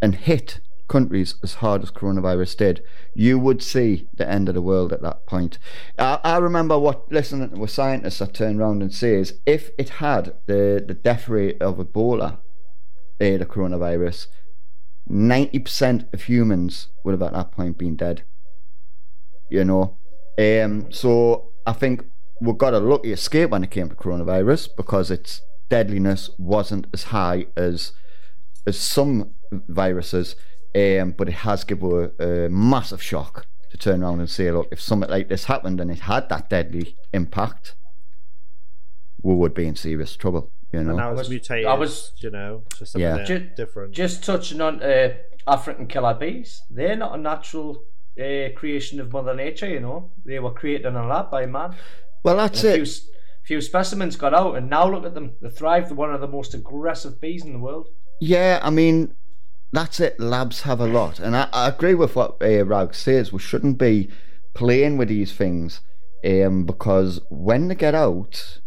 and 0.01 0.15
hit 0.15 0.61
countries 0.89 1.37
as 1.43 1.55
hard 1.55 1.83
as 1.83 1.91
coronavirus 1.91 2.57
did? 2.57 2.83
You 3.15 3.39
would 3.39 3.63
see 3.63 4.09
the 4.15 4.29
end 4.29 4.49
of 4.49 4.55
the 4.55 4.63
world 4.63 4.93
at 4.93 5.03
that 5.03 5.27
point. 5.27 5.59
I, 5.99 6.21
I 6.23 6.37
remember 6.39 6.79
what 6.79 7.11
listening 7.11 7.51
to 7.51 7.65
a 7.65 7.69
scientist 7.69 8.19
that 8.19 8.35
turned 8.35 8.61
around 8.61 8.83
and 8.83 8.93
says 8.93 9.41
if 9.47 9.71
it 9.79 9.89
had 9.91 10.35
the, 10.47 10.85
the 10.87 10.95
death 10.95 11.29
rate 11.29 11.61
of 11.61 11.79
Ebola, 11.79 12.39
eh, 13.21 13.37
the 13.37 13.47
coronavirus, 13.47 14.27
ninety 15.07 15.59
percent 15.59 16.09
of 16.13 16.23
humans 16.23 16.89
would 17.05 17.13
have 17.13 17.23
at 17.23 17.33
that 17.33 17.53
point 17.53 17.79
been 17.79 17.97
dead 17.97 18.25
you 19.55 19.65
know. 19.65 19.97
Um, 20.39 20.91
so 20.91 21.51
I 21.67 21.73
think 21.73 22.05
we 22.41 22.53
got 22.53 22.75
a 22.75 22.79
lucky 22.81 23.13
escape 23.13 23.51
when 23.51 23.65
it 23.65 23.71
came 23.71 23.89
to 23.89 23.95
coronavirus 23.95 24.69
because 24.77 25.11
its 25.11 25.41
deadliness 25.71 26.31
wasn't 26.39 26.87
as 26.93 27.05
high 27.05 27.47
as 27.57 27.93
as 28.67 28.79
some 28.79 29.31
viruses, 29.53 30.37
um, 30.75 31.13
but 31.17 31.29
it 31.29 31.35
has 31.49 31.65
given 31.65 32.11
a, 32.19 32.25
a 32.47 32.49
massive 32.49 33.03
shock 33.03 33.47
to 33.71 33.77
turn 33.77 34.03
around 34.03 34.21
and 34.21 34.31
say, 34.31 34.51
look, 34.51 34.69
if 34.73 34.81
something 34.81 35.11
like 35.11 35.29
this 35.29 35.45
happened 35.45 35.81
and 35.81 35.91
it 35.91 36.01
had 36.01 36.29
that 36.31 36.49
deadly 36.49 36.97
impact, 37.13 37.75
we 39.23 39.35
would 39.35 39.55
be 39.55 39.67
in 39.67 39.77
serious 39.77 40.17
trouble. 40.17 40.51
You 40.73 40.83
know, 40.83 40.91
And 40.91 40.99
now 40.99 41.11
it's 41.13 41.19
was- 41.21 41.29
mutated. 41.31 41.67
I 41.67 41.75
was- 41.75 42.13
you 42.19 42.31
know, 42.31 42.65
to 42.79 42.87
something 42.87 43.01
Yeah. 43.03 43.17
that 43.19 43.27
Ju- 43.27 43.51
different. 43.57 43.93
Just 43.95 44.25
touching 44.25 44.61
on 44.61 44.83
uh, 44.83 45.11
African 45.47 45.87
killer 45.87 46.15
bees, 46.15 46.63
they're 46.71 46.97
not 46.97 47.15
a 47.15 47.21
natural 47.21 47.85
uh, 48.19 48.49
creation 48.57 49.01
of 49.01 49.13
Mother 49.13 49.35
Nature, 49.35 49.69
you 49.69 49.81
know. 49.81 50.13
They 50.25 50.39
were 50.39 50.53
created 50.53 50.87
in 50.87 50.97
a 50.97 51.07
lab 51.07 51.31
by 51.31 51.47
man. 51.47 51.75
Well, 52.25 52.37
that's 52.39 52.65
a 52.65 52.75
it. 52.75 52.87
few, 52.87 52.95
few 53.45 53.61
specimens 53.61 54.17
got 54.17 54.35
out, 54.35 54.57
and 54.57 54.69
now 54.69 54.91
look 54.91 55.05
at 55.05 55.15
them. 55.15 55.35
They 55.41 55.51
thrive. 55.51 55.89
They're 55.89 55.97
one 55.97 56.13
of 56.13 56.21
the 56.21 56.29
most 56.29 56.55
aggressive 56.55 57.21
bees 57.21 57.45
in 57.45 57.53
the 57.53 57.59
world. 57.59 57.89
Yeah, 58.21 58.59
I 58.63 58.71
mean, 58.71 59.15
that's 59.73 60.01
it. 60.01 60.19
Labs 60.19 60.63
have 60.63 60.81
a 60.81 60.87
lot, 60.87 61.21
and 61.21 61.37
I, 61.37 61.49
I 61.53 61.69
agree 61.69 61.95
with 61.95 62.17
what 62.17 62.37
uh, 62.43 62.65
Rag 62.65 62.95
says. 62.95 63.33
We 63.33 63.39
shouldn't 63.39 63.79
be 63.79 64.09
playing 64.55 64.97
with 64.99 65.09
these 65.09 65.33
things, 65.33 65.81
um, 66.25 66.65
because 66.65 67.21
when 67.31 67.69
they 67.69 67.75
get 67.75 67.95
out, 67.95 68.59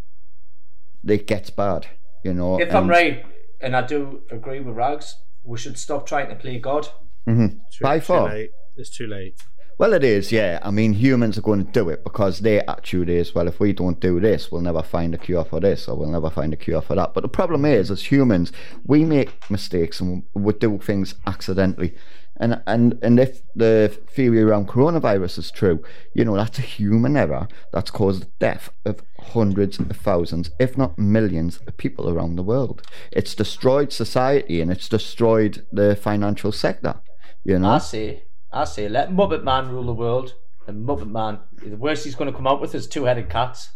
it 1.07 1.27
gets 1.27 1.49
bad. 1.49 1.87
You 2.23 2.33
know. 2.33 2.59
If 2.59 2.73
I'm 2.75 2.89
right, 2.89 3.25
and 3.61 3.75
I 3.75 3.85
do 3.85 4.21
agree 4.31 4.59
with 4.59 4.75
Rags, 4.75 5.15
we 5.43 5.57
should 5.57 5.77
stop 5.77 6.05
trying 6.05 6.29
to 6.29 6.35
play 6.35 6.59
God. 6.59 6.87
Mhm. 7.27 7.59
Too- 7.71 7.83
by 7.83 7.99
too 7.99 8.05
far. 8.05 8.29
late. 8.29 8.51
It's 8.75 8.95
too 8.95 9.07
late. 9.07 9.35
Well, 9.79 9.93
it 9.93 10.03
is, 10.03 10.31
yeah. 10.31 10.59
I 10.63 10.71
mean, 10.71 10.93
humans 10.93 11.37
are 11.37 11.43
going 11.43 11.63
to 11.63 11.71
do 11.71 11.89
it 11.89 12.03
because 12.03 12.39
their 12.39 12.67
attitude 12.67 13.09
is, 13.09 13.35
well, 13.35 13.47
if 13.47 13.59
we 13.59 13.73
don't 13.73 13.99
do 13.99 14.19
this, 14.19 14.51
we'll 14.51 14.61
never 14.61 14.81
find 14.81 15.13
a 15.13 15.19
cure 15.19 15.45
for 15.45 15.59
this, 15.59 15.87
or 15.87 15.95
we'll 15.95 16.09
never 16.09 16.31
find 16.31 16.51
a 16.51 16.57
cure 16.57 16.81
for 16.81 16.95
that. 16.95 17.13
But 17.13 17.21
the 17.21 17.27
problem 17.27 17.63
is, 17.63 17.91
as 17.91 18.11
humans, 18.11 18.51
we 18.85 19.05
make 19.05 19.49
mistakes 19.51 20.01
and 20.01 20.23
we 20.33 20.53
do 20.53 20.79
things 20.79 21.13
accidentally. 21.27 21.93
And 22.39 22.61
and 22.67 22.99
and 23.01 23.19
if 23.19 23.41
the 23.55 23.95
theory 24.11 24.41
around 24.43 24.67
coronavirus 24.67 25.39
is 25.39 25.51
true, 25.51 25.83
you 26.13 26.23
know 26.23 26.35
that's 26.35 26.59
a 26.59 26.61
human 26.61 27.17
error 27.17 27.47
that's 27.73 27.89
caused 27.89 28.21
the 28.21 28.31
death 28.39 28.69
of 28.85 29.01
hundreds 29.19 29.79
of 29.79 29.89
thousands, 29.97 30.51
if 30.59 30.77
not 30.77 30.99
millions, 30.99 31.59
of 31.67 31.77
people 31.77 32.09
around 32.09 32.35
the 32.35 32.43
world. 32.43 32.83
It's 33.11 33.33
destroyed 33.33 33.91
society 33.91 34.61
and 34.61 34.71
it's 34.71 34.87
destroyed 34.87 35.65
the 35.71 35.95
financial 35.95 36.51
sector. 36.51 37.01
You 37.43 37.57
know. 37.57 37.69
I 37.69 37.77
say, 37.79 38.26
I 38.51 38.63
say, 38.65 38.87
let 38.89 39.11
Muppet 39.11 39.43
Man 39.43 39.69
rule 39.69 39.85
the 39.85 39.93
world. 39.93 40.33
And 40.67 40.85
Muppet 40.87 41.09
Man, 41.09 41.39
the 41.63 41.75
worst 41.77 42.03
he's 42.03 42.15
going 42.15 42.29
to 42.31 42.35
come 42.35 42.47
out 42.47 42.59
with 42.61 42.75
is 42.75 42.87
two-headed 42.87 43.29
cats. 43.29 43.69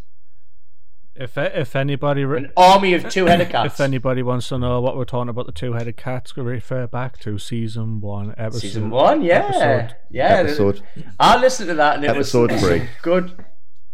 If 1.14 1.36
if 1.36 1.76
anybody 1.76 2.24
re- 2.24 2.38
An 2.38 2.52
army 2.56 2.94
of 2.94 3.08
two-headed 3.08 3.48
cats. 3.50 3.74
if 3.74 3.80
anybody 3.80 4.22
wants 4.22 4.48
to 4.48 4.58
know 4.58 4.80
what 4.80 4.96
we're 4.96 5.04
talking 5.04 5.28
about 5.28 5.44
the 5.46 5.52
two-headed 5.52 5.96
cats, 5.96 6.32
go 6.32 6.42
refer 6.42 6.86
back 6.86 7.18
to 7.20 7.38
season 7.38 8.00
one, 8.00 8.34
episode 8.38 8.60
Season 8.60 8.88
one, 8.90 9.20
yeah, 9.22 9.44
episode. 9.46 9.96
yeah. 10.10 10.28
Episode. 10.38 10.82
I 11.20 11.38
listened 11.38 11.68
to 11.68 11.74
that, 11.74 11.96
and 11.96 12.04
it 12.04 12.08
Episode 12.10 12.50
was 12.52 12.60
three. 12.62 12.88
good, 13.02 13.44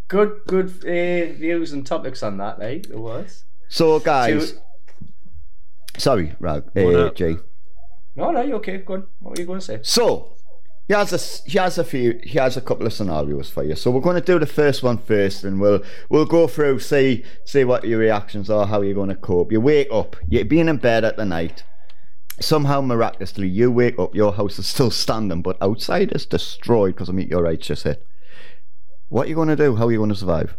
good, 0.06 0.40
good 0.46 0.68
uh, 0.84 1.32
views 1.36 1.72
and 1.72 1.84
topics 1.84 2.22
on 2.22 2.36
that. 2.38 2.58
Right, 2.60 2.86
it 2.88 2.98
was. 2.98 3.44
So, 3.68 3.98
guys, 3.98 4.50
So- 4.50 4.56
sorry, 5.98 6.34
Rag, 6.38 6.64
What 6.72 6.94
uh. 6.94 7.10
Jay. 7.10 7.36
No, 8.14 8.30
no, 8.30 8.42
you're 8.42 8.56
okay? 8.56 8.78
Good. 8.78 9.04
What 9.20 9.36
were 9.36 9.40
you 9.40 9.46
going 9.46 9.58
to 9.60 9.64
say? 9.64 9.80
So, 9.82 10.36
he 10.88 10.94
has 10.94 11.12
a 11.12 11.48
he 11.48 11.58
has 11.58 11.76
a 11.76 11.84
few 11.84 12.18
he 12.24 12.38
has 12.38 12.56
a 12.56 12.62
couple 12.62 12.86
of 12.86 12.94
scenarios 12.94 13.50
for 13.50 13.62
you. 13.62 13.76
So 13.76 13.90
we're 13.90 14.00
going 14.00 14.20
to 14.20 14.22
do 14.22 14.38
the 14.38 14.46
first 14.46 14.82
one 14.82 14.96
first, 14.96 15.44
and 15.44 15.60
we'll 15.60 15.82
we'll 16.08 16.24
go 16.24 16.48
through 16.48 16.80
see 16.80 17.24
see 17.44 17.62
what 17.64 17.84
your 17.84 17.98
reactions 17.98 18.48
are, 18.48 18.66
how 18.66 18.80
you're 18.80 18.94
going 18.94 19.10
to 19.10 19.14
cope. 19.14 19.52
You 19.52 19.60
wake 19.60 19.88
up, 19.92 20.16
you're 20.26 20.46
being 20.46 20.68
in 20.68 20.78
bed 20.78 21.04
at 21.04 21.18
the 21.18 21.26
night. 21.26 21.62
Somehow 22.40 22.80
miraculously, 22.80 23.48
you 23.48 23.70
wake 23.70 23.98
up, 23.98 24.14
your 24.14 24.32
house 24.32 24.58
is 24.58 24.66
still 24.66 24.90
standing, 24.90 25.42
but 25.42 25.58
outside 25.60 26.12
is 26.12 26.24
destroyed 26.24 26.94
because 26.94 27.08
a 27.08 27.12
meteorite 27.12 27.60
just 27.60 27.82
hit. 27.82 28.06
What 29.08 29.26
are 29.26 29.28
you 29.28 29.34
going 29.34 29.48
to 29.48 29.56
do? 29.56 29.76
How 29.76 29.88
are 29.88 29.92
you 29.92 29.98
going 29.98 30.10
to 30.10 30.16
survive? 30.16 30.56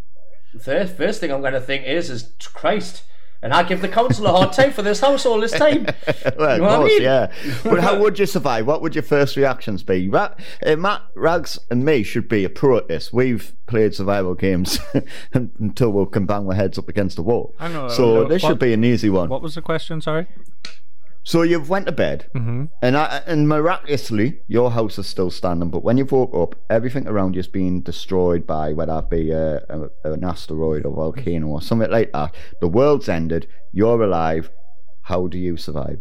The 0.54 0.60
first, 0.60 0.98
first 0.98 1.20
thing 1.20 1.32
I'm 1.32 1.42
going 1.42 1.54
to 1.54 1.62
think 1.62 1.86
is, 1.86 2.10
is 2.10 2.34
Christ, 2.54 3.04
and 3.42 3.54
I 3.54 3.64
give 3.64 3.82
the 3.82 3.88
council 3.88 4.26
a 4.28 4.32
hard 4.32 4.54
time 4.54 4.72
for 4.72 4.82
this 4.82 5.00
house 5.00 5.26
all 5.26 5.40
this 5.40 5.52
time. 5.52 5.86
well, 6.38 6.58
You 6.58 6.58
of 6.58 6.60
know 6.60 6.64
what 6.64 6.72
I 6.72 6.76
course, 6.78 6.90
mean? 6.92 7.02
yeah. 7.02 7.32
But 7.64 7.80
how 7.80 7.98
would 8.02 8.20
you 8.20 8.26
survive? 8.26 8.66
What 8.68 8.82
would 8.82 8.96
your 8.96 9.04
first 9.04 9.36
reactions 9.38 9.84
be? 9.84 10.08
Ra- 10.10 10.34
uh, 10.66 10.76
Matt, 10.76 11.02
Rags, 11.16 11.58
and 11.72 11.86
me 11.86 12.04
should 12.04 12.28
be 12.28 12.44
a 12.44 12.50
pro 12.50 12.78
at 12.78 12.88
this. 12.88 13.14
We've 13.14 13.54
played 13.68 13.96
survival 13.96 14.34
games 14.36 14.80
until 15.34 15.92
we 15.92 16.06
can 16.08 16.26
bang 16.26 16.48
our 16.48 16.54
heads 16.54 16.78
up 16.78 16.90
against 16.90 17.16
the 17.16 17.24
wall. 17.24 17.56
I 17.60 17.70
know, 17.70 17.88
So 17.90 18.26
this 18.26 18.44
what- 18.44 18.50
should 18.50 18.60
be 18.60 18.74
an 18.74 18.84
easy 18.84 19.10
one. 19.10 19.30
What 19.30 19.42
was 19.42 19.56
the 19.56 19.62
question? 19.62 20.02
Sorry. 20.02 20.28
So 21.24 21.42
you've 21.44 21.70
went 21.70 21.86
to 21.86 21.92
bed, 21.92 22.28
Mm-hmm. 22.36 22.66
and 22.82 22.98
I, 22.98 23.22
and 23.28 23.48
miraculously 23.48 24.40
your 24.48 24.72
house 24.72 24.98
is 24.98 25.06
still 25.08 25.30
standing. 25.30 25.70
But 25.70 25.84
when 25.84 25.98
you 25.98 26.06
woke 26.06 26.34
up, 26.34 26.56
everything 26.70 27.08
around 27.08 27.36
you 27.36 27.40
has 27.40 27.48
been 27.48 27.84
destroyed 27.84 28.48
by 28.48 28.74
whether 28.74 28.98
it 29.00 29.10
be 29.10 29.32
a, 29.32 29.58
a, 29.70 30.12
an 30.12 30.24
asteroid 30.24 30.86
or 30.86 30.96
volcano 30.96 31.48
or 31.48 31.62
something 31.62 31.92
like 31.92 32.12
that. 32.14 32.34
The 32.62 32.68
world's 32.68 33.10
ended. 33.10 33.48
You're 33.72 34.02
alive. 34.02 34.50
How 35.04 35.28
do 35.28 35.38
you 35.38 35.58
survive? 35.58 36.00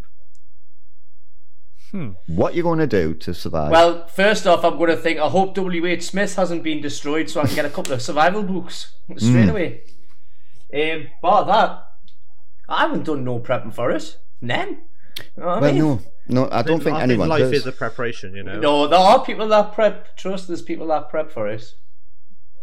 Hmm. 1.90 2.10
What 2.26 2.54
you 2.54 2.62
going 2.62 2.78
to 2.80 2.86
do 2.86 3.14
to 3.14 3.32
survive? 3.34 3.70
Well, 3.70 4.06
first 4.08 4.46
off, 4.46 4.64
I'm 4.64 4.76
going 4.76 4.90
to 4.90 4.96
think 4.96 5.18
I 5.18 5.28
hope 5.28 5.54
W. 5.54 5.86
H. 5.86 6.02
Smith 6.04 6.36
hasn't 6.36 6.62
been 6.62 6.80
destroyed, 6.82 7.30
so 7.30 7.40
I 7.40 7.46
can 7.46 7.54
get 7.54 7.64
a 7.64 7.70
couple 7.70 7.92
of 7.94 8.02
survival 8.02 8.42
books 8.42 8.94
straight 9.16 9.48
Mm. 9.48 9.50
away. 9.50 9.80
Um, 10.74 11.08
bar 11.22 11.46
that, 11.46 11.82
I 12.68 12.82
haven't 12.82 13.04
done 13.06 13.24
no 13.24 13.40
prepping 13.40 13.74
for 13.74 13.90
it. 13.90 14.18
None. 14.42 14.82
You 15.36 15.42
know 15.42 15.46
what 15.46 15.58
I 15.58 15.60
Well, 15.60 15.72
mean? 15.72 15.78
no, 16.28 16.42
no, 16.44 16.48
I 16.50 16.62
don't 16.62 16.82
think 16.82 16.96
I 16.96 17.02
anyone 17.02 17.28
life 17.28 17.40
does. 17.40 17.52
is 17.52 17.66
a 17.66 17.72
preparation, 17.72 18.34
you 18.34 18.42
know. 18.42 18.58
No, 18.60 18.86
there 18.88 18.98
are 18.98 19.24
people 19.24 19.48
that 19.48 19.72
prep. 19.72 20.16
Trust, 20.16 20.48
there's 20.48 20.62
people 20.62 20.86
that 20.88 21.08
prep 21.10 21.30
for 21.32 21.48
it. 21.48 21.64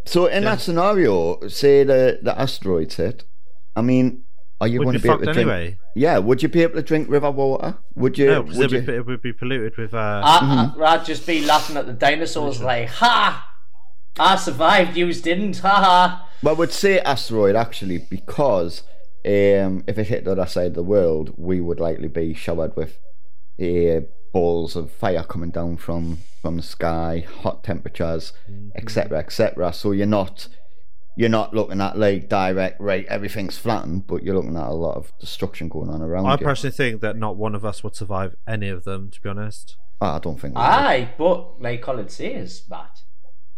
So 0.05 0.27
in 0.27 0.43
that 0.43 0.61
scenario, 0.61 1.47
say 1.47 1.83
the 1.83 2.19
the 2.21 2.39
asteroids 2.39 2.95
hit. 2.95 3.23
I 3.75 3.81
mean, 3.81 4.23
are 4.61 4.67
you 4.67 4.79
Would 4.79 4.85
going 4.85 4.93
be 4.93 4.99
to 4.99 5.03
be 5.03 5.09
able 5.09 5.19
to 5.19 5.25
drink? 5.25 5.37
anyway. 5.49 5.77
Yeah, 5.95 6.17
would 6.19 6.43
you 6.43 6.49
be 6.49 6.61
able 6.61 6.75
to 6.75 6.83
drink 6.83 7.09
river 7.09 7.31
water? 7.31 7.77
Would 7.95 8.17
you? 8.17 8.27
No, 8.27 8.41
would 8.43 8.71
it, 8.71 8.81
you? 8.81 8.81
be- 8.81 8.93
it 8.93 9.05
would 9.05 9.21
be 9.21 9.33
polluted 9.33 9.77
with. 9.77 9.93
Uh, 9.93 10.21
I, 10.23 10.71
I, 10.77 10.93
I'd 10.93 11.05
just 11.05 11.25
be 11.25 11.43
laughing 11.45 11.75
at 11.77 11.87
the 11.87 11.93
dinosaurs, 11.93 12.61
like, 12.61 12.87
ha! 12.89 13.49
I 14.17 14.35
survived, 14.37 14.95
you 14.95 15.11
didn't, 15.13 15.57
ha 15.59 15.69
ha! 15.69 16.29
Well, 16.43 16.55
I 16.55 16.57
would 16.57 16.71
say 16.71 16.99
asteroid 16.99 17.55
actually 17.55 17.97
because 17.97 18.83
um, 19.25 19.83
if 19.87 19.97
it 19.97 20.07
hit 20.07 20.23
the 20.25 20.31
other 20.33 20.45
side 20.45 20.67
of 20.67 20.73
the 20.75 20.83
world, 20.83 21.33
we 21.37 21.59
would 21.61 21.79
likely 21.79 22.07
be 22.07 22.33
showered 22.33 22.75
with 22.75 22.97
uh, 23.61 24.05
balls 24.33 24.75
of 24.75 24.91
fire 24.91 25.23
coming 25.23 25.49
down 25.51 25.77
from 25.77 26.19
from 26.41 26.57
the 26.57 26.63
sky, 26.63 27.25
hot 27.41 27.63
temperatures, 27.63 28.33
etc., 28.75 29.19
etc. 29.19 29.73
So 29.73 29.91
you're 29.91 30.05
not 30.05 30.47
you're 31.17 31.29
not 31.29 31.53
looking 31.53 31.79
at 31.79 31.97
like 31.97 32.27
direct 32.29 32.79
right 32.81 33.05
everything's 33.07 33.57
flattened, 33.57 34.05
but 34.07 34.21
you're 34.23 34.35
looking 34.35 34.57
at 34.57 34.67
a 34.67 34.73
lot 34.73 34.97
of 34.97 35.11
destruction 35.19 35.69
going 35.69 35.89
on 35.89 36.01
around 36.01 36.25
I 36.25 36.33
you. 36.33 36.37
personally 36.39 36.75
think 36.75 37.01
that 37.01 37.15
not 37.15 37.37
one 37.37 37.55
of 37.55 37.63
us 37.65 37.83
would 37.83 37.95
survive 37.95 38.35
any 38.47 38.67
of 38.69 38.83
them. 38.83 39.09
To 39.11 39.21
be 39.21 39.29
honest, 39.29 39.77
Oh, 40.01 40.07
I 40.07 40.19
don't 40.19 40.39
think. 40.39 40.55
we 40.55 40.59
would. 40.61 40.67
Aye, 40.67 41.13
but 41.17 41.61
like 41.61 41.81
Colin 41.81 42.09
says, 42.09 42.63
Matt, 42.69 42.99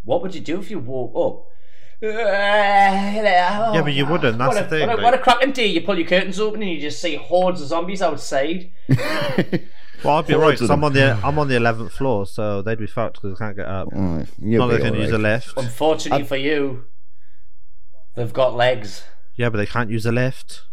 what 0.03 0.21
would 0.21 0.35
you 0.35 0.41
do 0.41 0.59
if 0.59 0.69
you 0.69 0.77
woke 0.79 1.13
up? 1.15 1.45
Yeah, 2.01 3.81
but 3.83 3.93
you 3.93 4.05
wouldn't, 4.05 4.37
that's 4.37 4.55
what 4.55 4.61
a, 4.61 4.63
the 4.63 4.69
thing, 4.69 4.87
What 4.87 4.89
a, 4.89 4.95
like- 5.01 5.03
what 5.03 5.13
a 5.13 5.17
cracking 5.17 5.51
day! 5.51 5.67
You 5.67 5.81
pull 5.81 5.97
your 5.97 6.07
curtains 6.07 6.39
open 6.39 6.61
and 6.61 6.71
you 6.71 6.79
just 6.79 7.01
see 7.01 7.15
hordes 7.15 7.61
of 7.61 7.67
zombies 7.69 8.01
outside. 8.01 8.71
well, 10.03 10.17
I'd 10.17 10.27
be 10.27 10.35
right. 10.35 10.59
I'm 10.61 10.83
on 10.83 10.93
the 10.93 11.19
I'm 11.23 11.39
on 11.39 11.47
the 11.47 11.55
eleventh 11.55 11.93
floor, 11.93 12.25
so 12.27 12.61
they'd 12.61 12.77
be 12.77 12.87
fucked 12.87 13.21
because 13.21 13.37
they 13.37 13.43
can't 13.43 13.55
get 13.57 13.67
up. 13.67 13.89
You'll 13.91 14.67
Not 14.67 14.69
be 14.69 14.77
they 14.77 14.83
can 14.83 14.95
use 14.95 15.11
a 15.11 15.17
lift. 15.17 15.53
Unfortunately 15.57 16.25
for 16.25 16.37
you, 16.37 16.85
they've 18.15 18.33
got 18.33 18.55
legs. 18.55 19.03
Yeah, 19.35 19.49
but 19.49 19.57
they 19.57 19.65
can't 19.65 19.89
use 19.89 20.05
a 20.05 20.11
lift. 20.11 20.63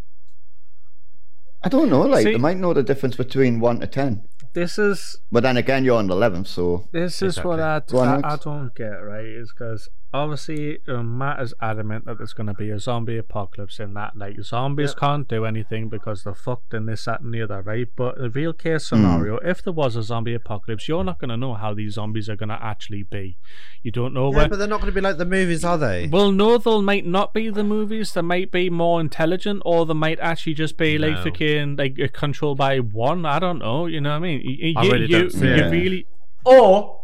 I 1.63 1.69
don't 1.71 1.89
know. 1.89 2.03
Like 2.03 2.25
See- 2.25 2.33
they 2.33 2.39
might 2.39 2.59
know 2.59 2.75
the 2.75 2.83
difference 2.83 3.17
between 3.17 3.61
one 3.61 3.81
to 3.81 3.87
ten. 3.87 4.25
This 4.53 4.79
is 4.79 5.17
But 5.33 5.43
then 5.43 5.57
again, 5.57 5.85
you're 5.85 5.99
on 5.99 6.07
the 6.07 6.15
eleventh, 6.15 6.47
so 6.47 6.89
This 6.93 7.23
is 7.23 7.43
what 7.43 7.59
I, 7.59 7.81
Go 7.89 7.99
on, 7.99 8.09
I, 8.09 8.13
Alex. 8.29 8.47
I 8.47 8.51
don't 8.51 8.75
get, 8.77 8.85
right? 8.85 9.25
Is 9.25 9.53
because 9.53 9.89
obviously 10.15 10.79
um, 10.89 11.19
Matt 11.19 11.41
is 11.43 11.53
adamant 11.61 12.05
that 12.07 12.19
there's 12.19 12.33
going 12.33 12.47
to 12.47 12.55
be 12.55 12.71
a 12.71 12.79
zombie 12.79 13.19
apocalypse 13.19 13.79
in 13.81 13.95
that. 13.95 14.17
Like, 14.17 14.41
zombies 14.43 14.95
can't 14.95 15.29
do 15.29 15.45
anything 15.45 15.89
because 15.89 16.25
they're 16.25 16.35
fucked 16.35 16.73
and 16.73 16.89
this, 16.89 17.05
that, 17.07 17.21
and 17.21 17.35
the 17.35 17.43
other, 17.43 17.61
right? 17.63 17.89
But 17.97 18.19
the 18.19 18.31
real 18.31 18.53
case 18.53 18.89
Hmm. 18.89 18.97
scenario, 18.97 19.37
if 19.39 19.63
there 19.63 19.73
was 19.73 19.97
a 19.97 20.03
zombie 20.03 20.35
apocalypse, 20.35 20.89
you're 20.89 21.05
not 21.05 21.19
going 21.19 21.31
to 21.31 21.37
know 21.37 21.55
how 21.55 21.75
these 21.75 21.95
zombies 21.95 22.29
are 22.29 22.37
going 22.37 22.49
to 22.49 22.59
actually 22.63 23.03
be. 23.03 23.37
You 23.83 23.91
don't 23.91 24.15
know 24.15 24.31
Yeah, 24.31 24.37
where. 24.37 24.49
but 24.49 24.59
they're 24.59 24.69
not 24.69 24.81
going 24.81 24.93
to 24.93 24.95
be 24.95 25.01
like 25.01 25.19
the 25.19 25.25
movies, 25.27 25.65
are 25.65 25.77
they? 25.79 26.09
Well, 26.11 26.33
no, 26.33 26.57
they 26.59 26.81
might 26.81 27.05
not 27.07 27.35
be 27.35 27.51
the 27.51 27.65
movies. 27.65 28.13
They 28.13 28.23
might 28.23 28.51
be 28.51 28.71
more 28.71 29.01
intelligent, 29.01 29.63
or 29.67 29.85
they 29.85 29.95
might 29.95 30.21
actually 30.21 30.55
just 30.55 30.77
be 30.79 30.97
like 30.97 31.23
fucking 31.23 31.77
like 31.77 31.99
uh, 32.01 32.09
controlled 32.13 32.59
by 32.59 32.79
one. 32.79 33.27
I 33.27 33.39
don't 33.39 33.59
know. 33.59 33.87
You 33.87 34.01
know 34.01 34.11
what 34.11 34.17
I 34.17 34.21
mean? 34.21 34.41
You, 34.45 34.75
I 34.77 34.83
really 34.87 35.03
you, 35.07 35.09
don't 35.19 35.33
see 35.33 35.47
you 35.47 35.53
it. 35.55 35.71
really 35.71 36.07
Or 36.45 37.01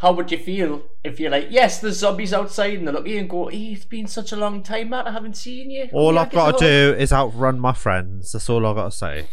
how 0.00 0.12
would 0.12 0.32
you 0.32 0.38
feel 0.38 0.82
if 1.04 1.20
you're 1.20 1.30
like, 1.30 1.48
yes, 1.50 1.80
there's 1.80 1.98
zombies 1.98 2.32
outside, 2.32 2.78
and 2.78 2.88
they 2.88 2.92
look 2.92 3.04
at 3.06 3.10
you 3.12 3.18
and 3.18 3.28
go, 3.28 3.48
hey, 3.48 3.72
it's 3.72 3.84
been 3.84 4.06
such 4.06 4.32
a 4.32 4.36
long 4.36 4.62
time, 4.62 4.90
Matt, 4.90 5.06
I 5.06 5.12
haven't 5.12 5.36
seen 5.36 5.70
you. 5.70 5.90
All 5.92 6.14
Yeah, 6.14 6.22
I've 6.22 6.30
got 6.32 6.58
to 6.58 6.64
do 6.64 6.96
is 6.98 7.12
outrun 7.12 7.60
my 7.60 7.74
friends. 7.74 8.32
That's 8.32 8.48
all 8.48 8.64
I've 8.66 8.76
got 8.76 8.92
to 8.92 8.96
say. 8.96 9.26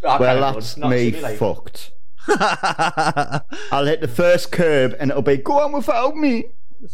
hell- 0.00 0.10
I 0.12 0.18
Well, 0.18 0.52
that's 0.54 0.74
do 0.74 0.80
it. 0.80 0.82
Not 0.82 0.90
me 0.90 1.36
fucked. 1.36 1.90
I'll 2.28 3.86
hit 3.86 4.00
the 4.00 4.08
first 4.08 4.52
curb 4.52 4.94
and 4.98 5.10
it'll 5.10 5.22
be 5.22 5.36
go 5.38 5.60
on 5.60 5.72
without 5.72 6.16
me. 6.16 6.44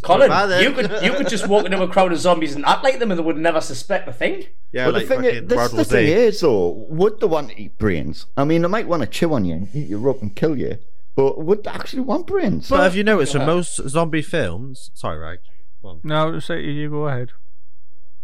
Colin, 0.02 0.30
you 0.62 0.72
could 0.72 1.02
you 1.02 1.12
could 1.14 1.28
just 1.28 1.48
walk 1.48 1.64
into 1.64 1.82
a 1.82 1.88
crowd 1.88 2.12
of 2.12 2.18
zombies 2.18 2.54
and 2.54 2.64
act 2.66 2.84
like 2.84 2.98
them, 2.98 3.10
and 3.10 3.18
they 3.18 3.24
would 3.24 3.38
never 3.38 3.60
suspect 3.60 4.06
a 4.06 4.12
thing. 4.12 4.44
yeah, 4.70 4.84
But 4.84 4.94
like 4.94 5.08
the 5.08 5.16
thing, 5.16 5.24
is, 5.24 5.48
this, 5.48 5.56
World 5.56 5.70
the 5.70 5.76
War 5.76 5.84
thing 5.84 6.06
is, 6.08 6.40
though, 6.40 6.86
would 6.90 7.20
they 7.20 7.26
want 7.26 7.50
to 7.50 7.60
eat 7.60 7.78
brains? 7.78 8.26
I 8.36 8.44
mean, 8.44 8.60
they 8.62 8.68
might 8.68 8.86
want 8.86 9.00
to 9.02 9.08
chew 9.08 9.32
on 9.32 9.46
you 9.46 9.54
and 9.54 9.68
eat 9.74 9.88
you 9.88 10.10
up 10.10 10.20
and 10.20 10.36
kill 10.36 10.58
you, 10.58 10.76
but 11.18 11.44
would 11.44 11.66
actually 11.66 12.02
want 12.02 12.28
brains? 12.28 12.68
But 12.70 12.80
have 12.80 12.94
you 12.96 13.02
noticed 13.02 13.34
Yeah. 13.34 13.40
for 13.40 13.46
most 13.46 13.74
zombie 13.88 14.22
films? 14.22 14.90
Sorry, 14.94 15.18
Rag. 15.18 15.38
Go 15.82 15.88
on. 15.88 16.00
No, 16.04 16.38
say 16.38 16.62
you 16.64 16.88
go 16.88 17.08
ahead. 17.08 17.30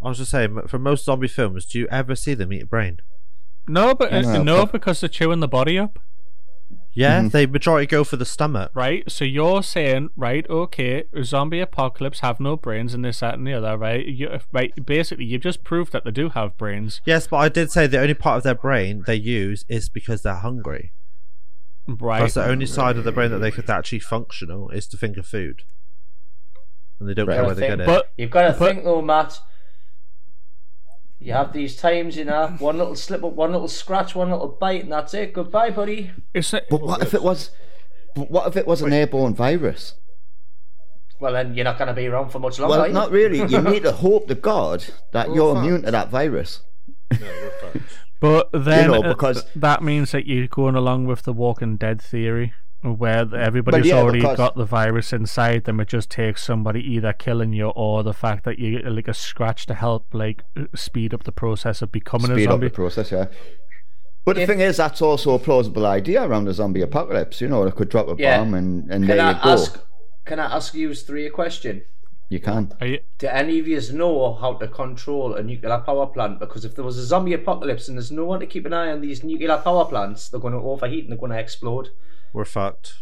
I 0.03 0.09
was 0.11 0.19
just 0.19 0.31
saying, 0.31 0.61
for 0.69 0.79
most 0.79 1.05
zombie 1.05 1.29
films, 1.29 1.67
do 1.67 1.79
you 1.81 1.89
ever 1.91 2.15
see 2.15 2.35
them 2.35 2.53
eat 2.53 2.63
a 2.63 2.67
brain? 2.67 2.99
No, 3.67 3.95
but 3.95 4.13
uh, 4.13 4.21
No, 4.21 4.43
no, 4.43 4.61
but- 4.63 4.73
because 4.73 5.01
they're 5.01 5.09
chewing 5.09 5.41
the 5.41 5.49
body 5.49 5.77
up, 5.79 5.99
Yeah, 6.97 7.23
Mhm. 7.23 7.33
they 7.33 7.47
majority 7.47 7.87
go 7.89 8.05
for 8.05 8.17
the 8.17 8.25
stomach. 8.25 8.71
right? 8.75 9.03
So 9.11 9.25
you're 9.25 9.65
saying, 9.65 10.11
right? 10.17 10.49
Okay, 10.49 11.05
zombie 11.25 11.59
apocalypse 11.61 12.21
have 12.21 12.39
no 12.39 12.57
brains 12.57 12.95
and 12.95 13.05
this, 13.05 13.19
that, 13.21 13.35
and 13.35 13.45
the 13.47 13.55
other, 13.55 13.77
right? 13.77 14.07
You, 14.07 14.39
right? 14.53 14.73
Basically, 14.87 15.25
you 15.25 15.39
just 15.39 15.65
proved 15.65 15.93
that 15.93 16.05
they 16.05 16.13
do 16.13 16.29
have 16.31 16.57
brains, 16.57 17.01
Yes, 17.05 17.27
but 17.27 17.39
I 17.39 17.49
did 17.49 17.73
say 17.73 17.89
the 17.89 17.99
only 18.01 18.15
part 18.15 18.37
of 18.39 18.43
their 18.45 18.55
brain 18.55 19.03
they 19.09 19.17
use 19.17 19.65
is 19.69 19.89
because 19.89 20.23
they're 20.23 20.37
hungry. 20.49 20.93
Right? 21.87 22.21
That's 22.21 22.35
the 22.35 22.47
only 22.47 22.67
side 22.67 22.97
of 22.97 23.05
the 23.05 23.13
brain 23.13 23.31
that 23.31 23.39
they 23.39 23.51
could 23.51 23.69
actually 23.71 23.99
functional 24.01 24.71
is 24.71 24.87
to 24.89 24.97
think 24.97 25.17
of 25.17 25.27
food, 25.27 25.63
and 26.99 27.09
they 27.09 27.15
don't 27.15 27.27
Right. 27.27 27.35
care 27.37 27.43
where 27.45 27.53
I 27.53 27.55
they 27.55 27.61
get 27.69 27.79
think- 27.79 27.81
it. 27.83 27.87
But 27.87 28.13
You've 28.17 28.31
got 28.31 28.43
to 28.53 28.59
But- 28.59 28.73
think 28.73 28.85
though, 28.85 29.03
Matt. 29.03 29.41
You 31.21 31.33
have 31.33 31.53
these 31.55 31.77
times, 31.77 32.17
you 32.17 32.25
know, 32.27 32.49
one 32.59 32.77
little 32.77 32.97
slip 32.97 33.25
up, 33.25 33.33
one 33.33 33.53
little 33.53 33.69
scratch, 33.69 34.15
one 34.15 34.31
little 34.31 34.49
bite, 34.49 34.83
and 34.83 34.93
that's 34.93 35.15
it. 35.15 35.33
Goodbye, 35.33 35.71
buddy. 35.71 36.11
it's 36.35 36.53
a, 36.53 36.61
But 36.69 36.83
what 36.83 37.01
if 37.01 37.15
it 37.15 37.23
was? 37.23 37.51
But 38.15 38.31
what 38.31 38.47
if 38.47 38.57
it 38.57 38.67
was 38.67 38.83
an 38.83 38.93
airborne 38.93 39.35
virus? 39.35 39.95
Well, 41.21 41.33
then 41.33 41.55
you're 41.55 41.65
not 41.65 41.79
going 41.79 41.89
to 41.89 41.95
be 41.95 42.07
around 42.09 42.29
for 42.31 42.41
much 42.41 42.59
longer. 42.59 42.77
Well, 42.79 42.91
not 42.91 43.11
really. 43.11 43.39
You 43.39 43.63
need 43.63 43.85
to 43.85 43.93
hope 43.93 44.29
to 44.29 44.35
God 44.35 44.85
that 45.13 45.33
you're 45.35 45.55
fuck. 45.55 45.65
immune 45.65 45.83
to 45.83 45.91
that 45.93 46.11
virus. 46.11 46.61
But 48.25 48.51
then 48.65 48.91
know, 48.91 49.03
uh, 49.03 49.09
because- 49.09 49.45
that 49.55 49.83
means 49.83 50.13
that 50.13 50.27
you're 50.27 50.47
going 50.47 50.75
along 50.75 51.07
with 51.07 51.23
the 51.25 51.33
Walking 51.33 51.77
Dead 51.77 52.01
theory, 52.01 52.53
where 52.83 53.27
everybody's 53.35 53.87
yeah, 53.87 53.97
already 53.97 54.21
because- 54.21 54.37
got 54.39 54.57
the 54.57 54.65
virus 54.65 55.13
inside 55.13 55.65
them. 55.65 55.79
It 55.81 55.89
just 55.89 56.11
takes 56.11 56.43
somebody 56.43 56.81
either 56.95 57.13
killing 57.13 57.53
you 57.53 57.69
or 57.69 58.03
the 58.03 58.15
fact 58.15 58.45
that 58.45 58.59
you 58.59 58.79
like 58.81 59.09
a 59.09 59.15
scratch 59.15 59.67
to 59.67 59.75
help 59.75 60.07
like 60.13 60.43
uh, 60.57 60.65
speed 60.75 61.13
up 61.13 61.25
the 61.25 61.33
process 61.33 61.83
of 61.83 61.93
becoming 61.93 62.29
Speed 62.33 62.47
a 62.47 62.49
up 62.49 62.53
zombie. 62.53 62.69
the 62.69 62.75
process, 62.75 63.13
yeah. 63.13 63.27
But 64.25 64.37
the 64.37 64.47
thing 64.47 64.61
is, 64.61 64.79
that's 64.79 65.03
also 65.03 65.35
a 65.35 65.39
plausible 65.39 65.85
idea 65.85 66.23
around 66.27 66.47
the 66.47 66.55
zombie 66.55 66.81
apocalypse. 66.81 67.43
You 67.43 67.49
know, 67.49 67.63
they 67.67 67.71
could 67.73 67.91
drop 67.91 68.09
a 68.09 68.15
Yeah. 68.19 68.39
bomb 68.39 68.55
and, 68.55 68.91
and 68.91 69.07
Can 69.07 69.17
there 69.19 69.21
I 69.27 69.33
you 69.33 69.35
go. 69.45 69.51
ask? 69.51 69.79
Can 70.25 70.39
I 70.41 70.47
ask 70.57 70.73
you 70.73 70.95
three 70.95 71.27
a 71.27 71.31
question? 71.31 71.83
You 72.31 72.41
can. 72.41 72.73
Are 72.81 72.87
you, 72.87 73.01
Do 73.19 73.29
any 73.29 73.59
of 73.59 73.69
you 73.69 73.81
know 73.93 74.35
how 74.35 74.55
to 74.55 74.67
control 74.67 75.35
a 75.35 75.43
nuclear 75.43 75.79
power 75.79 76.07
plant? 76.07 76.41
Because 76.41 76.65
if 76.65 76.75
there 76.75 76.85
was 76.85 76.99
a 76.99 77.05
zombie 77.05 77.35
apocalypse 77.35 77.87
and 77.89 77.97
there's 77.97 78.11
no 78.11 78.25
one 78.25 78.41
to 78.41 78.47
keep 78.47 78.65
an 78.67 78.73
eye 78.73 78.91
on 78.91 79.01
these 79.03 79.23
nuclear 79.23 79.59
power 79.59 79.85
plants, 79.85 80.29
they're 80.29 80.41
going 80.41 80.55
to 80.55 80.59
overheat 80.61 81.05
and 81.05 81.13
they're 81.13 81.19
going 81.19 81.33
to 81.33 81.39
explode. 81.39 81.91
We're 82.33 82.45
fucked. 82.45 82.95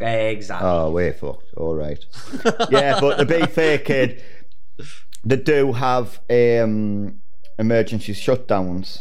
Exactly. 0.00 0.68
Oh, 0.68 0.90
we're 0.90 1.12
fucked. 1.12 1.52
All 1.56 1.74
right. 1.74 2.02
yeah, 2.70 3.00
but 3.00 3.16
to 3.16 3.24
be 3.24 3.44
fair, 3.46 3.78
kid, 3.78 4.22
they 5.24 5.36
do 5.36 5.72
have 5.72 6.20
um, 6.30 7.20
emergency 7.58 8.12
shutdowns. 8.12 9.00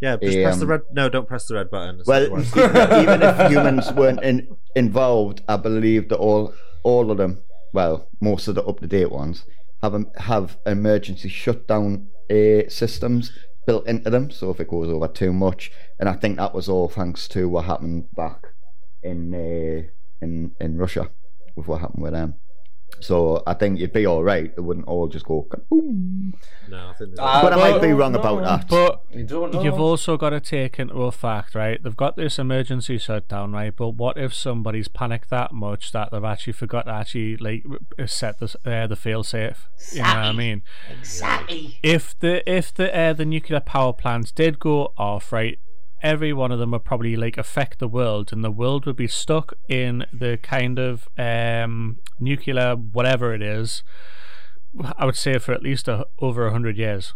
Yeah, 0.00 0.16
just 0.22 0.36
press 0.42 0.56
the 0.58 0.64
Um, 0.64 0.70
red. 0.70 0.82
No, 0.92 1.08
don't 1.08 1.26
press 1.26 1.46
the 1.46 1.54
red 1.54 1.70
button. 1.70 2.00
It's 2.00 2.08
Well, 2.08 2.24
even, 2.24 2.40
even 3.02 3.22
if 3.22 3.50
humans 3.50 3.92
weren't 3.92 4.22
in, 4.22 4.56
involved, 4.74 5.42
I 5.48 5.56
believe 5.56 6.08
that 6.10 6.16
all 6.16 6.52
all 6.82 7.10
of 7.10 7.16
them, 7.16 7.42
well, 7.74 8.08
most 8.20 8.46
of 8.48 8.54
the 8.54 8.62
up 8.64 8.80
to 8.80 8.86
date 8.86 9.10
ones, 9.10 9.44
have 9.82 10.06
have 10.16 10.56
emergency 10.64 11.28
shutdown 11.28 12.06
uh, 12.30 12.68
systems 12.68 13.32
built 13.66 13.86
into 13.86 14.08
them. 14.08 14.30
So 14.30 14.50
if 14.50 14.60
it 14.60 14.68
goes 14.68 14.88
over 14.88 15.08
too 15.08 15.32
much, 15.32 15.72
and 15.98 16.08
I 16.08 16.14
think 16.14 16.38
that 16.38 16.54
was 16.54 16.68
all 16.68 16.88
thanks 16.88 17.28
to 17.28 17.48
what 17.48 17.64
happened 17.66 18.06
back 18.16 18.40
in 19.02 19.34
uh, 19.34 19.88
in 20.22 20.52
in 20.60 20.78
Russia 20.78 21.10
with 21.56 21.66
what 21.66 21.80
happened 21.80 22.02
with 22.02 22.12
them. 22.12 22.36
So 23.00 23.42
I 23.46 23.54
think 23.54 23.78
you'd 23.78 23.92
be 23.92 24.06
all 24.06 24.22
right. 24.22 24.52
It 24.56 24.60
wouldn't 24.60 24.86
all 24.86 25.08
just 25.08 25.26
go. 25.26 25.46
kaboom. 25.50 26.32
no, 26.68 26.88
I 26.88 26.92
think 26.94 27.14
there's 27.14 27.18
Uh, 27.18 27.42
But 27.42 27.52
I 27.52 27.56
might 27.56 27.82
be 27.82 27.92
wrong 27.92 28.12
no. 28.12 28.20
about 28.20 28.42
that. 28.44 28.68
but 28.68 29.02
you 29.12 29.24
don't 29.24 29.52
know. 29.52 29.62
You've 29.62 29.80
also 29.80 30.16
got 30.16 30.30
to 30.30 30.40
take 30.40 30.78
into 30.78 30.94
a 31.02 31.12
fact, 31.12 31.54
right? 31.54 31.82
They've 31.82 31.96
got 31.96 32.16
this 32.16 32.38
emergency 32.38 32.98
shutdown, 32.98 33.52
right? 33.52 33.74
But 33.74 33.90
what 33.90 34.16
if 34.16 34.32
somebody's 34.34 34.88
panicked 34.88 35.30
that 35.30 35.52
much 35.52 35.92
that 35.92 36.10
they've 36.12 36.24
actually 36.24 36.54
forgot 36.54 36.86
to 36.86 36.92
actually 36.92 37.36
like 37.36 37.64
set 38.06 38.38
the 38.38 38.56
uh, 38.64 38.86
the 38.86 38.96
fail 38.96 39.22
safe? 39.22 39.68
You 39.92 39.98
know 40.02 40.08
what 40.08 40.16
I 40.16 40.32
mean? 40.32 40.62
exactly. 40.90 41.78
If 41.82 42.18
the 42.20 42.48
if 42.50 42.72
the 42.72 42.94
uh, 42.96 43.12
the 43.12 43.24
nuclear 43.24 43.60
power 43.60 43.92
plants 43.92 44.32
did 44.32 44.58
go 44.58 44.92
off, 44.96 45.32
right? 45.32 45.58
Every 46.04 46.32
one 46.34 46.52
of 46.52 46.58
them 46.58 46.70
would 46.72 46.84
probably 46.84 47.16
like 47.16 47.38
affect 47.38 47.78
the 47.78 47.88
world, 47.88 48.30
and 48.32 48.44
the 48.44 48.50
world 48.50 48.84
would 48.86 48.94
be 48.96 49.08
stuck 49.08 49.54
in 49.68 50.04
the 50.12 50.38
kind 50.42 50.78
of 50.78 51.08
um, 51.16 51.98
nuclear 52.20 52.74
whatever 52.76 53.32
it 53.34 53.40
is. 53.42 53.82
I 54.98 55.06
would 55.06 55.16
say 55.16 55.38
for 55.38 55.52
at 55.52 55.62
least 55.62 55.88
a, 55.88 56.06
over 56.20 56.46
a 56.46 56.50
hundred 56.52 56.76
years. 56.76 57.14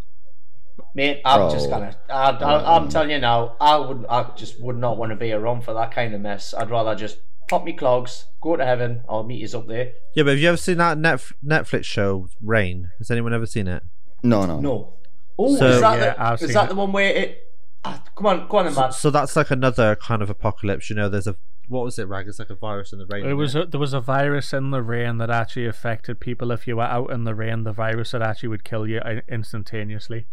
Mate, 0.95 1.21
I'm 1.25 1.43
Oh. 1.43 1.51
just 1.51 1.69
gonna. 1.69 1.95
I, 2.09 2.31
I, 2.31 2.77
I'm 2.77 2.89
telling 2.89 3.11
you 3.11 3.19
now. 3.19 3.57
I 3.61 3.77
would. 3.77 4.07
I 4.09 4.31
just 4.37 4.61
would 4.63 4.77
not 4.79 4.97
want 4.97 5.11
to 5.11 5.17
be 5.17 5.33
around 5.33 5.63
for 5.65 5.75
that 5.75 5.93
kind 5.93 6.15
of 6.15 6.21
mess. 6.23 6.55
I'd 6.55 6.71
rather 6.71 6.95
just 6.95 7.19
pop 7.49 7.65
me 7.65 7.73
clogs, 7.75 8.27
go 8.41 8.57
to 8.57 8.65
heaven. 8.65 9.03
I'll 9.09 9.25
meet 9.25 9.41
you 9.51 9.59
up 9.59 9.67
there. 9.67 9.93
Yeah, 10.15 10.23
but 10.23 10.31
have 10.31 10.39
you 10.39 10.49
ever 10.49 10.57
seen 10.57 10.79
that 10.79 10.97
Netf- 10.99 11.33
Netflix 11.45 11.85
show 11.85 12.29
Rain? 12.43 12.91
Has 12.99 13.11
anyone 13.11 13.35
ever 13.35 13.47
seen 13.47 13.67
it? 13.67 13.83
No, 14.23 14.47
no, 14.47 14.61
No. 14.61 14.95
Oh, 15.39 15.57
So- 15.57 15.67
is 15.67 15.81
that, 15.81 15.99
Yeah, 15.99 16.15
the, 16.15 16.23
I've 16.23 16.35
is 16.35 16.41
seen 16.49 16.55
that 16.55 16.65
it. 16.65 16.69
the 16.71 16.75
one 16.75 16.93
where 16.93 17.13
it? 17.15 17.39
Ah, 17.85 18.03
come 18.17 18.27
on, 18.27 18.49
go 18.49 18.59
on, 18.59 18.65
then, 18.67 18.75
So, 18.75 18.81
man. 18.81 18.93
so 18.93 19.11
that's 19.11 19.37
like 19.37 19.51
another 19.51 19.97
kind 19.97 20.21
of 20.23 20.31
apocalypse. 20.31 20.91
You 20.91 20.97
know, 20.97 21.09
there's 21.09 21.27
a 21.27 21.37
what 21.69 21.85
was 21.85 21.99
it, 21.99 22.09
Rag? 22.09 22.27
It's 22.27 22.39
like 22.39 22.49
a 22.51 22.55
virus 22.55 22.93
in 22.95 22.99
the 22.99 23.07
rain. 23.07 23.27
It 23.27 23.35
was 23.35 23.55
a, 23.55 23.67
there 23.67 23.79
was 23.79 23.93
a 23.93 24.01
virus 24.01 24.55
in 24.55 24.71
the 24.71 24.83
rain 24.83 25.19
that 25.19 25.29
actually 25.31 25.67
affected 25.67 26.19
people. 26.19 26.51
If 26.51 26.67
you 26.67 26.77
were 26.77 26.83
out 26.85 27.11
in 27.11 27.25
the 27.25 27.35
rain, 27.35 27.65
the 27.65 27.73
virus 27.73 28.13
that 28.13 28.23
actually 28.23 28.49
would 28.49 28.65
kill 28.65 28.87
you 28.87 28.99
uh, 29.01 29.21
instantaneously. 29.29 30.27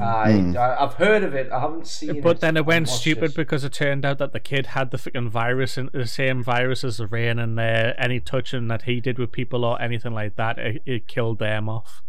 I, 0.00 0.32
Hmm. 0.32 0.56
I, 0.56 0.80
I've 0.80 0.94
heard 0.94 1.24
of 1.24 1.34
it. 1.34 1.50
I 1.50 1.58
haven't 1.58 1.88
seen 1.88 2.16
it. 2.16 2.22
But 2.22 2.38
then 2.40 2.56
it 2.56 2.64
went 2.64 2.88
stupid 2.88 3.32
it. 3.32 3.36
because 3.36 3.64
it 3.64 3.72
turned 3.72 4.04
out 4.04 4.18
that 4.18 4.32
the 4.32 4.38
kid 4.38 4.66
had 4.68 4.92
the 4.92 4.98
fucking 4.98 5.28
virus 5.30 5.76
and 5.76 5.90
the 5.92 6.06
same 6.06 6.42
virus 6.42 6.84
as 6.84 6.98
the 6.98 7.06
rain, 7.08 7.38
and 7.40 7.58
uh, 7.58 7.92
any 7.98 8.20
touching 8.20 8.68
that 8.68 8.82
he 8.82 9.00
did 9.00 9.18
with 9.18 9.32
people 9.32 9.64
or 9.64 9.82
anything 9.82 10.14
like 10.14 10.36
that, 10.36 10.56
it, 10.58 10.82
it 10.86 11.08
killed 11.08 11.40
them 11.40 11.68
off. 11.68 12.00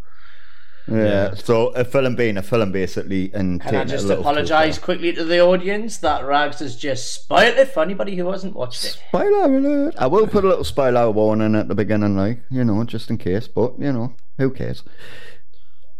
Yeah. 0.87 0.95
Yeah. 0.97 1.33
So 1.35 1.69
a 1.69 1.85
film 1.85 2.15
being 2.15 2.37
a 2.37 2.41
film, 2.43 2.71
basically, 2.71 3.31
and 3.33 3.61
Can 3.61 3.75
I 3.75 3.83
taking 3.83 3.93
it 3.93 3.99
a 3.99 4.07
just 4.07 4.09
apologise 4.09 4.77
quickly 4.77 5.13
to 5.13 5.23
the 5.23 5.39
audience 5.39 5.97
that 5.97 6.25
Rags 6.25 6.59
has 6.59 6.75
just 6.75 7.13
spoiled 7.13 7.57
it 7.57 7.69
for 7.69 7.81
anybody 7.83 8.15
who 8.17 8.29
hasn't 8.31 8.55
watched 8.55 8.83
it? 8.83 8.99
Spoiler 9.07 9.45
alert! 9.45 9.95
I 9.97 10.07
will 10.07 10.27
put 10.27 10.43
a 10.43 10.47
little 10.47 10.65
spoiler 10.65 11.09
warning 11.09 11.55
at 11.55 11.67
the 11.69 11.75
beginning, 11.75 12.17
like 12.17 12.41
you 12.51 12.65
know, 12.65 12.83
just 12.83 13.09
in 13.09 13.17
case. 13.17 13.47
But 13.47 13.79
you 13.79 13.93
know, 13.93 14.15
who 14.37 14.51
cares? 14.51 14.83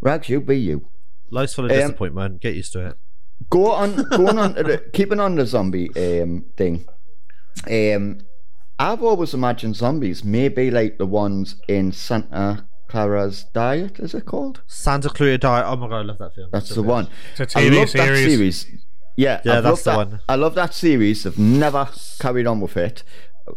Rags, 0.01 0.27
you 0.27 0.41
be 0.41 0.59
you. 0.59 0.87
Life's 1.31 1.53
full 1.53 1.65
of 1.65 1.71
Um, 1.71 1.77
disappointment. 1.77 2.41
Get 2.41 2.55
used 2.55 2.73
to 2.73 2.87
it. 2.87 2.97
Go 3.49 3.71
on, 3.71 3.95
going 4.09 4.37
on 4.37 4.53
to 4.55 4.63
the 4.63 4.77
keeping 4.93 5.19
on 5.19 5.35
the 5.35 5.45
zombie 5.45 5.89
um 5.95 6.45
thing. 6.57 6.85
Um, 7.69 8.19
I've 8.79 9.03
always 9.03 9.33
imagined 9.33 9.75
zombies 9.77 10.23
may 10.23 10.49
be 10.49 10.69
like 10.71 10.97
the 10.97 11.05
ones 11.05 11.55
in 11.67 11.91
Santa 11.91 12.67
Clara's 12.93 13.45
Diet. 13.53 13.97
Is 13.99 14.13
it 14.13 14.25
called? 14.25 14.61
Santa 14.67 15.09
Clarita 15.09 15.39
Diet. 15.39 15.65
Oh 15.67 15.75
my 15.75 15.87
god, 15.89 15.97
I 15.97 16.01
love 16.03 16.19
that 16.19 16.35
film. 16.35 16.49
That's 16.51 16.69
So 16.69 16.75
the 16.75 16.83
one. 16.83 17.07
It's 17.35 17.55
a 17.55 17.59
I 17.59 17.63
TV 17.63 17.75
love 17.79 17.91
that 17.93 18.05
series. 18.05 18.25
series. 18.61 18.85
Yeah, 19.17 19.41
Yeah, 19.43 19.57
I've 19.57 19.63
that's 19.63 19.83
the 19.83 19.91
that. 19.91 19.97
one. 19.97 20.19
I 20.29 20.35
love 20.35 20.53
that 20.53 20.75
series. 20.75 21.25
I've 21.25 21.39
never 21.39 21.89
carried 22.19 22.45
on 22.45 22.61
with 22.61 22.77
it. 22.77 23.03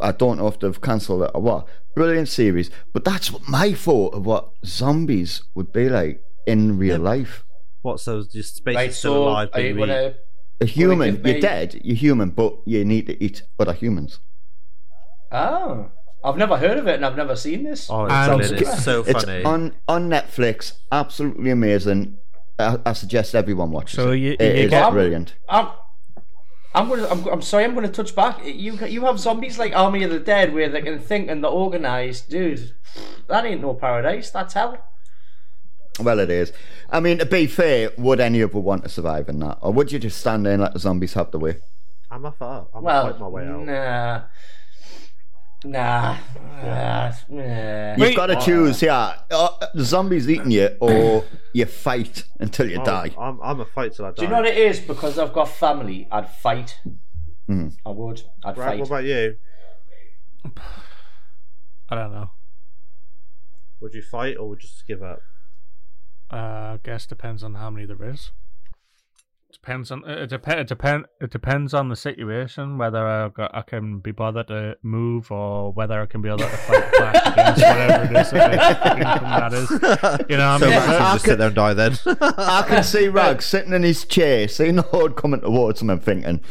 I 0.00 0.12
don't 0.12 0.38
know 0.38 0.46
if 0.48 0.58
they've 0.58 0.80
cancelled 0.80 1.22
it 1.24 1.30
or 1.34 1.42
what. 1.42 1.68
Brilliant 1.94 2.28
series. 2.28 2.70
But 2.94 3.04
that's 3.04 3.30
what 3.30 3.46
my 3.46 3.74
thought 3.74 4.14
of 4.14 4.24
what 4.24 4.52
zombies 4.64 5.42
would 5.54 5.70
be 5.70 5.90
like 5.90 6.22
in 6.46 6.78
real 6.78 6.98
life. 6.98 7.44
What? 7.82 8.00
So 8.00 8.22
just 8.22 8.64
basically 8.64 8.74
Right, 8.86 8.94
still 8.94 9.12
so 9.12 9.22
alive, 9.28 9.48
are 9.48 9.50
but 9.52 9.62
you 9.64 9.68
you 9.68 9.74
eat. 9.74 9.78
gonna? 9.86 10.14
A 10.62 10.64
human, 10.64 11.14
you're 11.16 11.34
me- 11.34 11.40
dead, 11.40 11.78
you're 11.84 11.94
human, 11.96 12.30
but 12.30 12.56
you 12.64 12.82
need 12.86 13.04
to 13.08 13.22
eat 13.22 13.42
other 13.58 13.74
humans. 13.74 14.18
Oh, 15.30 15.90
I've 16.26 16.36
never 16.36 16.56
heard 16.58 16.76
of 16.78 16.86
it 16.88 16.96
and 16.96 17.06
I've 17.06 17.16
never 17.16 17.36
seen 17.36 17.62
this. 17.64 17.88
Oh, 17.88 18.04
it's, 18.04 18.12
And- 18.14 18.38
brilliant. 18.38 18.60
it's 18.62 18.84
so 18.84 19.04
It's 19.06 19.24
funny. 19.24 19.44
on 19.44 19.74
on 19.88 20.08
Netflix. 20.10 20.72
Absolutely 20.92 21.50
amazing. 21.50 22.18
I, 22.58 22.78
I 22.84 22.92
suggest 22.94 23.34
everyone 23.34 23.70
watches 23.70 23.96
So 23.96 24.10
it. 24.10 24.16
you- 24.18 24.36
It 24.38 24.56
you 24.56 24.64
is 24.64 24.70
get- 24.70 24.90
brilliant. 24.92 25.34
I'm, 25.48 25.68
I'm 26.74 26.88
gonna. 26.90 27.08
I'm, 27.08 27.26
I'm 27.28 27.42
sorry. 27.42 27.64
I'm 27.64 27.74
gonna 27.74 27.88
touch 27.88 28.14
back. 28.14 28.44
You 28.44 28.74
you 28.86 29.04
have 29.06 29.18
zombies 29.18 29.58
like 29.58 29.74
Army 29.74 30.02
of 30.02 30.10
the 30.10 30.18
Dead 30.18 30.52
where 30.52 30.68
they 30.68 30.82
can 30.82 30.98
think 30.98 31.30
and 31.30 31.42
they're 31.42 31.50
organized, 31.50 32.28
dude. 32.28 32.74
That 33.28 33.46
ain't 33.46 33.62
no 33.62 33.72
paradise. 33.74 34.28
That's 34.30 34.52
hell. 34.52 34.76
Well, 35.98 36.18
it 36.20 36.28
is. 36.30 36.52
I 36.90 37.00
mean, 37.00 37.16
to 37.18 37.24
be 37.26 37.46
fair, 37.46 37.90
would 37.96 38.20
any 38.20 38.42
of 38.42 38.50
us 38.54 38.62
want 38.62 38.82
to 38.82 38.90
survive 38.90 39.30
in 39.30 39.38
that, 39.38 39.56
or 39.62 39.72
would 39.72 39.90
you 39.90 39.98
just 39.98 40.18
stand 40.20 40.44
there 40.44 40.52
and 40.52 40.62
let 40.62 40.74
the 40.74 40.78
zombies 40.78 41.14
have 41.14 41.30
the 41.30 41.38
way? 41.38 41.56
I'm 42.10 42.26
up 42.26 42.36
for. 42.38 42.68
I'm 42.74 42.82
Well, 42.82 43.10
fight 43.10 43.20
my 43.20 43.28
way 43.28 43.46
out. 43.46 43.64
nah, 43.64 44.22
nah, 45.70 46.16
nah, 46.62 47.12
nah. 47.28 47.90
You've 47.92 47.98
Wait. 47.98 48.16
got 48.16 48.26
to 48.26 48.40
choose, 48.40 48.80
yeah. 48.82 49.16
Uh, 49.30 49.48
the 49.74 49.84
zombies 49.84 50.28
eating 50.28 50.50
you, 50.50 50.68
or 50.80 51.24
you 51.52 51.66
fight 51.66 52.24
until 52.38 52.68
you 52.70 52.80
Oh, 52.80 52.84
die. 52.84 53.10
I'm, 53.18 53.40
I'm 53.42 53.60
a 53.60 53.64
fight 53.66 53.94
till 53.94 54.04
I 54.06 54.08
die. 54.10 54.14
Do 54.16 54.22
you 54.22 54.28
know 54.28 54.36
what 54.36 54.46
it 54.46 54.56
is? 54.58 54.80
Because 54.80 55.18
I've 55.18 55.32
got 55.32 55.48
family. 55.48 56.06
I'd 56.10 56.28
fight. 56.30 56.78
Mhm. 57.48 57.76
I 57.84 57.90
would. 57.90 58.22
I'd 58.44 58.56
Right, 58.58 58.66
fight. 58.70 58.78
what 58.80 58.88
about 58.88 59.04
you? 59.04 59.36
I 61.88 61.94
don't 61.94 62.12
know. 62.12 62.30
Would 63.80 63.94
you 63.94 64.02
fight 64.02 64.36
or 64.38 64.48
would 64.48 64.62
you 64.62 64.68
just 64.68 64.86
give 64.86 65.02
up? 65.02 65.20
Uh, 66.32 66.36
I 66.76 66.78
guess 66.82 67.06
depends 67.06 67.42
on 67.44 67.54
how 67.54 67.70
many 67.70 67.86
there 67.86 68.02
is. 68.10 68.32
Depends 69.66 69.90
on 69.90 70.08
it. 70.08 70.28
Depend. 70.28 70.60
It 70.60 70.68
depend. 70.68 71.06
It 71.20 71.30
depends 71.30 71.74
on 71.74 71.88
the 71.88 71.96
situation 71.96 72.78
whether 72.78 73.04
I, 73.04 73.28
got, 73.30 73.52
I 73.52 73.62
can 73.62 73.98
be 73.98 74.12
bothered 74.12 74.46
to 74.46 74.76
move 74.84 75.32
or 75.32 75.72
whether 75.72 76.00
I 76.00 76.06
can 76.06 76.22
be 76.22 76.28
bothered 76.28 76.48
to 76.48 76.56
fight 76.56 76.92
back 76.98 77.26
against 77.32 77.62
whatever 77.62 78.04
it 78.04 78.20
is 78.20 78.30
that 78.30 79.52
is. 79.52 79.70
You 80.30 80.36
know, 80.36 80.52
what 80.52 80.60
So 80.60 80.66
I 80.66 80.70
mean, 80.70 80.70
Max 80.70 80.86
will 80.88 80.98
just 80.98 81.24
sit 81.24 81.38
there 81.38 81.48
and 81.48 81.56
die 81.56 81.74
then. 81.74 81.98
I 82.06 82.64
can 82.68 82.84
see 82.84 83.08
Rag 83.16 83.42
sitting 83.42 83.72
in 83.72 83.82
his 83.82 84.04
chair, 84.04 84.46
seeing 84.46 84.76
the 84.76 84.82
horde 84.82 85.16
coming 85.16 85.40
towards 85.40 85.82
him 85.82 85.90
and 85.90 86.00
thinking, 86.00 86.42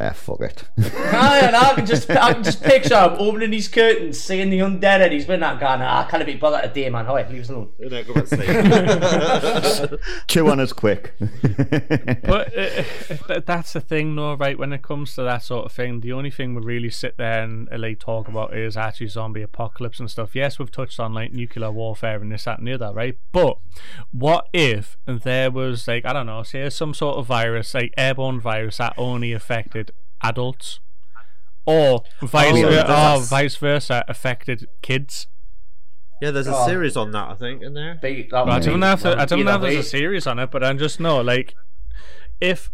ah, 0.00 0.12
fuck 0.12 0.40
it. 0.40 0.64
Aye, 0.78 1.40
and 1.44 1.56
I 1.56 1.74
can 1.74 1.86
just 1.86 2.10
I 2.10 2.34
can 2.34 2.42
just 2.42 2.62
picture 2.62 2.98
him 2.98 3.16
opening 3.18 3.52
his 3.52 3.68
curtains, 3.68 4.20
seeing 4.20 4.50
the 4.50 4.60
undead, 4.60 5.00
and 5.00 5.12
he's 5.12 5.26
been 5.26 5.40
that 5.40 5.60
guy. 5.60 5.76
Nah, 5.76 6.00
I 6.00 6.10
can't 6.10 6.24
be 6.24 6.34
bothered 6.34 6.62
today, 6.74 6.90
man. 6.90 7.06
Hi, 7.06 7.28
leave 7.28 7.42
us 7.42 7.48
alone. 7.48 7.70
No, 7.78 8.02
go 8.04 8.14
back 8.14 8.26
to 8.26 9.88
sleep. 9.88 10.00
Chew 10.28 10.48
on 10.48 10.60
us 10.60 10.72
quick. 10.72 11.14
But 12.28 12.56
uh, 12.58 13.40
that's 13.46 13.72
the 13.72 13.80
thing, 13.80 14.14
though, 14.16 14.34
right? 14.34 14.58
When 14.58 14.72
it 14.72 14.82
comes 14.82 15.14
to 15.14 15.22
that 15.22 15.42
sort 15.42 15.66
of 15.66 15.72
thing, 15.72 16.00
the 16.00 16.12
only 16.12 16.30
thing 16.30 16.54
we 16.54 16.62
really 16.62 16.90
sit 16.90 17.16
there 17.16 17.42
and 17.42 17.68
like 17.76 18.00
talk 18.00 18.28
about 18.28 18.54
is 18.54 18.76
actually 18.76 19.08
zombie 19.08 19.42
apocalypse 19.42 19.98
and 19.98 20.10
stuff. 20.10 20.34
Yes, 20.34 20.58
we've 20.58 20.70
touched 20.70 21.00
on 21.00 21.14
like 21.14 21.32
nuclear 21.32 21.70
warfare 21.70 22.20
and 22.20 22.30
this, 22.30 22.44
that, 22.44 22.58
and 22.58 22.68
the 22.68 22.74
other, 22.74 22.92
right? 22.92 23.16
But 23.32 23.58
what 24.12 24.48
if 24.52 24.96
there 25.06 25.50
was 25.50 25.88
like 25.88 26.04
I 26.04 26.12
don't 26.12 26.26
know, 26.26 26.42
say 26.42 26.68
some 26.70 26.94
sort 26.94 27.16
of 27.16 27.26
virus, 27.26 27.74
like 27.74 27.94
airborne 27.96 28.40
virus 28.40 28.78
that 28.78 28.94
only 28.96 29.32
affected 29.32 29.87
adults, 30.22 30.80
or 31.66 32.02
vice 32.22 32.52
oh, 32.54 32.56
yeah, 32.56 32.86
ver- 32.86 32.92
or 32.92 33.16
oh, 33.16 33.20
vice 33.20 33.56
versa 33.56 34.04
affected 34.08 34.66
kids? 34.82 35.26
yeah, 36.20 36.30
there's 36.32 36.48
a 36.48 36.54
Oh. 36.56 36.66
series 36.66 36.96
on 36.96 37.12
that, 37.12 37.28
I 37.30 37.34
think, 37.34 37.62
in 37.62 37.74
there. 37.74 37.94
Be, 38.02 38.28
Well, 38.32 38.50
I 38.50 38.58
don't 38.58 38.74
be- 38.74 38.80
know 38.80 38.92
if 38.92 39.02
that 39.02 39.18
I 39.20 39.24
don't 39.24 39.44
know 39.44 39.54
if 39.54 39.60
there's 39.62 39.74
way. 39.74 39.80
a 39.80 39.84
series 39.84 40.26
on 40.26 40.38
it, 40.40 40.50
but 40.50 40.64
I 40.64 40.72
just 40.72 40.98
know 40.98 41.20
like 41.20 41.54
if 42.40 42.70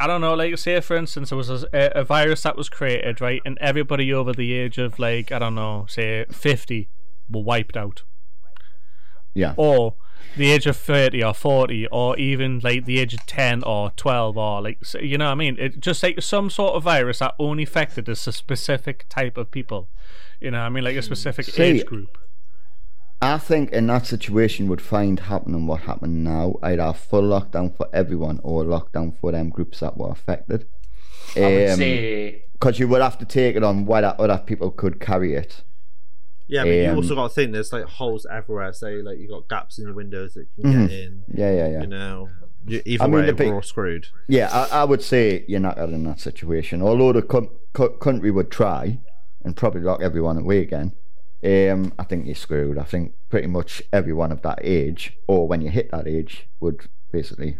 I 0.00 0.06
don't 0.06 0.20
know, 0.20 0.34
like 0.34 0.56
say 0.58 0.80
for 0.80 0.96
instance, 0.96 1.30
there 1.30 1.36
was 1.38 1.50
a, 1.50 1.66
a 1.72 2.04
virus 2.04 2.42
that 2.42 2.56
was 2.56 2.68
created, 2.68 3.20
right, 3.20 3.42
and 3.44 3.58
everybody 3.60 4.12
over 4.12 4.32
the 4.32 4.52
age 4.52 4.78
of 4.78 4.98
like 4.98 5.30
I 5.32 5.38
don't 5.38 5.54
know, 5.54 5.86
say 5.88 6.24
fifty, 6.30 6.88
were 7.30 7.42
wiped 7.42 7.76
out, 7.76 8.02
yeah. 9.34 9.54
or 9.56 9.94
the 10.36 10.50
age 10.52 10.66
of 10.66 10.76
thirty 10.76 11.22
or 11.22 11.34
forty, 11.34 11.86
or 11.88 12.16
even 12.18 12.60
like 12.60 12.84
the 12.84 12.98
age 12.98 13.14
of 13.14 13.24
ten 13.26 13.62
or 13.64 13.90
twelve, 13.96 14.36
or 14.36 14.60
like 14.62 14.84
so- 14.84 15.00
you 15.00 15.18
know 15.18 15.26
what 15.26 15.32
I 15.32 15.36
mean? 15.36 15.56
It 15.58 15.80
just 15.80 16.02
like 16.02 16.22
some 16.22 16.50
sort 16.50 16.74
of 16.74 16.82
virus 16.84 17.18
that 17.20 17.34
only 17.38 17.62
affected 17.64 18.08
a 18.08 18.12
s- 18.12 18.20
specific 18.36 19.06
type 19.08 19.36
of 19.36 19.50
people. 19.50 19.88
You 20.40 20.50
know, 20.52 20.58
what 20.60 20.66
I 20.66 20.68
mean, 20.68 20.84
like 20.84 20.96
a 20.96 21.02
specific 21.02 21.46
See, 21.46 21.62
age 21.62 21.86
group. 21.86 22.18
I 23.20 23.38
think 23.38 23.70
in 23.70 23.88
that 23.88 24.06
situation 24.06 24.68
would 24.68 24.80
find 24.80 25.18
happening 25.18 25.66
what 25.66 25.80
happened 25.80 26.22
now, 26.22 26.54
either 26.62 26.82
a 26.82 26.94
full 26.94 27.22
lockdown 27.22 27.76
for 27.76 27.88
everyone 27.92 28.38
or 28.44 28.62
lockdown 28.62 29.18
for 29.18 29.32
them 29.32 29.50
groups 29.50 29.80
that 29.80 29.96
were 29.96 30.10
affected. 30.10 30.66
I 31.36 31.40
would 31.40 31.70
Um, 31.70 31.76
say 31.78 32.42
because 32.52 32.78
you 32.78 32.86
would 32.88 33.02
have 33.02 33.18
to 33.18 33.24
take 33.24 33.56
it 33.56 33.64
on 33.64 33.86
why 33.86 34.00
whether 34.00 34.14
other 34.20 34.38
people 34.44 34.70
could 34.70 35.00
carry 35.00 35.34
it. 35.34 35.62
Yeah, 36.48 36.64
but 36.64 36.70
you 36.70 36.88
Um, 36.90 36.96
also 36.96 37.14
got 37.14 37.28
to 37.28 37.34
think 37.34 37.52
there's 37.52 37.72
like 37.72 37.84
holes 37.84 38.26
everywhere. 38.30 38.72
Say 38.72 39.02
like 39.02 39.18
you 39.18 39.28
got 39.28 39.48
gaps 39.48 39.78
in 39.78 39.84
your 39.84 39.94
windows 39.94 40.34
that 40.34 40.46
you 40.56 40.62
can 40.64 40.72
Mhm. 40.72 40.88
get 40.88 40.98
in. 40.98 41.22
Yeah, 41.34 41.52
yeah, 41.54 41.68
yeah. 41.68 41.80
You 41.82 41.86
know, 41.86 42.28
you, 42.66 42.82
either 42.86 43.04
I 43.04 43.06
mean, 43.06 43.14
way, 43.26 43.32
big- 43.32 43.48
we're 43.48 43.54
all 43.56 43.62
screwed. 43.62 44.06
Yeah, 44.28 44.48
I, 44.52 44.80
I 44.80 44.84
would 44.84 45.02
say 45.02 45.44
you're 45.46 45.60
not 45.60 45.78
in 45.78 46.04
that 46.04 46.20
situation. 46.20 46.80
Although 46.82 47.12
the 47.12 47.22
co- 47.22 47.52
co- 47.74 47.90
country 47.90 48.30
would 48.30 48.50
try 48.50 48.98
and 49.44 49.54
probably 49.56 49.82
lock 49.82 50.00
everyone 50.02 50.38
away 50.38 50.60
again, 50.60 50.92
um, 51.44 51.92
I 51.98 52.04
think 52.04 52.26
you're 52.26 52.34
screwed. 52.34 52.78
I 52.78 52.84
think 52.84 53.14
pretty 53.28 53.46
much 53.46 53.82
everyone 53.92 54.32
of 54.32 54.40
that 54.42 54.58
age, 54.62 55.16
or 55.26 55.46
when 55.46 55.60
you 55.60 55.70
hit 55.70 55.90
that 55.90 56.08
age, 56.08 56.48
would 56.60 56.80
basically 57.12 57.58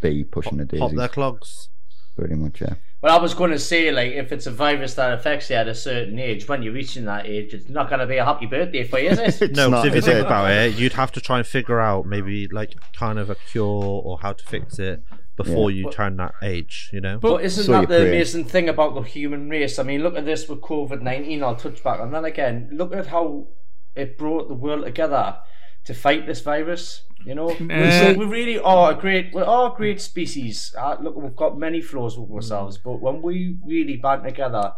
be 0.00 0.24
pushing 0.24 0.56
the 0.58 0.64
daisies. 0.64 0.80
Pop 0.80 0.92
their 0.96 1.08
clogs. 1.08 1.68
Pretty 2.16 2.34
much, 2.34 2.60
yeah. 2.60 2.74
Well, 3.02 3.18
I 3.18 3.20
was 3.20 3.34
going 3.34 3.50
to 3.50 3.58
say, 3.58 3.90
like, 3.90 4.12
if 4.12 4.30
it's 4.30 4.46
a 4.46 4.52
virus 4.52 4.94
that 4.94 5.12
affects 5.12 5.50
you 5.50 5.56
at 5.56 5.66
a 5.66 5.74
certain 5.74 6.20
age, 6.20 6.46
when 6.46 6.62
you're 6.62 6.72
reaching 6.72 7.04
that 7.06 7.26
age, 7.26 7.52
it's 7.52 7.68
not 7.68 7.88
going 7.88 7.98
to 7.98 8.06
be 8.06 8.18
a 8.18 8.24
happy 8.24 8.46
birthday 8.46 8.84
for 8.84 9.00
you, 9.00 9.10
is 9.10 9.18
it? 9.18 9.42
It's 9.42 9.56
No, 9.56 9.64
'cause 9.64 9.70
not, 9.84 9.86
if 9.88 9.94
you 9.96 10.00
think 10.00 10.18
it? 10.18 10.26
about 10.26 10.50
it, 10.52 10.74
you'd 10.76 10.92
have 10.92 11.10
to 11.12 11.20
try 11.20 11.38
and 11.38 11.46
figure 11.46 11.80
out 11.80 12.06
maybe 12.06 12.46
like 12.48 12.74
kind 12.92 13.18
of 13.18 13.28
a 13.28 13.34
cure 13.34 13.64
or 14.04 14.18
how 14.22 14.32
to 14.34 14.44
fix 14.44 14.78
it 14.78 15.02
before 15.36 15.72
you 15.72 15.90
turn 15.90 16.16
that 16.18 16.34
age. 16.44 16.90
You 16.92 17.00
know. 17.00 17.18
But 17.18 17.42
isn't 17.42 17.64
So 17.64 17.72
that 17.72 17.88
the 17.88 17.96
pray. 17.96 18.08
amazing 18.08 18.44
thing 18.44 18.68
about 18.68 18.94
the 18.94 19.00
human 19.02 19.50
race? 19.50 19.80
I 19.80 19.82
mean, 19.82 20.04
look 20.04 20.16
at 20.16 20.24
this 20.24 20.48
with 20.48 20.60
COVID 20.60 21.02
19. 21.02 21.42
I'll 21.42 21.56
touch 21.56 21.82
back 21.82 21.98
on 21.98 22.12
that 22.12 22.24
again. 22.24 22.68
Look 22.72 22.94
at 22.94 23.08
how 23.08 23.48
it 23.96 24.16
brought 24.16 24.46
the 24.46 24.54
world 24.54 24.84
together 24.84 25.38
to 25.84 25.94
fight 25.94 26.26
this 26.26 26.40
virus. 26.40 27.02
You 27.24 27.34
know, 27.34 27.46
we, 27.60 27.72
Uh, 27.72 28.14
we 28.14 28.24
really 28.24 28.58
are 28.58 28.92
a 28.92 28.94
great, 28.94 29.32
we 29.34 29.42
are 29.42 29.72
a 29.72 29.76
great 29.76 30.00
species. 30.00 30.74
Uh, 30.78 30.96
look, 31.00 31.16
we've 31.16 31.36
got 31.36 31.58
many 31.58 31.80
flaws 31.80 32.18
with 32.18 32.30
ourselves, 32.30 32.78
but 32.78 33.00
when 33.00 33.22
we 33.22 33.56
really 33.64 33.96
band 33.96 34.24
together, 34.24 34.72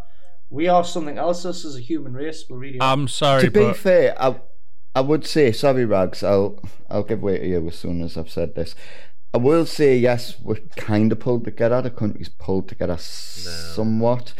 we 0.50 0.68
are 0.68 0.84
something 0.84 1.18
else. 1.18 1.44
Us 1.44 1.64
as 1.64 1.76
a 1.76 1.80
human 1.80 2.12
race, 2.12 2.44
we 2.48 2.57
really 2.57 2.80
are. 2.80 2.92
I'm 2.92 3.09
sorry, 3.09 3.42
to 3.42 3.50
be 3.50 3.72
fair, 3.72 4.14
I, 4.22 4.40
I 4.94 5.00
would 5.00 5.26
say, 5.26 5.52
sorry, 5.52 5.84
Rags, 5.84 6.22
I'll, 6.22 6.62
I'll 6.90 7.02
give 7.02 7.22
way 7.22 7.38
to 7.38 7.46
you 7.46 7.66
as 7.68 7.78
soon 7.78 8.02
as 8.02 8.16
I've 8.16 8.30
said 8.30 8.55
this. 8.55 8.74
I 9.32 9.38
will 9.38 9.66
say, 9.66 9.96
yes, 9.96 10.36
we're 10.40 10.61
kind 10.76 11.11
of 11.11 11.18
pulled 11.18 11.44
together. 11.44 11.82
The 11.82 11.90
country's 11.90 12.28
pulled 12.28 12.68
together 12.68 12.96
somewhat. 12.98 14.32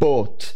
But 0.00 0.54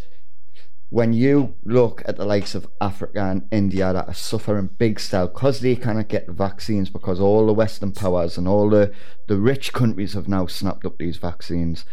when 0.90 1.12
you 1.12 1.56
look 1.64 2.02
at 2.06 2.16
the 2.16 2.24
likes 2.24 2.54
of 2.54 2.68
Africa 2.80 3.20
and 3.24 3.48
India 3.50 3.92
that 3.92 4.06
are 4.08 4.14
suffering 4.14 4.70
big 4.78 5.00
style 5.00 5.26
because 5.28 5.60
they 5.60 5.74
cannot 5.76 6.08
get 6.08 6.28
vaccines 6.28 6.88
because 6.90 7.18
all 7.20 7.46
the 7.46 7.52
Western 7.52 7.92
powers 7.92 8.38
and 8.38 8.46
all 8.46 8.70
the, 8.70 8.92
the 9.28 9.36
rich 9.36 9.72
countries 9.72 10.12
have 10.14 10.28
now 10.28 10.46
snapped 10.46 10.84
up 10.84 10.98
these 10.98 11.16
vaccines, 11.16 11.84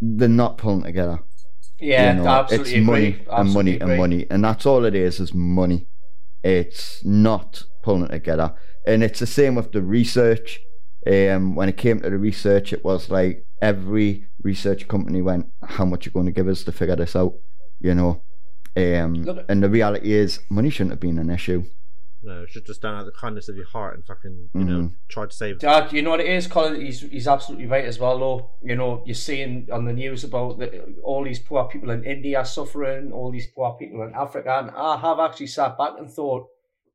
they're 0.00 0.28
not 0.28 0.58
pulling 0.58 0.82
together 0.82 1.20
yeah, 1.78 2.16
you 2.16 2.22
know, 2.22 2.28
absolutely 2.28 2.72
it's 2.72 2.78
agree. 2.78 2.84
money 2.86 3.06
and 3.06 3.28
Absolutely 3.28 3.54
money 3.54 3.74
agree. 3.76 3.90
and 3.92 3.98
money 4.00 4.26
and 4.30 4.44
that's 4.44 4.66
all 4.66 4.84
it 4.84 4.94
is 4.94 5.20
is 5.20 5.34
money 5.34 5.86
it's 6.42 7.04
not 7.04 7.64
pulling 7.82 8.04
it 8.04 8.08
together 8.12 8.54
and 8.86 9.02
it's 9.02 9.20
the 9.20 9.26
same 9.26 9.54
with 9.54 9.72
the 9.72 9.82
research 9.82 10.60
um 11.06 11.54
when 11.54 11.68
it 11.68 11.76
came 11.76 12.00
to 12.00 12.10
the 12.10 12.18
research 12.18 12.72
it 12.72 12.84
was 12.84 13.10
like 13.10 13.44
every 13.60 14.26
research 14.42 14.88
company 14.88 15.20
went 15.20 15.46
how 15.64 15.84
much 15.84 16.06
are 16.06 16.10
you 16.10 16.12
going 16.12 16.26
to 16.26 16.32
give 16.32 16.48
us 16.48 16.64
to 16.64 16.72
figure 16.72 16.96
this 16.96 17.14
out 17.16 17.34
you 17.80 17.94
know 17.94 18.22
um 18.76 19.14
Look- 19.24 19.44
and 19.48 19.62
the 19.62 19.68
reality 19.70 20.12
is 20.12 20.40
money 20.50 20.70
shouldn't 20.70 20.90
have 20.92 21.00
been 21.00 21.18
an 21.18 21.30
issue 21.30 21.64
No, 22.22 22.40
you 22.40 22.46
should 22.48 22.66
just 22.66 22.82
done 22.82 22.94
out 22.98 23.04
the 23.06 23.12
kindness 23.12 23.48
of 23.48 23.56
your 23.56 23.66
heart 23.68 23.94
and 23.94 24.04
fucking 24.04 24.48
you 24.54 24.64
know 24.64 24.80
Mhm. 24.82 24.94
try 25.08 25.24
to 25.26 25.36
save. 25.40 25.60
Dad, 25.60 25.92
you 25.92 26.02
know 26.02 26.10
what 26.10 26.20
it 26.20 26.26
is, 26.38 26.46
Colin? 26.48 26.80
He's 26.80 27.00
he's 27.00 27.28
absolutely 27.28 27.66
right 27.74 27.84
as 27.84 27.98
well. 28.00 28.18
Though 28.18 28.50
you 28.68 28.74
know, 28.74 28.90
you're 29.06 29.14
seeing 29.28 29.68
on 29.70 29.84
the 29.84 29.92
news 29.92 30.24
about 30.24 30.58
the, 30.58 30.68
all 31.04 31.22
these 31.24 31.38
poor 31.48 31.62
people 31.72 31.90
in 31.90 32.02
India 32.04 32.44
suffering, 32.44 33.12
all 33.12 33.30
these 33.30 33.46
poor 33.54 33.70
people 33.80 34.02
in 34.02 34.12
Africa, 34.14 34.52
and 34.60 34.70
I 34.74 34.96
have 35.06 35.18
actually 35.20 35.46
sat 35.58 35.78
back 35.78 35.92
and 36.00 36.10
thought, 36.10 36.42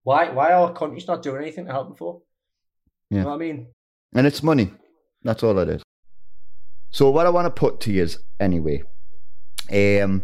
why 0.04 0.22
why 0.38 0.52
are 0.52 0.74
countries 0.74 1.08
not 1.08 1.24
doing 1.24 1.42
anything 1.44 1.66
to 1.68 1.72
help 1.72 1.88
them 1.88 1.96
for? 2.04 2.12
Yeah. 3.10 3.20
You 3.20 3.24
know 3.24 3.30
what 3.30 3.36
I 3.36 3.46
mean? 3.48 3.68
and 4.16 4.28
it's 4.28 4.44
money. 4.44 4.68
That's 5.24 5.44
all 5.44 5.58
it 5.60 5.70
is. 5.70 5.82
So 6.90 7.10
what 7.10 7.26
I 7.26 7.30
want 7.30 7.46
to 7.46 7.60
put 7.64 7.80
to 7.82 7.90
you 7.94 8.04
is 8.04 8.14
anyway, 8.40 8.84
um, 9.72 10.24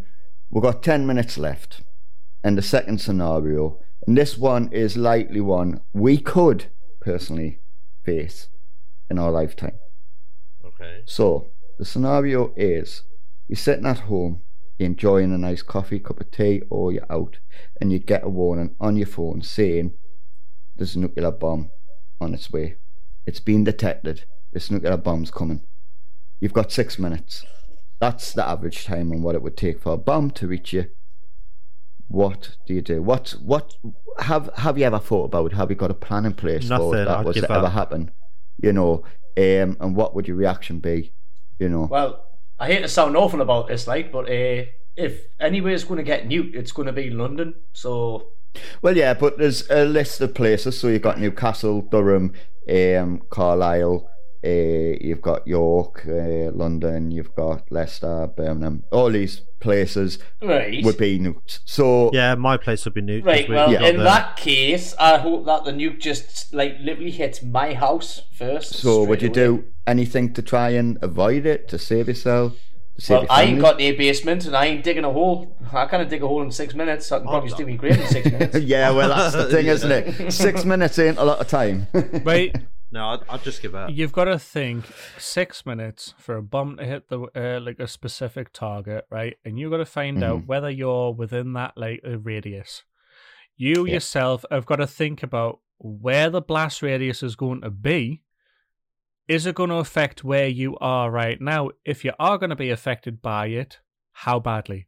we've 0.49 0.63
got 0.63 0.83
ten 0.83 1.05
minutes 1.05 1.37
left, 1.37 1.81
and 2.43 2.57
the 2.57 2.61
second 2.61 3.01
scenario, 3.01 3.79
and 4.05 4.17
this 4.17 4.37
one 4.37 4.71
is 4.71 4.97
likely 4.97 5.41
one 5.41 5.81
we 5.93 6.17
could 6.17 6.65
personally 7.01 7.59
face 8.03 8.49
in 9.09 9.19
our 9.19 9.31
lifetime. 9.31 9.77
Okay. 10.65 11.01
So 11.05 11.51
the 11.77 11.85
scenario 11.85 12.53
is 12.55 13.03
you're 13.47 13.55
sitting 13.55 13.85
at 13.85 13.99
home, 13.99 14.41
you're 14.77 14.87
enjoying 14.87 15.33
a 15.33 15.37
nice 15.37 15.61
coffee, 15.61 15.99
cup 15.99 16.19
of 16.21 16.31
tea, 16.31 16.61
or 16.69 16.91
you're 16.91 17.11
out, 17.11 17.37
and 17.81 17.91
you 17.91 17.99
get 17.99 18.23
a 18.23 18.29
warning 18.29 18.75
on 18.79 18.95
your 18.95 19.07
phone 19.07 19.41
saying 19.41 19.93
there's 20.75 20.95
a 20.95 20.99
nuclear 20.99 21.31
bomb 21.31 21.71
on 22.21 22.33
its 22.33 22.51
way. 22.51 22.75
It's 23.25 23.39
been 23.39 23.63
detected. 23.63 24.25
This 24.53 24.71
nuclear 24.71 24.97
bomb's 24.97 25.31
coming. 25.31 25.65
You've 26.39 26.53
got 26.53 26.71
six 26.71 26.97
minutes. 26.97 27.45
That's 27.99 28.33
the 28.33 28.47
average 28.47 28.85
time 28.85 29.11
and 29.11 29.23
what 29.23 29.35
it 29.35 29.41
would 29.41 29.57
take 29.57 29.81
for 29.81 29.93
a 29.93 29.97
bomb 29.97 30.31
to 30.31 30.47
reach 30.47 30.73
you. 30.73 30.87
What 32.07 32.55
do 32.65 32.73
you 32.73 32.81
do? 32.81 33.01
What 33.01 33.31
what 33.41 33.73
have 34.19 34.49
have 34.57 34.77
you 34.77 34.85
ever 34.85 34.99
thought 34.99 35.25
about? 35.25 35.53
Have 35.53 35.69
you 35.69 35.75
got 35.75 35.91
a 35.91 35.95
plan 35.95 36.25
in 36.25 36.33
place 36.33 36.63
for 36.67 36.77
Nothing, 36.77 36.99
if 36.99 37.07
that 37.07 37.17
I'd 37.17 37.25
was 37.25 37.35
to 37.37 37.51
ever 37.51 37.69
happen? 37.69 38.11
You 38.61 38.71
know, 38.71 39.03
um, 39.37 39.77
and 39.79 39.95
what 39.95 40.15
would 40.15 40.27
your 40.27 40.37
reaction 40.37 40.79
be? 40.79 41.13
You 41.59 41.69
know, 41.69 41.87
Well, 41.91 42.23
I 42.59 42.67
hate 42.67 42.81
to 42.81 42.87
sound 42.87 43.17
awful 43.17 43.41
about 43.41 43.67
this, 43.67 43.87
like, 43.87 44.11
but 44.11 44.29
uh, 44.29 44.65
if 44.95 45.21
anywhere's 45.39 45.83
going 45.83 45.97
to 45.97 46.03
get 46.03 46.29
nuked, 46.29 46.55
it's 46.55 46.71
going 46.71 46.85
to 46.85 46.93
be 46.93 47.09
London. 47.09 47.55
So 47.73 48.29
Well, 48.81 48.95
yeah, 48.95 49.13
but 49.13 49.37
there's 49.37 49.69
a 49.69 49.85
list 49.85 50.21
of 50.21 50.33
places. 50.33 50.79
So 50.79 50.87
you've 50.87 51.01
got 51.01 51.19
Newcastle, 51.19 51.81
Durham, 51.81 52.33
um, 52.69 53.21
Carlisle. 53.29 54.09
Uh, 54.47 54.97
you've 55.01 55.21
got 55.21 55.45
York, 55.47 56.03
uh, 56.07 56.51
London. 56.63 57.11
You've 57.11 57.35
got 57.35 57.69
Leicester, 57.71 58.27
Birmingham. 58.37 58.83
All 58.91 59.09
these 59.09 59.41
places 59.59 60.19
right, 60.41 60.83
would 60.85 60.97
be 60.97 61.19
nuked. 61.19 61.59
So 61.65 62.11
Yeah, 62.13 62.35
my 62.35 62.55
place 62.57 62.85
would 62.85 62.93
be 62.93 63.01
nuked. 63.01 63.23
'cause 63.23 63.33
right. 63.33 63.49
Well, 63.49 63.71
Yeah. 63.73 63.87
in 63.89 63.97
the- 63.97 64.03
that 64.03 64.37
case, 64.37 64.95
I 64.99 65.17
hope 65.17 65.45
that 65.47 65.65
the 65.65 65.71
nuke 65.71 65.99
just 65.99 66.53
like 66.53 66.75
literally 66.81 67.11
hits 67.11 67.43
my 67.43 67.73
house 67.73 68.21
first. 68.31 68.75
So 68.75 69.03
would 69.03 69.21
you 69.21 69.27
away. 69.29 69.33
do 69.33 69.63
anything 69.85 70.33
to 70.33 70.41
try 70.41 70.69
and 70.69 70.97
avoid 71.01 71.45
it 71.45 71.67
to 71.69 71.77
save 71.77 72.07
yourself? 72.07 72.53
To 72.95 73.01
save 73.01 73.13
Well, 73.15 73.21
your 73.23 73.31
I 73.31 73.41
ain't 73.43 73.59
got 73.61 73.77
the 73.77 73.91
basement, 73.91 74.45
and 74.45 74.55
I 74.55 74.65
ain't 74.67 74.83
digging 74.83 75.03
a 75.03 75.11
hole. 75.11 75.55
I 75.73 75.85
can't 75.87 76.09
dig 76.09 76.23
a 76.23 76.27
hole 76.27 76.41
in 76.41 76.51
six 76.51 76.73
minutes. 76.73 77.11
I 77.11 77.17
can 77.19 77.27
probably 77.27 77.49
no. 77.49 77.55
still 77.55 77.67
be 77.67 77.73
great 77.73 77.97
in 77.97 78.07
six 78.07 78.31
minutes. 78.31 78.57
yeah, 78.59 78.91
well, 78.91 79.09
that's 79.09 79.35
the 79.35 79.45
thing, 79.45 79.65
Yeah. 79.65 79.73
isn't 79.73 79.91
it? 79.91 80.31
Six 80.45 80.63
minutes 80.65 80.97
ain't 80.99 81.17
a 81.17 81.23
lot 81.25 81.39
of 81.39 81.47
time. 81.47 81.87
Right, 82.23 82.55
No, 82.91 83.09
I'd, 83.09 83.19
I'd 83.29 83.43
just 83.43 83.61
give 83.61 83.75
up. 83.75 83.89
you've 83.91 84.13
got 84.13 84.25
to 84.25 84.39
think 84.39 84.85
six 85.17 85.65
minutes 85.65 86.13
for 86.17 86.38
a 86.38 86.41
bomb 86.41 86.77
to 86.77 86.85
hit 86.85 87.09
the 87.09 87.19
uh, 87.35 87.59
like 87.61 87.79
a 87.79 87.88
specific 87.88 88.53
target, 88.53 89.05
right? 89.11 89.35
And 89.43 89.59
you've 89.59 89.71
got 89.71 89.77
to 89.77 89.85
find 89.85 90.23
out 90.23 90.39
Mhm. 90.43 90.47
whether 90.47 90.69
you're 90.69 91.11
within 91.13 91.53
that 91.53 91.73
like 91.75 92.01
uh, 92.07 92.17
radius. 92.19 92.83
You 93.57 93.85
Yeah. 93.85 93.95
yourself 93.95 94.45
have 94.51 94.65
got 94.65 94.77
to 94.77 94.88
think 94.88 95.21
about 95.21 95.59
where 95.79 96.29
the 96.29 96.41
blast 96.41 96.81
radius 96.81 97.21
is 97.23 97.35
going 97.35 97.61
to 97.61 97.69
be. 97.69 98.23
Is 99.27 99.45
it 99.45 99.55
going 99.55 99.69
to 99.71 99.75
affect 99.77 100.23
where 100.23 100.47
you 100.47 100.77
are 100.77 101.11
right 101.11 101.41
now? 101.41 101.71
If 101.83 102.05
you 102.05 102.13
are 102.17 102.38
going 102.38 102.51
to 102.51 102.55
be 102.55 102.69
affected 102.69 103.21
by 103.21 103.47
it, 103.47 103.79
how 104.13 104.39
badly? 104.39 104.88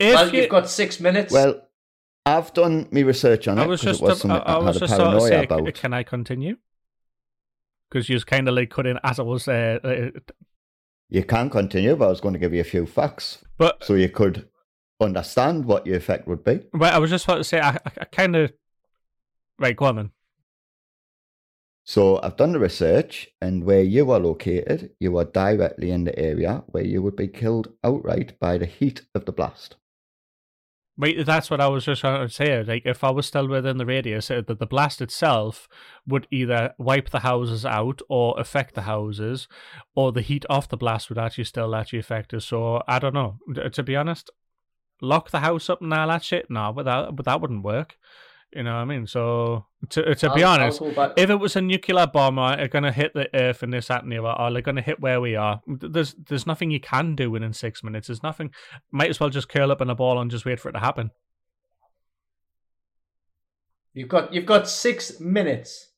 If 0.00 0.14
well, 0.16 0.34
you, 0.34 0.40
you've 0.40 0.50
got 0.50 0.68
six 0.68 0.98
minutes. 0.98 1.32
well, 1.32 1.68
I've 2.26 2.52
done 2.52 2.88
my 2.90 3.00
research 3.02 3.46
on 3.46 3.58
I 3.60 3.64
it 3.64 3.68
was 3.68 3.80
because 3.80 3.98
just, 3.98 4.02
it 4.02 4.04
was 4.04 4.18
I, 4.18 4.20
something 4.22 4.40
I 4.48 4.54
I, 4.54 4.58
was 4.58 4.66
had 4.66 4.76
a 4.76 4.78
just 4.80 4.96
sort 4.96 5.00
of 5.06 5.12
paranoia 5.12 5.28
saying, 5.28 5.44
about. 5.44 5.74
can 5.74 5.92
I 5.94 6.02
continue? 6.02 6.56
Because 7.90 8.08
you 8.08 8.14
was 8.14 8.24
kind 8.24 8.48
of 8.48 8.54
like 8.54 8.70
cut 8.70 8.86
in 8.86 8.98
as 9.02 9.18
I 9.18 9.22
was 9.22 9.48
uh, 9.48 9.78
uh, 9.82 10.10
You 11.08 11.24
can 11.24 11.50
continue, 11.50 11.96
but 11.96 12.06
I 12.06 12.08
was 12.08 12.20
going 12.20 12.34
to 12.34 12.38
give 12.38 12.54
you 12.54 12.60
a 12.60 12.64
few 12.64 12.86
facts 12.86 13.44
but 13.60 13.84
so 13.84 13.92
you 13.92 14.08
could 14.08 14.48
understand 15.00 15.66
what 15.66 15.86
your 15.86 15.98
effect 15.98 16.26
would 16.26 16.42
be. 16.42 16.60
Well, 16.72 16.94
I 16.94 16.98
was 16.98 17.10
just 17.10 17.26
about 17.26 17.36
to 17.36 17.44
say, 17.44 17.60
I, 17.60 17.72
I, 17.72 17.92
I 18.00 18.04
kind 18.06 18.34
of. 18.34 18.52
Right, 19.58 19.76
go 19.76 19.84
on 19.84 19.96
then. 19.96 20.10
So 21.84 22.20
I've 22.22 22.38
done 22.38 22.52
the 22.52 22.58
research, 22.58 23.28
and 23.42 23.64
where 23.64 23.82
you 23.82 24.10
are 24.12 24.18
located, 24.18 24.92
you 24.98 25.18
are 25.18 25.24
directly 25.24 25.90
in 25.90 26.04
the 26.04 26.18
area 26.18 26.64
where 26.68 26.84
you 26.84 27.02
would 27.02 27.16
be 27.16 27.28
killed 27.28 27.68
outright 27.84 28.38
by 28.40 28.56
the 28.56 28.66
heat 28.66 29.02
of 29.14 29.26
the 29.26 29.32
blast. 29.32 29.76
Wait, 31.00 31.24
that's 31.24 31.50
what 31.50 31.62
I 31.62 31.68
was 31.68 31.86
just 31.86 32.02
trying 32.02 32.28
to 32.28 32.32
say. 32.32 32.62
Like, 32.62 32.82
if 32.84 33.02
I 33.02 33.10
was 33.10 33.24
still 33.24 33.48
within 33.48 33.78
the 33.78 33.86
radius, 33.86 34.30
uh, 34.30 34.42
that 34.46 34.58
the, 34.58 34.66
blast 34.66 35.00
itself 35.00 35.66
would 36.06 36.26
either 36.30 36.74
wipe 36.76 37.08
the 37.08 37.20
houses 37.20 37.64
out 37.64 38.02
or 38.10 38.38
affect 38.38 38.74
the 38.74 38.82
houses, 38.82 39.48
or 39.94 40.12
the 40.12 40.20
heat 40.20 40.44
off 40.50 40.68
the 40.68 40.76
blast 40.76 41.08
would 41.08 41.16
actually 41.16 41.44
still 41.44 41.74
actually 41.74 42.00
affect 42.00 42.34
us. 42.34 42.44
So 42.44 42.82
I 42.86 42.98
don't 42.98 43.14
know. 43.14 43.38
To 43.72 43.82
be 43.82 43.96
honest, 43.96 44.28
lock 45.00 45.30
the 45.30 45.40
house 45.40 45.70
up 45.70 45.80
and 45.80 45.94
all 45.94 46.08
that 46.08 46.22
shit. 46.22 46.50
No, 46.50 46.70
but 46.70 46.84
that, 46.84 47.16
but 47.16 47.24
that 47.24 47.40
wouldn't 47.40 47.64
work. 47.64 47.96
You 48.52 48.64
know 48.64 48.72
what 48.74 48.80
I 48.80 48.84
mean? 48.84 49.06
So 49.06 49.66
to 49.90 50.14
to 50.14 50.30
be 50.34 50.42
I'll- 50.42 50.60
I'll 50.60 50.60
honest, 50.62 50.82
if 51.16 51.30
it 51.30 51.36
was 51.36 51.54
a 51.54 51.60
nuclear 51.60 52.06
bomb, 52.08 52.36
or 52.38 52.58
are 52.58 52.66
going 52.68 52.82
to 52.82 52.90
hit 52.90 53.14
the 53.14 53.28
Earth 53.32 53.62
and 53.62 53.72
this, 53.72 53.86
that, 53.86 54.02
and 54.02 54.10
the 54.10 54.18
other, 54.18 54.32
or 54.40 54.52
they're 54.52 54.60
going 54.60 54.74
to 54.76 54.82
hit 54.82 54.98
where 55.00 55.20
we 55.20 55.36
are, 55.36 55.60
there's 55.68 56.14
there's 56.28 56.46
nothing 56.48 56.72
you 56.72 56.80
can 56.80 57.14
do 57.14 57.30
within 57.30 57.52
six 57.52 57.84
minutes. 57.84 58.08
There's 58.08 58.24
nothing. 58.24 58.50
Might 58.90 59.08
as 59.10 59.20
well 59.20 59.30
just 59.30 59.48
curl 59.48 59.70
up 59.70 59.80
in 59.80 59.88
a 59.88 59.94
ball 59.94 60.20
and 60.20 60.30
just 60.32 60.44
wait 60.44 60.58
for 60.58 60.68
it 60.68 60.72
to 60.72 60.80
happen. 60.80 61.12
you've 63.94 64.08
got 64.08 64.32
you've 64.32 64.46
got 64.46 64.68
six 64.68 65.20
minutes. 65.20 65.88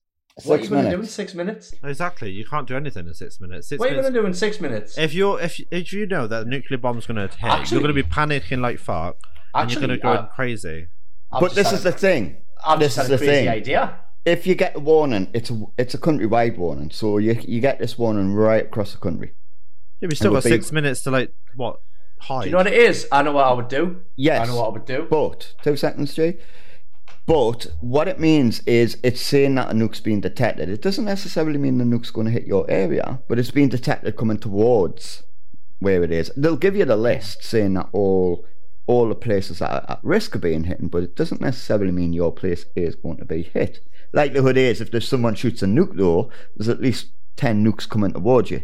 what 0.44 0.56
are 0.56 0.58
Six 0.58 0.64
you 0.70 0.70
going 0.70 0.84
to 0.84 0.90
do 0.90 0.94
in 0.94 1.00
minutes. 1.00 1.14
six 1.14 1.34
minutes? 1.34 1.74
Exactly. 1.84 2.30
You 2.30 2.44
can't 2.44 2.66
do 2.68 2.76
anything 2.76 3.06
in 3.06 3.14
six 3.14 3.40
minutes. 3.40 3.68
Six 3.68 3.78
what 3.80 3.86
are 3.86 3.92
you 3.92 3.96
minutes. 3.96 4.04
going 4.12 4.14
to 4.14 4.20
do 4.22 4.26
in 4.26 4.34
six 4.34 4.60
minutes? 4.60 4.98
If 4.98 5.14
you're 5.14 5.40
if 5.40 5.60
if 5.70 5.92
you 5.92 6.06
know 6.06 6.26
that 6.26 6.46
a 6.46 6.48
nuclear 6.48 6.78
bomb's 6.78 7.06
going 7.06 7.16
to 7.16 7.34
hit, 7.34 7.42
Actually- 7.50 7.76
you're 7.76 7.82
going 7.82 7.96
to 7.96 8.02
be 8.02 8.08
panicking 8.08 8.60
like 8.60 8.78
fuck, 8.78 9.16
and 9.54 9.70
you're 9.70 9.80
going 9.80 9.90
to 9.90 9.98
go 9.98 10.10
uh, 10.12 10.26
crazy. 10.26 10.88
I've 11.30 11.40
but 11.40 11.52
just 11.52 11.56
this 11.56 11.72
is 11.72 11.82
the 11.82 11.92
thing. 11.92 12.41
I've 12.64 12.78
this 12.80 12.96
just 12.96 13.06
is 13.06 13.10
a 13.10 13.16
the 13.16 13.18
crazy 13.18 13.32
thing. 13.32 13.48
idea. 13.48 13.96
If 14.24 14.46
you 14.46 14.54
get 14.54 14.76
a 14.76 14.80
warning, 14.80 15.28
it's 15.34 15.50
a, 15.50 15.64
it's 15.76 15.94
a 15.94 15.98
countrywide 15.98 16.56
warning. 16.56 16.90
So 16.90 17.18
you 17.18 17.36
you 17.42 17.60
get 17.60 17.78
this 17.78 17.98
warning 17.98 18.32
right 18.34 18.64
across 18.66 18.92
the 18.92 18.98
country. 18.98 19.32
Yeah, 20.00 20.08
we 20.08 20.14
still 20.14 20.30
would 20.32 20.38
got 20.42 20.44
be- 20.44 20.50
six 20.50 20.72
minutes 20.72 21.02
to 21.02 21.10
like 21.10 21.34
what 21.56 21.80
hide. 22.20 22.42
Do 22.42 22.46
you 22.46 22.52
know 22.52 22.58
what 22.58 22.66
it 22.68 22.74
is? 22.74 23.06
I 23.10 23.22
know 23.22 23.32
what 23.32 23.46
I 23.46 23.52
would 23.52 23.68
do. 23.68 24.02
Yes. 24.16 24.40
I 24.40 24.50
know 24.50 24.58
what 24.60 24.66
I 24.66 24.72
would 24.72 24.84
do. 24.84 25.06
But 25.10 25.54
two 25.62 25.76
seconds, 25.76 26.14
Jay. 26.14 26.38
But 27.26 27.66
what 27.80 28.08
it 28.08 28.18
means 28.18 28.60
is 28.60 28.98
it's 29.04 29.20
saying 29.20 29.54
that 29.54 29.70
a 29.70 29.74
nuke's 29.74 30.00
being 30.00 30.20
detected. 30.20 30.68
It 30.68 30.82
doesn't 30.82 31.04
necessarily 31.04 31.58
mean 31.58 31.78
the 31.78 31.84
nuke's 31.84 32.10
going 32.10 32.26
to 32.26 32.32
hit 32.32 32.46
your 32.46 32.68
area, 32.68 33.20
but 33.28 33.38
it's 33.38 33.50
been 33.52 33.68
detected 33.68 34.16
coming 34.16 34.38
towards 34.38 35.22
where 35.78 36.02
it 36.02 36.10
is. 36.10 36.32
They'll 36.36 36.56
give 36.56 36.74
you 36.76 36.84
the 36.84 36.96
list 36.96 37.44
saying 37.44 37.74
that 37.74 37.88
all 37.92 38.44
all 38.86 39.08
the 39.08 39.14
places 39.14 39.60
that 39.60 39.70
are 39.70 39.84
at 39.88 40.00
risk 40.02 40.34
of 40.34 40.40
being 40.40 40.64
hit, 40.64 40.90
but 40.90 41.02
it 41.02 41.14
doesn't 41.16 41.40
necessarily 41.40 41.92
mean 41.92 42.12
your 42.12 42.32
place 42.32 42.66
is 42.76 42.94
going 42.96 43.16
to 43.18 43.24
be 43.24 43.42
hit. 43.42 43.80
Likelihood 44.12 44.56
is 44.56 44.80
if 44.80 44.90
there's 44.90 45.08
someone 45.08 45.34
shoots 45.34 45.62
a 45.62 45.66
nuke 45.66 45.96
though, 45.96 46.30
there's 46.56 46.68
at 46.68 46.80
least 46.80 47.08
ten 47.36 47.64
nukes 47.64 47.88
coming 47.88 48.12
towards 48.12 48.50
you. 48.50 48.62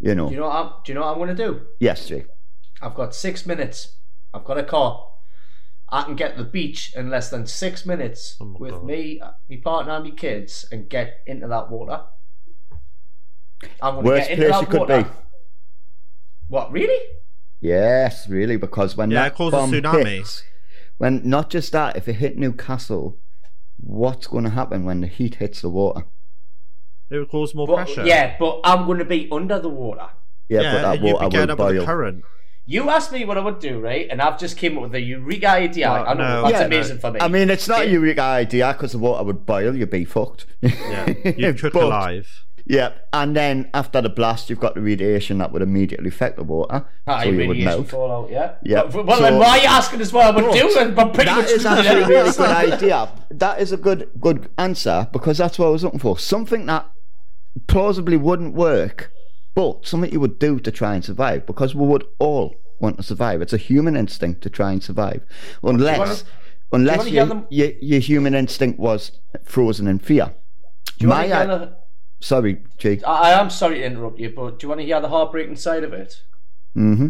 You 0.00 0.14
know. 0.14 0.28
Do 0.28 0.34
you 0.34 0.40
know 0.40 0.48
what 0.48 0.56
I'm, 0.56 0.72
do 0.84 0.92
you 0.92 0.94
know 0.94 1.00
what 1.02 1.12
I'm 1.12 1.18
going 1.18 1.36
to 1.36 1.46
do? 1.46 1.60
yes, 1.80 2.06
Jay. 2.08 2.24
I've 2.80 2.94
got 2.94 3.14
six 3.14 3.46
minutes. 3.46 3.96
I've 4.32 4.44
got 4.44 4.58
a 4.58 4.62
car. 4.64 5.06
I 5.90 6.02
can 6.02 6.16
get 6.16 6.36
to 6.36 6.42
the 6.44 6.48
beach 6.50 6.92
in 6.96 7.08
less 7.10 7.30
than 7.30 7.46
six 7.46 7.86
minutes 7.86 8.36
Oh 8.40 8.56
with 8.58 8.72
God. 8.72 8.84
me, 8.84 9.20
uh, 9.20 9.30
my 9.48 9.60
partner, 9.62 9.92
and 9.92 10.04
my 10.04 10.10
kids, 10.10 10.66
and 10.72 10.88
get 10.88 11.18
into 11.26 11.46
that 11.46 11.70
water. 11.70 12.02
I'm 13.80 13.94
going 13.94 14.04
to 14.04 14.10
Worst 14.10 14.28
get 14.28 14.38
into 14.38 14.44
place 14.50 14.52
that 14.52 14.60
you 14.60 14.66
could 14.66 14.80
water. 14.80 15.02
be. 15.04 15.10
What 16.48 16.72
really? 16.72 16.98
Yes, 17.64 18.28
really, 18.28 18.56
because 18.58 18.94
when 18.94 19.10
Yeah, 19.10 19.22
that 19.22 19.32
it 19.32 19.36
causes 19.36 19.52
bomb 19.58 19.72
tsunami. 19.72 20.16
hits, 20.18 20.42
when 20.98 21.22
not 21.24 21.48
just 21.48 21.72
that, 21.72 21.96
if 21.96 22.06
it 22.08 22.14
hit 22.16 22.36
Newcastle, 22.36 23.18
what's 23.80 24.26
going 24.26 24.44
to 24.44 24.50
happen 24.50 24.84
when 24.84 25.00
the 25.00 25.06
heat 25.06 25.36
hits 25.36 25.62
the 25.62 25.70
water? 25.70 26.04
It 27.08 27.18
would 27.18 27.30
cause 27.30 27.54
more 27.54 27.66
But- 27.66 27.76
pressure. 27.76 28.04
yeah, 28.06 28.36
but 28.38 28.60
I'm 28.64 28.84
going 28.84 28.98
to 28.98 29.06
be 29.06 29.28
under 29.32 29.58
the 29.58 29.70
water. 29.70 30.08
Yeah, 30.50 30.60
yeah, 30.60 30.72
but 30.74 30.82
that 30.82 30.94
and 30.98 31.06
you'd 31.06 31.12
water 31.14 31.24
be 31.26 31.30
getting 31.30 31.46
will 31.46 31.52
up 31.52 31.68
the 31.72 31.74
boil. 31.78 31.86
current. 31.86 32.24
You 32.66 32.90
asked 32.90 33.12
me 33.12 33.24
what 33.24 33.38
I 33.38 33.40
would 33.40 33.60
do, 33.60 33.78
right? 33.80 34.08
And 34.10 34.20
I've 34.20 34.38
just 34.38 34.58
came 34.58 34.76
up 34.76 34.82
with 34.82 34.94
a 34.94 35.00
eureka 35.00 35.48
idea. 35.48 35.88
Well, 35.90 36.04
I 36.06 36.12
know 36.14 36.28
no, 36.28 36.42
that's 36.42 36.52
Yeah, 36.60 36.66
amazing 36.66 36.98
for 36.98 37.12
me. 37.12 37.20
I 37.20 37.28
mean, 37.28 37.48
it's 37.48 37.66
not 37.68 37.80
a 37.80 37.84
Yeah. 37.86 37.92
eureka 37.92 38.22
idea 38.22 38.72
because 38.74 38.92
the 38.92 38.98
water 38.98 39.24
would 39.24 39.46
boil. 39.46 39.74
You'd 39.74 39.88
be 39.90 40.04
fucked. 40.04 40.44
Yeah, 40.60 41.14
you'd 41.36 41.58
cook 41.62 41.72
But- 41.72 41.82
alive. 41.84 42.28
Yeah, 42.66 42.92
and 43.12 43.36
then 43.36 43.68
after 43.74 44.00
the 44.00 44.08
blast, 44.08 44.48
you've 44.48 44.58
got 44.60 44.74
the 44.74 44.80
radiation 44.80 45.36
that 45.38 45.52
would 45.52 45.60
immediately 45.60 46.08
affect 46.08 46.36
the 46.38 46.44
water, 46.44 46.86
Ah, 47.06 47.20
so 47.20 47.28
you 47.28 47.36
would 47.36 47.48
radiation 47.50 47.64
melt. 47.64 47.88
fallout, 47.88 48.30
yeah. 48.30 48.54
Yeah, 48.64 48.84
But- 48.90 49.04
well, 49.04 49.16
so- 49.18 49.22
then 49.22 49.38
why 49.38 49.48
are 49.50 49.58
you 49.58 49.66
asking 49.68 50.00
I 50.00 50.30
would 50.30 50.44
But 50.46 50.52
do? 50.54 50.78
And 50.78 50.98
I'm 50.98 51.12
pretty 51.12 51.30
That 51.30 51.36
much 51.42 51.50
is 51.50 51.66
actually 51.66 52.02
a 52.04 52.08
really 52.08 52.30
good 52.36 52.72
idea. 52.72 53.08
That 53.30 53.60
is 53.60 53.72
a 53.72 53.76
good 53.76 54.08
good 54.18 54.48
answer 54.56 55.08
because 55.12 55.36
that's 55.38 55.58
what 55.58 55.66
I 55.66 55.70
was 55.70 55.84
looking 55.84 55.98
for. 56.00 56.18
Something 56.18 56.64
that 56.66 56.86
plausibly 57.66 58.16
wouldn't 58.16 58.54
work, 58.54 59.12
but 59.54 59.86
something 59.86 60.10
you 60.10 60.20
would 60.20 60.38
do 60.38 60.58
to 60.60 60.70
try 60.70 60.94
and 60.94 61.04
survive 61.04 61.46
because 61.46 61.74
we 61.74 61.86
would 61.86 62.04
all 62.18 62.54
want 62.80 62.96
to 62.96 63.02
survive. 63.02 63.42
It's 63.42 63.52
a 63.52 63.56
human 63.58 63.94
instinct 63.96 64.42
to 64.42 64.50
try 64.50 64.72
and 64.72 64.82
survive, 64.82 65.22
unless 65.62 65.98
wanna- 65.98 66.16
unless 66.72 66.98
wanna 66.98 67.10
hear 67.10 67.18
your, 67.20 67.26
them- 67.26 67.46
your 67.50 67.68
your 67.82 68.00
human 68.00 68.34
instinct 68.34 68.78
was 68.78 69.12
frozen 69.44 69.86
in 69.86 69.98
fear. 69.98 70.32
Do 70.98 71.04
you 71.04 71.08
want 71.10 71.20
My 71.20 71.26
to 71.28 71.34
hear 71.34 71.42
i- 71.42 71.58
the, 71.58 71.76
sorry, 72.24 72.62
Jake. 72.78 73.02
I 73.06 73.30
I 73.30 73.40
am 73.40 73.50
sorry 73.50 73.76
to 73.78 73.84
interrupt 73.84 74.18
you, 74.18 74.30
but 74.34 74.58
do 74.58 74.64
you 74.64 74.68
want 74.68 74.80
to 74.80 74.86
hear 74.86 75.00
the 75.00 75.08
heartbreaking 75.08 75.56
side 75.56 75.84
of 75.84 75.92
it? 75.92 76.22
hmm 76.74 77.08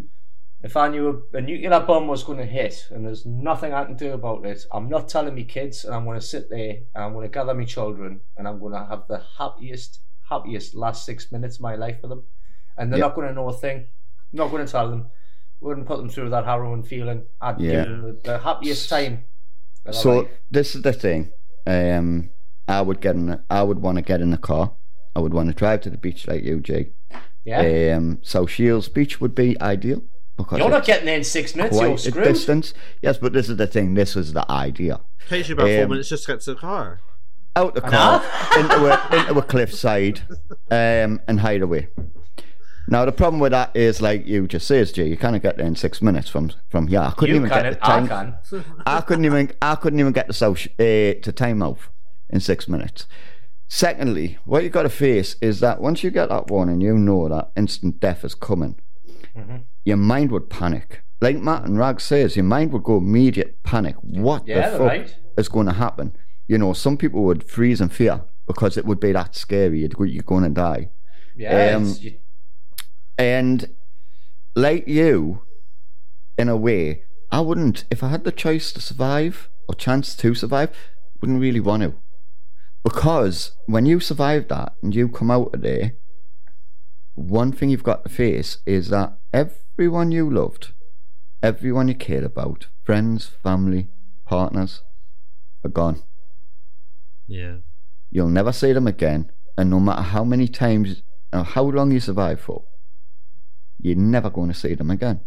If 0.63 0.77
I 0.77 0.89
knew 0.89 1.25
a, 1.33 1.37
a 1.39 1.41
nuclear 1.41 1.81
bomb 1.81 2.07
was 2.09 2.25
going 2.25 2.39
to 2.39 2.47
hit 2.47 2.87
and 2.91 3.07
there's 3.07 3.27
nothing 3.27 3.73
I 3.73 3.85
can 3.85 3.97
do 3.97 4.13
about 4.13 4.45
it, 4.47 4.65
I'm 4.73 4.89
not 4.89 5.09
telling 5.09 5.35
me 5.35 5.45
kids, 5.45 5.85
and 5.85 5.95
I'm 5.95 6.05
going 6.05 6.19
to 6.19 6.27
sit 6.27 6.49
there 6.51 6.77
and 6.95 7.05
I'm 7.05 7.13
going 7.13 7.27
to 7.29 7.33
gather 7.33 7.55
my 7.55 7.65
children 7.65 8.21
and 8.37 8.49
I'm 8.49 8.59
going 8.59 8.73
to 8.73 8.87
have 8.87 9.05
the 9.09 9.23
happiest, 9.39 10.01
happiest 10.29 10.75
last 10.75 11.05
six 11.05 11.31
minutes 11.33 11.57
of 11.57 11.63
my 11.63 11.77
life 11.77 11.99
with 12.03 12.11
them, 12.11 12.25
and 12.79 12.91
they're 12.91 12.99
Yep. 12.99 13.09
not 13.11 13.15
going 13.15 13.29
to 13.29 13.35
know 13.35 13.49
a 13.49 13.53
thing. 13.53 13.79
I'm 14.33 14.39
not 14.39 14.51
going 14.51 14.65
to 14.67 14.73
tell 14.73 14.91
them. 14.91 15.07
Wouldn't 15.61 15.87
put 15.87 15.99
them 15.99 16.09
through 16.11 16.31
that 16.31 16.45
harrowing 16.45 16.83
feeling. 16.83 17.23
I'd 17.41 17.61
Yeah. 17.61 17.85
give 17.85 17.89
them 17.89 18.03
the, 18.03 18.21
the 18.25 18.39
happiest 18.39 18.89
time. 18.89 19.25
So 19.91 20.17
life. 20.17 20.29
this 20.51 20.75
is 20.75 20.83
the 20.83 20.93
thing. 20.93 21.33
Um, 21.67 22.31
I 22.69 22.81
would 22.83 23.01
get 23.01 23.17
in. 23.17 23.29
A, 23.31 23.45
I 23.51 23.63
would 23.63 23.79
want 23.81 23.97
to 23.97 24.03
get 24.03 24.21
in 24.21 24.33
a 24.33 24.39
car. 24.39 24.73
I 25.17 25.21
would 25.21 25.33
want 25.35 25.49
to 25.49 25.55
drive 25.55 25.81
to 25.83 25.91
the 25.91 25.99
beach 25.99 26.27
like 26.27 26.43
you, 26.45 26.61
Jay. 26.61 26.91
Yeah. 27.45 27.95
Um, 27.97 28.19
South 28.23 28.51
Shields 28.51 28.89
Beach 28.89 29.21
would 29.21 29.35
be 29.35 29.61
ideal 29.61 30.03
because 30.37 30.59
You're 30.59 30.71
not 30.71 30.85
getting 30.87 31.07
there 31.07 31.19
in 31.19 31.25
six 31.25 31.55
minutes. 31.55 31.77
You're 31.77 31.87
quite 31.91 31.99
a 32.07 32.11
screwed. 32.11 32.25
distance. 32.25 32.75
Yes, 33.03 33.19
but 33.19 33.33
this 33.33 33.49
is 33.49 33.57
the 33.59 33.67
thing. 33.67 33.95
This 33.95 34.15
was 34.15 34.33
the 34.33 34.51
idea. 34.51 35.01
Takes 35.29 35.49
you 35.49 35.55
about 35.55 35.67
four 35.69 35.83
Um, 35.85 35.91
minutes 35.91 36.09
just 36.09 36.25
to 36.27 36.33
get 36.33 36.41
to 36.43 36.55
the 36.55 36.61
car. 36.61 37.01
Out 37.57 37.75
the 37.75 37.81
car 37.83 38.23
into 38.59 38.75
a 38.87 39.17
into 39.21 39.39
a 39.39 39.43
cliffside, 39.43 40.23
um, 40.71 41.21
and 41.29 41.39
hide 41.41 41.63
away. 41.63 41.89
Now 42.89 43.05
the 43.05 43.13
problem 43.13 43.41
with 43.41 43.53
that 43.53 43.71
is, 43.77 44.03
like 44.03 44.27
you 44.27 44.47
just 44.49 44.67
says, 44.67 44.91
Jay, 44.93 45.07
you 45.07 45.17
can't 45.17 45.41
get 45.43 45.57
there 45.57 45.67
in 45.67 45.77
six 45.77 46.03
minutes 46.03 46.29
from 46.29 46.51
from 46.69 46.89
here. 46.89 47.01
I 47.01 47.11
couldn't 47.13 47.35
You 47.35 47.41
even 47.43 47.51
can. 47.51 47.63
get 47.63 47.81
the 47.81 47.87
I 47.87 47.89
time. 48.07 48.09
can. 48.09 48.65
I 48.87 49.01
couldn't 49.03 49.25
even 49.25 49.53
I 49.63 49.75
couldn't 49.77 50.01
even 50.01 50.13
get 50.13 50.27
the 50.27 50.33
South 50.35 50.67
uh, 50.79 51.15
to 51.23 51.33
timeout 51.33 51.79
in 52.31 52.41
six 52.41 52.67
minutes. 52.69 53.07
Secondly, 53.69 54.39
what 54.45 54.63
you've 54.63 54.73
got 54.73 54.83
to 54.83 54.89
face 54.89 55.37
is 55.41 55.61
that 55.61 55.81
once 55.81 56.03
you 56.05 56.11
get 56.11 56.29
that 56.29 56.49
warning, 56.49 56.81
you 56.81 56.97
know 56.97 57.29
that 57.29 57.51
instant 57.57 57.99
death 58.01 58.25
is 58.25 58.35
coming. 58.35 58.77
Mhm. 59.37 59.65
Your 59.85 59.97
mind 59.97 60.31
would 60.31 60.49
panic. 60.51 61.03
Like 61.21 61.39
Matt 61.39 61.65
and 61.65 61.79
Rag 61.79 62.01
says, 62.01 62.37
your 62.37 62.45
mind 62.45 62.73
would 62.73 62.83
go 62.85 62.99
immediate 62.99 63.63
panic. 63.63 63.97
What 64.03 64.47
Yeah, 64.47 64.71
the 64.71 64.79
fuck 64.79 64.87
right. 64.87 65.17
is 65.39 65.49
going 65.49 65.67
to 65.67 65.73
happen? 65.73 66.15
You 66.47 66.59
know, 66.59 66.73
some 66.73 66.97
people 66.97 67.25
would 67.25 67.43
freeze 67.43 67.81
in 67.81 67.89
fear 67.89 68.23
because 68.47 68.77
it 68.77 68.85
would 68.85 69.01
be 69.01 69.13
that 69.13 69.35
scary. 69.35 69.81
You'd 69.81 69.97
go- 69.97 70.05
You're 70.05 70.23
going 70.23 70.45
to 70.45 70.51
die. 70.51 70.91
Yeah. 71.35 71.75
Um, 71.77 71.95
you- 71.99 72.19
And 73.17 73.71
like 74.55 74.87
you, 74.87 75.43
in 76.37 76.49
a 76.49 76.57
way, 76.57 77.05
I 77.33 77.41
wouldn't, 77.41 77.85
if 77.91 78.03
I 78.03 78.09
had 78.09 78.25
the 78.25 78.33
choice 78.33 78.73
to 78.73 78.81
survive 78.81 79.49
or 79.69 79.75
chance 79.75 80.15
to 80.17 80.35
survive, 80.35 80.71
wouldn't 81.21 81.41
really 81.41 81.61
want 81.61 81.83
to. 81.85 81.95
Because 82.85 83.53
when 83.65 83.87
you 83.87 83.99
survive 83.99 84.49
that 84.49 84.75
and 84.83 84.95
you 84.95 85.09
come 85.09 85.31
out 85.31 85.55
of 85.55 85.63
there, 85.63 85.95
one 87.15 87.51
thing 87.51 87.71
you've 87.71 87.83
got 87.83 88.05
to 88.05 88.11
face 88.11 88.59
is 88.67 88.89
that 88.91 89.19
everyone 89.33 90.13
you 90.13 90.31
loved, 90.31 90.75
everyone 91.43 91.89
you 91.89 91.95
cared 91.95 92.25
about, 92.25 92.67
friends, 92.85 93.31
family, 93.43 93.89
partners, 94.27 94.83
are 95.65 95.71
gone. 95.71 96.03
Yeah. 97.27 97.57
You'll 98.11 98.29
never 98.29 98.53
see 98.53 98.73
them 98.73 98.87
again, 98.87 99.33
and 99.57 99.71
no 99.71 99.81
matter 99.81 100.03
how 100.03 100.23
many 100.23 100.47
times 100.47 101.03
or 101.33 101.43
how 101.43 101.63
long 101.63 101.91
you 101.91 102.01
survive 102.01 102.41
for, 102.41 102.65
you're 103.81 103.97
never 103.97 104.29
going 104.29 104.49
to 104.49 104.55
see 104.55 104.75
them 104.75 104.91
again. 104.91 105.21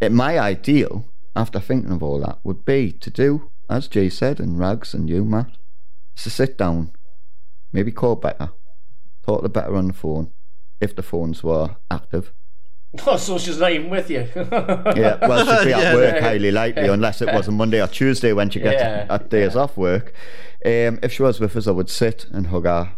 It, 0.00 0.12
my 0.12 0.38
ideal, 0.38 1.08
after 1.36 1.60
thinking 1.60 1.92
of 1.92 2.02
all 2.02 2.20
that, 2.20 2.38
would 2.42 2.64
be 2.64 2.90
to 2.92 3.10
do, 3.10 3.50
as 3.68 3.86
Jay 3.86 4.08
said, 4.08 4.40
and 4.40 4.58
Rags 4.58 4.94
and 4.94 5.10
you, 5.10 5.24
Matt, 5.24 5.56
is 6.16 6.22
to 6.24 6.30
sit 6.30 6.58
down, 6.58 6.92
maybe 7.72 7.92
call 7.92 8.16
better, 8.16 8.50
talk 9.26 9.42
to 9.42 9.48
better 9.48 9.74
on 9.76 9.88
the 9.88 9.92
phone, 9.92 10.32
if 10.80 10.94
the 10.94 11.02
phones 11.02 11.42
were 11.42 11.76
active. 11.90 12.32
Oh, 13.08 13.16
so 13.16 13.38
she's 13.38 13.58
not 13.58 13.72
even 13.72 13.90
with 13.90 14.08
you. 14.08 14.20
Yeah, 14.36 15.18
well, 15.26 15.44
she'd 15.58 15.66
be 15.66 15.72
at 15.74 15.80
Yeah. 15.82 15.94
work 15.96 16.20
highly 16.20 16.52
likely, 16.52 16.86
unless 16.86 17.20
it 17.20 17.26
was 17.34 17.48
a 17.48 17.50
Monday 17.50 17.82
or 17.82 17.88
Tuesday 17.88 18.32
when 18.32 18.50
she 18.50 18.60
gets 18.60 18.80
Yeah, 18.80 19.06
at 19.10 19.28
days 19.30 19.56
off 19.56 19.76
work. 19.76 20.14
Um, 20.64 21.00
if 21.02 21.12
she 21.12 21.24
was 21.24 21.40
with 21.40 21.56
us, 21.56 21.66
I 21.66 21.72
would 21.72 21.90
sit 21.90 22.26
and 22.32 22.46
hug 22.46 22.66
her, 22.66 22.92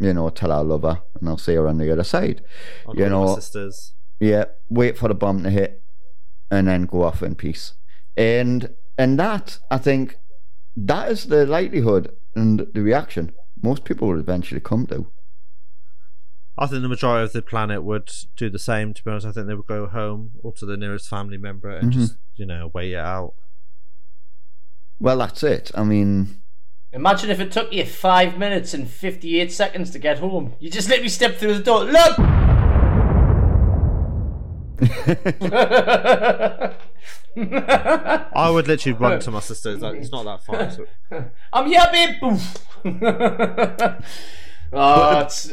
you 0.00 0.12
know, 0.14 0.30
tell 0.30 0.50
her 0.50 0.56
I 0.56 0.60
love 0.62 0.82
her, 0.82 1.00
and 1.20 1.28
I'll 1.28 1.38
see 1.38 1.54
her 1.54 1.68
on 1.68 1.78
the 1.78 1.92
other 1.92 2.02
side. 2.02 2.42
I'll 2.88 2.96
You 2.96 3.08
know- 3.08 3.36
sisters. 3.36 3.94
Yeah, 4.18 4.46
wait 4.68 4.98
for 4.98 5.06
the 5.06 5.14
bomb 5.14 5.44
to 5.44 5.50
hit, 5.50 5.80
and 6.50 6.66
then 6.66 6.86
go 6.86 7.04
off 7.04 7.22
in 7.22 7.36
peace. 7.36 7.74
And 8.16 8.74
and 8.98 9.16
that 9.20 9.60
I 9.70 9.78
think 9.78 10.16
that 10.76 11.08
is 11.12 11.26
the 11.26 11.46
likelihood 11.46 12.10
and 12.34 12.66
the 12.74 12.82
reaction 12.82 13.32
most 13.62 13.84
people 13.84 14.08
will 14.08 14.20
eventually 14.20 14.60
come 14.60 14.86
to. 14.88 15.06
I 16.56 16.66
think 16.66 16.82
the 16.82 16.88
majority 16.88 17.24
of 17.24 17.32
the 17.32 17.42
planet 17.42 17.82
would 17.82 18.12
do 18.36 18.48
the 18.48 18.58
same. 18.58 18.94
To 18.94 19.02
be 19.02 19.10
honest, 19.10 19.26
I 19.26 19.32
think 19.32 19.46
they 19.48 19.54
would 19.54 19.66
go 19.66 19.86
home 19.86 20.32
or 20.42 20.52
to 20.54 20.66
the 20.66 20.76
nearest 20.76 21.08
family 21.08 21.36
member 21.38 21.70
and 21.70 21.90
Mhm. 21.90 21.94
just 21.94 22.16
you 22.36 22.46
know 22.46 22.70
wait 22.74 22.92
it 22.92 22.96
out. 22.98 23.34
Well, 25.00 25.18
that's 25.18 25.42
it. 25.42 25.70
I 25.74 25.82
mean, 25.84 26.40
Imagine 26.92 27.30
if 27.30 27.40
it 27.40 27.50
took 27.50 27.72
you 27.72 27.84
five 27.84 28.38
minutes 28.38 28.72
and 28.72 28.88
58 28.88 29.50
seconds 29.50 29.90
to 29.90 29.98
get 29.98 30.20
home. 30.20 30.54
You 30.60 30.70
just 30.70 30.88
literally 30.88 31.08
step 31.08 31.38
through 31.38 31.54
the 31.54 31.62
door. 31.64 31.82
Look! 31.84 32.16
I 37.36 38.50
would 38.50 38.68
literally 38.68 38.98
run 38.98 39.20
to 39.20 39.30
my 39.30 39.40
sisters. 39.50 39.82
Like, 39.82 39.96
it's 39.96 40.12
not 40.12 40.24
that 40.24 40.44
far. 40.44 40.70
So. 40.70 40.86
I'm 41.52 41.66
here, 41.66 41.82
babe. 41.92 42.20
Boof. 42.20 42.66
oh, 44.72 45.20
it's, 45.20 45.50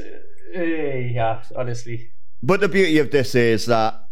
eh, 0.54 1.12
yeah, 1.14 1.44
honestly. 1.56 2.12
But 2.44 2.60
the 2.60 2.70
beauty 2.70 2.98
of 2.98 3.12
this 3.12 3.36
is 3.36 3.66
that 3.68 4.08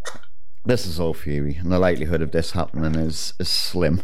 this 0.66 0.86
is 0.86 1.00
all 1.00 1.14
theory, 1.14 1.56
and 1.56 1.72
the 1.72 1.80
likelihood 1.80 2.22
of 2.22 2.32
this 2.32 2.52
happening 2.52 2.96
is, 2.96 3.34
is 3.40 3.50
slim. 3.50 4.04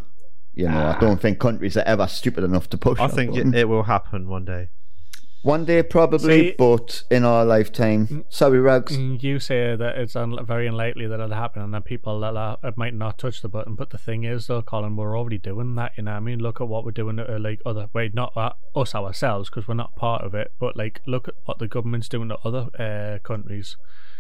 You 0.54 0.70
know, 0.70 0.88
I 0.88 1.00
don't 1.00 1.20
think 1.20 1.40
countries 1.40 1.76
are 1.76 1.84
ever 1.84 2.08
stupid 2.08 2.44
enough 2.44 2.70
to 2.70 2.78
push. 2.78 3.00
I 3.00 3.08
think 3.08 3.32
button. 3.32 3.54
it, 3.54 3.62
it 3.62 3.70
will 3.70 3.84
happen 3.84 4.30
one 4.30 4.46
day. 4.46 4.70
One 5.46 5.64
day 5.64 5.84
probably, 5.84 6.50
See- 6.50 6.56
but 6.58 7.04
in 7.12 7.24
our 7.24 7.46
lifetime. 7.46 8.26
Sorry, 8.30 8.60
Rugs. 8.60 8.98
Mm, 8.98 9.22
You 9.22 9.40
say 9.40 9.76
that 9.76 9.98
it's 9.98 10.16
un- 10.16 10.44
very 10.46 10.66
unlikely 10.68 11.06
that 11.08 11.20
it'll 11.20 11.36
happen, 11.36 11.62
and 11.62 11.74
that 11.74 11.86
people 11.86 12.20
that 12.22 12.36
are, 12.36 12.58
it 12.64 12.76
might 12.78 12.94
not 12.96 13.18
touch 13.20 13.42
the 13.42 13.48
button. 13.48 13.76
But 13.76 13.92
the 13.92 13.98
thing 13.98 14.24
is, 14.24 14.48
though, 14.48 14.62
Colin, 14.62 14.96
we're 14.96 15.18
already 15.18 15.38
doing 15.38 15.76
that. 15.76 15.92
You 15.98 16.04
know, 16.04 16.12
what 16.12 16.18
I 16.18 16.22
mean, 16.22 16.40
look 16.40 16.60
at 16.62 16.68
what 16.68 16.84
we're 16.84 16.92
doing. 16.92 17.18
To, 17.18 17.36
uh, 17.36 17.40
like 17.40 17.62
other, 17.66 17.88
wait, 17.94 18.14
not 18.14 18.34
uh, 18.36 18.54
us 18.76 18.96
ourselves, 18.96 19.50
because 19.50 19.68
we're 19.68 19.76
not 19.76 19.96
part 19.96 20.24
of 20.24 20.34
it. 20.34 20.52
But 20.60 20.76
like, 20.76 21.02
look 21.06 21.28
at 21.28 21.36
what 21.46 21.60
the 21.60 21.68
government's 21.68 22.10
doing 22.10 22.30
to 22.30 22.38
other 22.44 22.68
uh, 22.80 23.20
countries. 23.20 23.78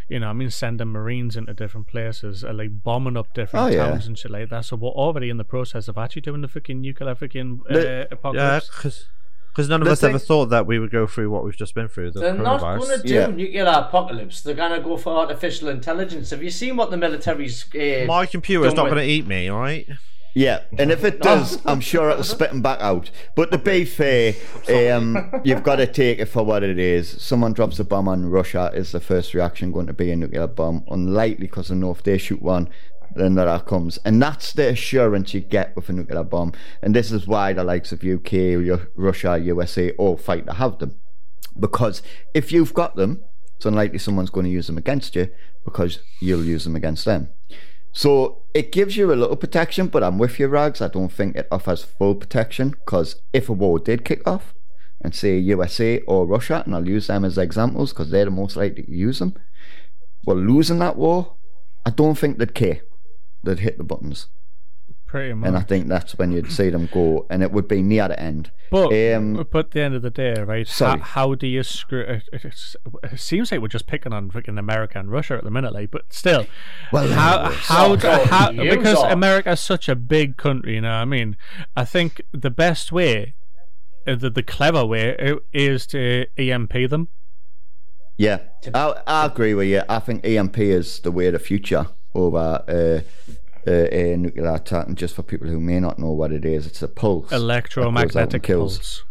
You 0.07 0.19
know, 0.19 0.27
I 0.29 0.33
mean, 0.33 0.51
sending 0.51 0.89
marines 0.89 1.35
into 1.35 1.55
different 1.55 1.87
places, 1.87 2.43
uh, 2.43 2.53
like 2.53 2.83
bombing 2.83 3.17
up 3.17 3.33
different 3.33 3.65
Oh, 3.65 3.69
yeah. 3.75 3.89
towns 3.89 4.05
and 4.05 4.15
shit 4.15 4.29
like 4.29 4.49
that. 4.51 4.65
So 4.65 4.75
we're 4.75 4.89
already 4.89 5.31
in 5.31 5.37
the 5.37 5.43
process 5.43 5.87
of 5.87 5.97
actually 5.97 6.21
doing 6.21 6.41
the 6.41 6.47
fucking 6.47 6.79
nuclear 6.79 7.15
fucking 7.15 7.61
uh, 7.67 7.73
The- 7.73 7.83
Yeah, 7.83 8.05
apocalypse. 8.11 9.07
Because 9.55 9.69
none 9.69 9.81
of 9.81 9.85
The 9.85 9.93
us 9.93 10.03
ever 10.03 10.19
thought 10.19 10.47
that 10.47 10.67
we 10.67 10.79
would 10.79 10.91
go 10.91 11.07
through 11.07 11.29
what 11.29 11.45
we've 11.45 11.55
just 11.55 11.73
been 11.75 11.87
through. 11.87 12.11
The 12.11 12.19
They're 12.19 12.33
not 12.33 12.59
coronavirus. 12.59 12.79
going 12.87 13.01
to 13.01 13.07
do 13.07 13.13
Yeah. 13.13 13.27
nuclear 13.27 13.63
apocalypse. 13.65 14.41
They're 14.41 14.53
going 14.53 14.73
to 14.73 14.81
go 14.81 14.97
for 14.97 15.17
artificial 15.17 15.69
intelligence. 15.69 16.31
Have 16.31 16.43
you 16.43 16.49
seen 16.49 16.75
what 16.75 16.91
the 16.91 16.97
military's. 16.97 17.63
Uh, 17.73 18.05
My 18.05 18.25
computer 18.25 18.65
is 18.65 18.73
done 18.73 18.77
not 18.77 18.83
with- 18.85 18.93
going 18.95 19.07
to 19.07 19.11
eat 19.13 19.25
me, 19.27 19.47
all 19.47 19.61
right? 19.61 19.87
Yeah, 20.37 20.63
and 20.77 20.91
if 20.91 21.05
it 21.05 21.21
does, 21.21 21.59
I'm 21.65 21.79
sure 21.79 22.09
it'll 22.09 22.25
spit 22.25 22.49
them 22.49 22.61
back 22.61 22.81
out. 22.81 23.09
But 23.37 23.51
to 23.53 23.57
be 23.57 23.85
fair, 23.85 24.33
um, 24.67 25.31
you've 25.45 25.63
got 25.63 25.77
to 25.77 25.87
take 25.87 26.19
it 26.19 26.25
for 26.25 26.43
what 26.43 26.61
it 26.61 26.77
is. 26.77 27.07
Someone 27.21 27.53
drops 27.53 27.79
a 27.79 27.85
bomb 27.85 28.09
on 28.09 28.25
Russia, 28.29 28.69
is 28.73 28.91
the 28.91 28.99
first 28.99 29.33
reaction 29.33 29.71
going 29.71 29.87
to 29.87 29.93
be 29.93 30.11
a 30.11 30.15
nuclear 30.17 30.45
bomb? 30.47 30.83
Unlikely, 30.91 31.47
because 31.47 31.71
I 31.71 31.75
know 31.75 31.91
if 31.91 32.03
they 32.03 32.17
shoot 32.17 32.41
one, 32.41 32.67
then 33.15 33.35
that 33.35 33.65
comes. 33.65 33.97
And 34.05 34.21
that's 34.21 34.53
the 34.53 34.69
assurance 34.69 35.33
you 35.33 35.41
get 35.41 35.75
with 35.75 35.89
a 35.89 35.93
nuclear 35.93 36.23
bomb. 36.23 36.53
And 36.81 36.95
this 36.95 37.11
is 37.11 37.27
why 37.27 37.53
the 37.53 37.63
likes 37.63 37.91
of 37.91 38.03
UK, 38.03 38.79
Russia, 38.95 39.37
USA 39.37 39.91
all 39.91 40.17
fight 40.17 40.45
to 40.47 40.53
have 40.53 40.79
them. 40.79 40.99
Because 41.59 42.01
if 42.33 42.51
you've 42.51 42.73
got 42.73 42.95
them, 42.95 43.23
it's 43.55 43.65
unlikely 43.65 43.99
someone's 43.99 44.29
going 44.29 44.45
to 44.45 44.51
use 44.51 44.67
them 44.67 44.77
against 44.77 45.15
you 45.15 45.29
because 45.63 45.99
you'll 46.21 46.43
use 46.43 46.65
them 46.65 46.75
against 46.75 47.05
them. 47.05 47.29
So 47.93 48.43
it 48.53 48.73
gives 48.73 48.97
you 48.97 49.13
a 49.13 49.15
little 49.15 49.37
protection, 49.37 49.87
but 49.87 50.03
I'm 50.03 50.17
with 50.17 50.37
you, 50.37 50.47
Rags. 50.47 50.81
I 50.81 50.89
don't 50.89 51.11
think 51.11 51.37
it 51.37 51.47
offers 51.49 51.83
full 51.83 52.15
protection 52.15 52.71
because 52.71 53.21
if 53.31 53.47
a 53.47 53.53
war 53.53 53.79
did 53.79 54.03
kick 54.03 54.27
off, 54.27 54.53
and 55.05 55.13
say 55.13 55.37
USA 55.37 55.99
or 56.01 56.25
Russia, 56.25 56.63
and 56.65 56.75
I'll 56.75 56.87
use 56.87 57.07
them 57.07 57.23
as 57.23 57.37
examples 57.37 57.93
because 57.93 58.09
they're 58.09 58.25
the 58.25 58.31
most 58.31 58.57
likely 58.57 58.83
to 58.83 58.91
use 58.91 59.19
them, 59.19 59.35
well, 60.25 60.37
losing 60.37 60.79
that 60.79 60.97
war, 60.97 61.35
I 61.85 61.91
don't 61.91 62.17
think 62.17 62.37
they'd 62.37 62.55
care. 62.55 62.81
They'd 63.45 63.59
hit 63.59 63.77
the 63.77 63.83
buttons. 63.83 64.27
Pretty 65.07 65.33
much. 65.33 65.47
And 65.47 65.55
I 65.55 65.61
think 65.61 65.87
that's 65.87 66.17
when 66.17 66.31
you'd 66.31 66.51
see 66.51 66.69
them 66.71 66.89
go, 66.91 67.25
and 67.29 67.41
it 67.43 67.51
would 67.51 67.67
be 67.67 67.81
near 67.81 68.07
the 68.09 68.19
end. 68.19 68.51
But, 68.71 68.91
Um, 68.91 69.45
but 69.49 69.65
at 69.67 69.71
the 69.71 69.81
end 69.81 69.93
of 69.95 70.01
the 70.01 70.09
day, 70.09 70.33
right? 70.41 70.67
How, 70.67 70.73
sorry. 70.73 70.99
how 70.99 71.35
do 71.35 71.47
you 71.47 71.63
screw? 71.63 72.01
It, 72.01 72.23
it's- 72.33 72.75
it 73.03 73.19
seems 73.19 73.51
like 73.51 73.61
we're 73.61 73.67
just 73.69 73.87
picking 73.87 74.11
on 74.11 74.29
freaking 74.31 74.57
America 74.59 74.99
and 74.99 75.09
Russia 75.11 75.35
at 75.35 75.43
the 75.43 75.51
minute, 75.51 75.73
like. 75.73 75.91
But 75.91 76.11
still, 76.11 76.47
Well, 76.91 77.07
how 77.13 77.49
how, 77.51 77.95
do- 77.95 78.01
God, 78.01 78.27
how 78.27 78.51
because 78.51 78.97
are. 78.97 79.11
America 79.11 79.51
is 79.51 79.59
such 79.61 79.87
a 79.87 79.95
big 79.95 80.35
country, 80.37 80.73
you 80.75 80.81
know. 80.81 80.89
what 80.89 80.95
I 80.95 81.05
mean, 81.05 81.37
I 81.77 81.85
think 81.85 82.21
the 82.33 82.49
best 82.51 82.91
way, 82.91 83.35
uh, 84.07 84.15
the 84.15 84.29
the 84.31 84.43
clever 84.43 84.83
way, 84.85 85.15
is 85.53 85.85
to 85.87 86.25
EMP 86.37 86.73
them. 86.89 87.09
Yeah, 88.17 88.39
I, 88.73 89.01
I 89.05 89.25
agree 89.27 89.53
with 89.53 89.67
you. 89.67 89.81
I 89.87 89.99
think 89.99 90.25
EMP 90.25 90.57
is 90.57 90.99
the 91.01 91.11
way 91.11 91.27
of 91.27 91.33
the 91.33 91.39
future 91.39 91.87
over 92.15 92.63
uh, 92.67 93.01
uh, 93.69 93.87
a 93.91 94.15
nuclear 94.17 94.53
attack. 94.53 94.87
And 94.87 94.97
just 94.97 95.15
for 95.15 95.23
people 95.23 95.47
who 95.47 95.59
may 95.59 95.79
not 95.79 95.99
know 95.99 96.11
what 96.11 96.31
it 96.31 96.45
is, 96.45 96.65
it's 96.67 96.81
a 96.81 96.87
pulse. 96.87 97.29
that 97.29 97.37
goes 97.37 97.41
out 97.43 97.45
and 97.45 97.49
Electromagnetic 97.97 98.43
kills. 98.43 98.77
pulse. 98.77 99.03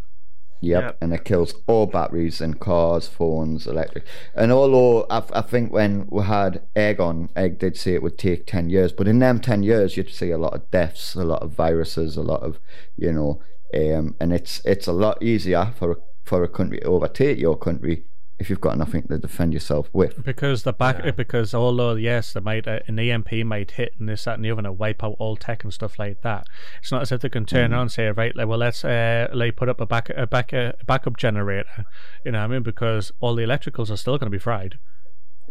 Yep, 0.60 0.82
Yep. 0.82 0.96
and 1.02 1.12
it 1.12 1.24
kills 1.26 1.54
all 1.66 1.84
batteries 1.84 2.40
in 2.40 2.54
cars, 2.54 3.06
phones, 3.06 3.66
electric. 3.66 4.06
And 4.34 4.50
although 4.50 5.04
I, 5.10 5.22
I 5.34 5.42
think 5.42 5.70
when 5.72 6.06
we 6.10 6.22
had 6.22 6.62
egg 6.74 7.00
on, 7.00 7.28
egg 7.36 7.58
did 7.58 7.76
say 7.76 7.92
it 7.92 8.02
would 8.02 8.16
take 8.16 8.46
10 8.46 8.70
years, 8.70 8.90
but 8.90 9.06
in 9.06 9.18
them 9.18 9.40
10 9.40 9.62
years, 9.62 9.96
you'd 9.98 10.08
see 10.08 10.30
a 10.30 10.38
lot 10.38 10.54
of 10.54 10.70
deaths, 10.70 11.14
a 11.16 11.24
lot 11.24 11.42
of 11.42 11.50
viruses, 11.52 12.16
a 12.16 12.22
lot 12.22 12.42
of, 12.42 12.58
you 12.96 13.12
know, 13.12 13.42
um, 13.74 14.14
and 14.20 14.32
it's 14.32 14.62
it's 14.64 14.86
a 14.86 14.92
lot 14.92 15.22
easier 15.22 15.72
for, 15.76 15.98
for 16.24 16.42
a 16.44 16.48
country 16.48 16.78
to 16.78 16.86
overtake 16.86 17.38
your 17.38 17.58
country 17.58 18.04
if 18.44 18.50
you've 18.50 18.60
got 18.60 18.76
nothing 18.76 19.04
to 19.08 19.16
defend 19.16 19.54
yourself 19.54 19.88
with. 19.94 20.22
Because 20.22 20.64
the 20.64 20.72
back, 20.74 21.16
because 21.16 21.54
although 21.54 21.94
yes, 21.94 22.34
they 22.34 22.40
might 22.40 22.68
uh, 22.68 22.80
an 22.86 22.98
EMP 22.98 23.32
might 23.46 23.70
hit 23.70 23.94
and 23.98 24.06
this 24.06 24.24
that 24.24 24.34
and 24.34 24.44
the 24.44 24.50
other 24.50 24.60
and 24.68 24.78
wipe 24.78 25.02
out 25.02 25.16
all 25.18 25.34
tech 25.34 25.64
and 25.64 25.72
stuff 25.72 25.98
like 25.98 26.20
that. 26.20 26.46
It's 26.80 26.92
not 26.92 27.00
as 27.00 27.10
if 27.10 27.22
they 27.22 27.30
can 27.30 27.46
turn 27.46 27.70
Mm. 27.70 27.74
on 27.74 27.80
and 27.80 27.90
say 27.92 28.10
right, 28.10 28.36
like, 28.36 28.46
well 28.46 28.58
let's 28.58 28.84
uh, 28.84 29.28
like 29.32 29.56
put 29.56 29.70
up 29.70 29.80
a 29.80 29.86
back 29.86 30.10
a 30.10 30.26
back 30.26 30.52
a 30.52 30.74
backup 30.86 31.16
generator. 31.16 31.86
You 32.22 32.32
know 32.32 32.40
what 32.40 32.44
I 32.44 32.48
mean? 32.48 32.62
Because 32.62 33.12
all 33.20 33.34
the 33.34 33.42
electricals 33.42 33.90
are 33.90 33.96
still 33.96 34.18
going 34.18 34.30
to 34.30 34.36
be 34.36 34.38
fried. 34.38 34.78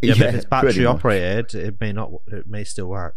Yeah, 0.03 0.13
but 0.19 0.27
if 0.27 0.35
it's 0.35 0.45
battery 0.45 0.85
operated, 0.85 1.55
it 1.55 1.81
may 1.81 1.93
not. 1.93 2.11
It 2.27 2.45
may 2.45 2.63
still 2.63 2.87
work. 2.87 3.15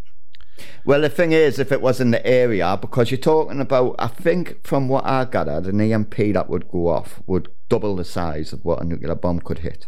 Well, 0.85 1.03
the 1.03 1.09
thing 1.11 1.33
is, 1.33 1.59
if 1.59 1.71
it 1.73 1.83
was 1.83 2.01
in 2.01 2.11
the 2.13 2.25
area, 2.27 2.79
because 2.81 3.11
you're 3.11 3.19
talking 3.19 3.61
about, 3.61 3.97
I 3.99 4.07
think 4.09 4.67
from 4.67 4.89
what 4.89 5.05
I 5.05 5.25
gathered, 5.25 5.67
an 5.67 5.81
EMP 5.81 6.15
that 6.35 6.49
would 6.49 6.69
go 6.69 6.89
off 6.89 7.21
would 7.27 7.49
double 7.69 7.97
the 7.97 8.05
size 8.05 8.53
of 8.53 8.65
what 8.65 8.81
a 8.81 8.85
nuclear 8.85 9.15
bomb 9.15 9.41
could 9.41 9.59
hit. 9.59 9.87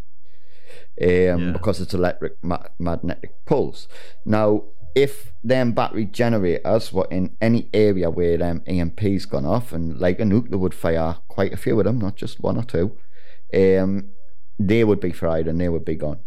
Um, 1.00 1.06
Yeah. 1.06 1.50
because 1.52 1.80
it's 1.80 1.94
electric 1.94 2.42
ma- 2.42 2.66
magnetic 2.78 3.32
pulse. 3.46 3.86
Now, 4.26 4.64
if 4.94 5.32
them 5.44 5.72
battery 5.72 6.04
generators 6.06 6.92
were 6.92 7.06
in 7.10 7.36
any 7.40 7.70
area 7.72 8.10
where 8.10 8.36
them 8.36 8.62
EMP's 8.66 9.24
gone 9.26 9.46
off, 9.46 9.72
and 9.72 9.98
like 9.98 10.18
a 10.18 10.24
nuclear 10.24 10.58
would 10.58 10.74
fire 10.74 11.16
quite 11.28 11.52
a 11.52 11.56
few 11.56 11.78
of 11.78 11.84
them, 11.86 11.98
not 12.00 12.16
just 12.16 12.40
one 12.40 12.58
or 12.58 12.64
two, 12.64 12.96
um, 13.54 14.10
they 14.58 14.82
would 14.82 14.98
be 15.00 15.12
fried 15.12 15.46
and 15.46 15.60
they 15.60 15.68
would 15.68 15.84
be 15.84 15.94
gone. 15.94 16.18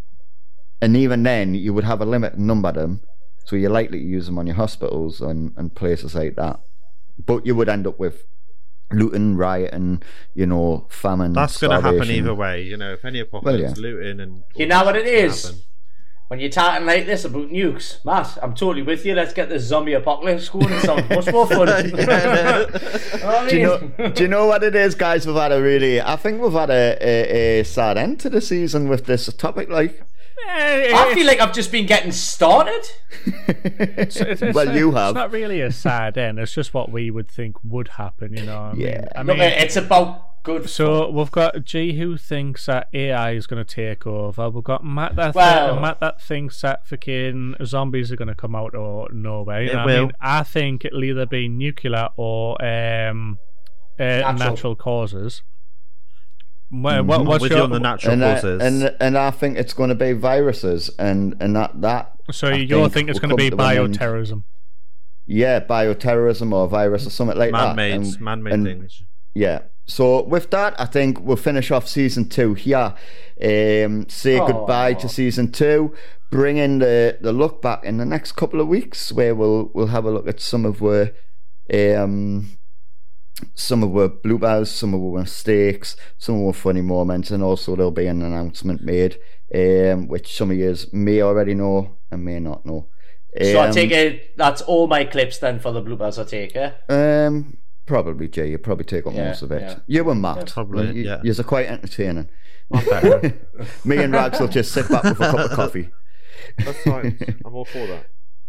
And 0.82 0.96
even 0.96 1.24
then, 1.24 1.54
you 1.54 1.74
would 1.74 1.84
have 1.84 2.02
a 2.02 2.06
limited 2.06 2.39
number 2.39 2.70
of 2.70 2.76
them, 2.76 3.02
so 3.52 3.58
you're 3.58 3.70
likely 3.70 3.99
to 3.99 4.06
use 4.06 4.28
them 4.28 4.39
on 4.39 4.47
your 4.47 4.56
hospitals 4.56 5.20
and, 5.20 5.52
and 5.58 5.76
places 5.76 6.16
like 6.16 6.38
that. 6.38 6.62
But 7.20 7.45
you 7.45 7.54
would 7.54 7.68
end 7.68 7.86
up 7.86 7.99
with 7.99 8.24
looting, 8.93 9.36
rioting, 9.36 10.04
you 10.34 10.45
know, 10.45 10.88
famine. 10.89 11.34
That's 11.34 11.58
going 11.58 11.76
to 11.76 11.82
happen 11.82 12.10
either 12.10 12.34
way. 12.34 12.62
You 12.62 12.78
know, 12.78 12.93
if 12.93 13.04
any 13.04 13.20
apocalypse, 13.20 13.78
yeah. 13.78 13.82
looting 13.82 14.22
and 14.22 14.43
You 14.56 14.68
know 14.68 14.86
what 14.86 14.95
it 14.95 15.06
is? 15.06 15.43
happen. 15.43 15.60
When 16.30 16.39
you're 16.39 16.49
talking 16.49 16.86
like 16.86 17.06
this 17.08 17.26
about 17.26 17.49
nukes, 17.49 18.06
Matt, 18.06 18.38
I'm 18.41 18.56
totally 18.56 18.84
with 18.84 19.06
you. 19.06 19.16
Let's 19.16 19.34
get 19.34 19.49
this 19.49 19.64
zombie 19.64 19.95
apocalypse 19.95 20.47
going. 20.47 20.72
It 20.72 20.80
sounds 20.84 21.10
much 21.10 21.30
more 21.30 21.45
fun. 21.45 21.68
Yeah, 21.93 22.68
I 23.22 23.47
Do 23.49 23.58
you 23.58 23.64
know? 23.66 24.10
do 24.12 24.24
you 24.24 24.30
know 24.30 24.45
what 24.45 24.64
it 24.64 24.76
is, 24.76 24.95
guys? 24.95 25.28
We've 25.28 25.36
had 25.36 25.52
a 25.52 25.62
really, 25.62 25.99
I 25.99 26.16
think 26.16 26.41
we've 26.41 26.54
had 26.54 26.70
a, 26.70 26.97
a, 27.02 27.60
a 27.60 27.64
sad 27.66 27.97
end 27.97 28.22
to 28.22 28.30
the 28.30 28.39
season 28.39 28.88
with 28.88 29.08
this 29.08 29.26
topic. 29.34 29.68
Like, 29.68 30.06
I 30.50 31.12
feel 31.14 31.26
like 31.28 31.39
I've 31.39 31.54
just 31.54 31.72
been 31.72 31.86
getting 31.86 32.12
started. 32.12 32.82
It's- 33.48 34.18
it's- 34.22 34.54
well, 34.56 34.76
you 34.76 34.92
have. 34.92 35.10
It's 35.10 35.16
not 35.16 35.32
really 35.32 35.62
a 35.62 35.72
sad 35.72 36.18
end. 36.18 36.39
It's 36.39 36.54
just 36.54 36.74
what 36.74 36.92
we 36.92 37.12
would 37.12 37.30
think 37.30 37.56
would 37.64 37.88
happen. 37.89 38.34
You 38.36 38.46
know. 38.46 38.62
What 38.62 38.70
I 38.72 38.74
mean? 38.74 38.88
Yeah. 38.88 39.08
I 39.16 39.22
Look, 39.24 39.38
mean, 39.38 39.52
it's 39.52 39.76
about 39.76 40.44
good. 40.44 40.70
So 40.70 41.10
we've 41.10 41.30
got 41.32 41.64
G 41.64 41.94
who 41.98 42.18
thinks 42.18 42.66
that 42.66 42.88
AI 42.94 43.32
is 43.32 43.46
going 43.48 43.64
to 43.64 43.76
take 43.76 44.08
over. 44.08 44.50
We've 44.50 44.64
got 44.64 44.84
Matt 44.84 45.16
that 45.18 45.36
Well- 45.36 45.80
Matt 45.80 46.00
that 46.00 46.22
thinks 46.22 46.62
that 46.62 46.88
fucking 46.88 47.56
zombies 47.64 48.12
are 48.12 48.16
going 48.16 48.28
to 48.30 48.36
come 48.36 48.56
out 48.56 48.74
of 48.76 49.14
nowhere. 49.14 49.64
You 49.64 49.70
It 49.70 49.74
know 49.74 49.80
what 49.86 49.89
I 49.89 49.94
mean, 50.00 50.08
will. 50.08 50.14
I 50.22 50.44
think 50.44 50.86
it'll 50.86 51.04
either 51.04 51.26
be 51.26 51.48
nuclear 51.48 52.10
or 52.18 52.64
um, 52.64 53.38
uh, 54.00 54.04
natural. 54.04 54.34
Natural. 54.38 54.76
causes. 54.76 55.42
Well, 56.72 57.04
what, 57.04 57.20
Mhm. 57.22 57.26
what's 57.28 57.42
With 57.42 57.52
your, 57.52 57.60
you 57.60 57.64
on 57.66 57.72
the 57.72 57.80
natural 57.80 58.14
and, 58.14 58.24
I, 58.24 58.34
causes. 58.36 58.62
and 58.62 58.96
and 59.02 59.18
I 59.18 59.32
think 59.32 59.58
it's 59.58 59.74
going 59.74 59.90
to 59.90 59.96
be 59.96 60.14
viruses, 60.14 60.90
and 60.98 61.36
and 61.42 61.56
that 61.56 61.82
that 61.82 62.14
so 62.32 62.48
I 62.48 62.54
you 62.56 62.88
think 62.90 63.10
it's 63.10 63.20
going 63.20 63.30
to 63.32 63.36
be 63.36 63.50
come 63.50 63.60
an 63.60 63.94
bioterrorism? 63.94 64.44
Yeah, 65.26 65.60
bioterrorism 65.60 66.54
or 66.54 66.68
virus 66.68 67.06
or 67.06 67.10
something 67.10 67.38
like 67.38 67.52
that. 67.52 67.76
man-made, 67.76 67.94
And- 67.94 68.22
man-made 68.22 68.54
and- 68.54 68.66
things. 68.66 69.04
Yeah. 69.34 69.60
So 69.88 70.24
with 70.24 70.52
that, 70.52 70.80
I 70.80 70.86
think 70.86 71.20
we'll 71.22 71.36
finish 71.38 71.72
off 71.72 71.88
season 71.88 72.30
two 72.30 72.54
here. 72.54 72.94
Um, 73.44 74.08
say 74.10 74.38
Aw. 74.40 74.48
goodbye 74.48 74.94
to 74.96 75.10
season 75.10 75.52
two. 75.52 75.94
Bring 76.32 76.56
in 76.58 76.80
the 76.80 77.18
the 77.20 77.34
look 77.34 77.62
back 77.62 77.84
in 77.84 77.98
the 77.98 78.06
next 78.06 78.34
couple 78.34 78.62
of 78.62 78.68
weeks, 78.70 79.12
where 79.12 79.36
we'll 79.36 79.70
we'll 79.74 79.88
have 79.88 80.06
a 80.06 80.12
look 80.12 80.28
at 80.28 80.40
some 80.40 80.66
of 80.66 80.80
where 80.80 81.12
um 81.74 82.52
some 83.54 83.84
of 83.84 83.96
our 83.96 84.10
bloopers, 84.10 84.68
some 84.68 84.94
of 84.94 85.02
our 85.02 85.20
mistakes, 85.22 85.96
some 86.18 86.36
of 86.42 86.48
our 86.48 86.54
funny 86.54 86.82
moments, 86.82 87.32
and 87.32 87.44
also 87.44 87.76
there'll 87.76 87.92
be 87.92 88.08
an 88.08 88.22
announcement 88.22 88.82
made, 88.82 89.18
um, 89.54 90.08
which 90.08 90.36
some 90.36 90.52
of 90.52 90.58
you 90.58 90.76
may 90.94 91.22
already 91.22 91.54
know 91.54 91.98
and 92.12 92.24
may 92.26 92.39
not 92.39 92.66
know. 92.66 92.88
so 93.42 93.60
I 93.60 93.68
Um, 93.68 93.74
take 93.74 93.92
it 93.92 94.38
that's 94.38 94.62
all 94.62 94.88
my 94.88 95.06
clips 95.06 95.38
then 95.39 95.60
for 95.60 95.72
the 95.72 95.82
bloopers. 95.82 96.20
I 96.20 96.26
take 96.28 96.54
yeah. 96.56 96.74
Um, 96.89 97.58
probably 97.86 98.28
Jay. 98.28 98.50
You 98.50 98.58
probably 98.58 98.86
take 98.86 99.06
up 99.08 99.14
Yeah, 99.14 99.28
most 99.28 99.42
of 99.42 99.52
it. 99.52 99.62
yeah. 99.62 99.80
You 99.88 100.10
and 100.10 100.22
Matt. 100.22 100.52
Probably, 100.52 100.88
You, 100.94 101.04
yeah. 101.04 101.22
You're 101.24 101.44
quite 101.44 101.68
entertaining. 101.68 102.30
Me 103.84 103.98
and 103.98 104.14
Rags 104.14 104.39
will 104.39 104.48
just 104.48 104.72
sit 104.72 104.88
back 104.89 105.04
with 105.04 105.20
a 105.20 105.32
cup 105.32 105.39
of 105.39 105.52
coffee. 105.52 105.89
That's 106.58 106.84
fine. 106.84 107.18
I'm 107.46 107.54
all 107.54 107.66
for 107.66 107.86
that. 107.88 108.08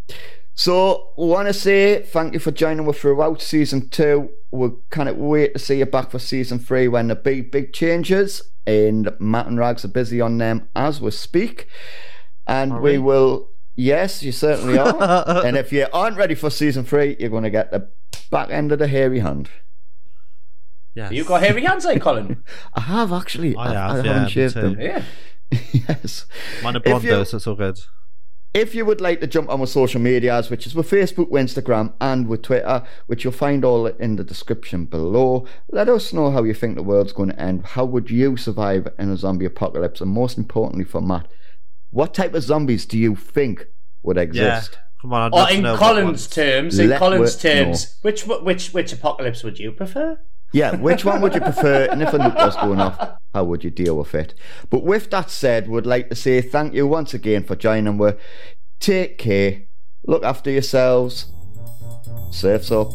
So, 0.55 1.13
we 1.17 1.27
want 1.27 1.49
to 1.49 1.55
say 1.55 2.03
thank 2.03 2.35
you 2.35 2.39
for 2.39 2.51
joining 2.51 2.87
us 2.89 2.99
throughout 2.99 3.41
season 3.41 3.89
two. 3.89 4.31
We 4.51 4.69
can't 4.91 5.17
wait 5.17 5.55
to 5.55 5.59
see 5.59 5.79
you 5.79 5.87
back 5.87 6.11
for 6.11 6.19
season 6.19 6.59
three 6.59 6.89
when 6.89 7.09
the 7.09 7.15
big, 7.15 7.51
big 7.51 7.73
changes. 7.73 8.43
And 8.67 9.11
Matt 9.19 9.47
and 9.47 9.59
Rags 9.59 9.85
are 9.85 9.89
busy 9.89 10.21
on 10.21 10.39
them 10.39 10.69
as 10.77 11.01
we 11.01 11.11
speak. 11.11 11.69
And 12.47 12.75
we 12.81 12.93
we? 12.93 12.99
will, 12.99 13.49
yes, 13.77 14.23
you 14.23 14.31
certainly 14.31 14.79
are. 14.79 15.45
and 15.45 15.57
if 15.57 15.73
you 15.73 15.87
aren't 15.93 16.19
ready 16.19 16.35
for 16.35 16.51
season 16.51 16.85
three, 16.85 17.17
you're 17.19 17.31
going 17.31 17.45
to 17.45 17.51
get 17.51 17.71
the 17.71 17.89
back 18.31 18.51
end 18.51 18.73
of 18.73 18.79
the 18.79 18.89
hairy 18.89 19.21
hand. 19.21 19.49
Yes. 20.95 21.13
You 21.13 21.25
got 21.25 21.43
hairy 21.43 21.65
hands, 21.65 21.87
eh, 21.87 21.99
Colin? 21.99 22.45
I 22.75 22.81
have 22.81 23.13
actually. 23.13 23.57
I 23.57 23.73
have, 23.73 23.97
haven't 23.97 24.05
yeah, 24.05 24.25
me 24.25 24.31
shaved 24.31 24.55
too. 24.55 24.61
them. 24.61 24.81
Yeah. 24.81 25.03
yes. 25.73 26.27
Mine 26.63 26.77
are 26.77 26.79
If 26.79 26.85
blonde 26.85 27.05
though, 27.05 27.25
so 27.25 27.39
it's 27.39 27.47
all 27.47 27.55
good. 27.55 27.79
If 28.55 28.75
you 28.75 28.85
would 28.85 29.01
like 29.01 29.21
to 29.21 29.27
jump 29.27 29.49
on 29.49 29.61
with 29.61 29.71
social 29.71 29.99
medias, 30.01 30.51
which 30.51 30.67
is 30.67 30.75
with 30.75 30.91
Facebook, 30.91 31.31
with 31.31 31.47
Instagram, 31.47 31.95
and 32.03 32.27
with 32.29 32.43
Twitter, 32.43 32.83
which 33.07 33.25
you'll 33.25 33.33
find 33.33 33.65
all 33.65 33.87
in 33.87 34.17
the 34.17 34.25
description 34.25 34.85
below, 34.85 35.47
let 35.71 35.89
us 35.89 36.13
know 36.13 36.31
how 36.31 36.43
you 36.43 36.53
think 36.53 36.75
the 36.77 36.83
world's 36.83 37.15
going 37.15 37.31
to 37.31 37.41
end. 37.41 37.65
How 37.65 37.87
would 37.87 38.11
you 38.11 38.37
survive 38.37 38.89
in 38.99 39.09
a 39.11 39.17
zombie 39.17 39.47
apocalypse? 39.47 40.03
And 40.03 40.11
most 40.11 40.37
importantly 40.37 40.85
for 40.85 41.01
Matt, 41.01 41.29
what 41.91 42.13
type 42.13 42.35
of 42.35 42.43
zombies 42.43 42.85
do 42.85 42.99
you 42.99 43.17
think 43.17 43.67
would 44.03 44.17
Yeah. 44.17 44.23
exist? 44.25 44.79
Come 45.01 45.15
on. 45.15 45.33
I'd 45.33 45.39
Or 45.39 45.57
in 45.57 45.63
know 45.63 45.73
what 45.73 45.81
Colin's 45.81 46.27
terms, 46.29 46.79
in 46.79 46.91
Let 46.91 46.99
Colin's 46.99 47.43
wo- 47.43 47.51
no. 47.51 47.55
terms, 47.65 47.97
which 48.03 48.27
which 48.27 48.75
which 48.75 48.93
apocalypse 48.93 49.43
would 49.43 49.59
you 49.59 49.73
prefer? 49.73 50.19
Yeah, 50.53 50.77
which 50.77 51.05
one 51.05 51.21
would 51.23 51.35
you 51.35 51.41
prefer? 51.41 51.87
And 51.91 52.03
if 52.03 52.13
a 52.13 52.19
nuclear's 52.19 52.57
going 52.57 52.81
off, 52.81 53.19
how 53.35 53.45
would 53.45 53.65
you 53.65 53.71
deal 53.71 53.97
with 53.97 54.15
it? 54.15 54.35
But 54.71 54.85
with 54.85 55.11
that 55.11 55.31
said, 55.31 55.69
would 55.69 55.87
like 55.87 56.11
to 56.11 56.15
say 56.15 56.41
thank 56.43 56.75
you 56.75 56.87
once 56.87 57.15
again 57.15 57.45
for 57.45 57.57
joining. 57.57 57.99
We 57.99 58.13
take 58.81 59.19
care, 59.19 59.63
look 60.07 60.25
after 60.25 60.51
yourselves, 60.51 61.33
surfs 62.31 62.71
up. 62.71 62.93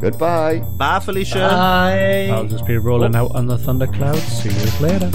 Goodbye. 0.00 0.60
Bye, 0.78 1.00
Felicia. 1.00 1.38
Bye. 1.38 2.28
I'll 2.32 2.46
just 2.46 2.66
be 2.66 2.76
rolling 2.78 3.16
out 3.16 3.32
on 3.34 3.46
the 3.46 3.58
thunderclouds. 3.58 4.22
See 4.22 4.50
you 4.50 4.86
later. 4.86 5.10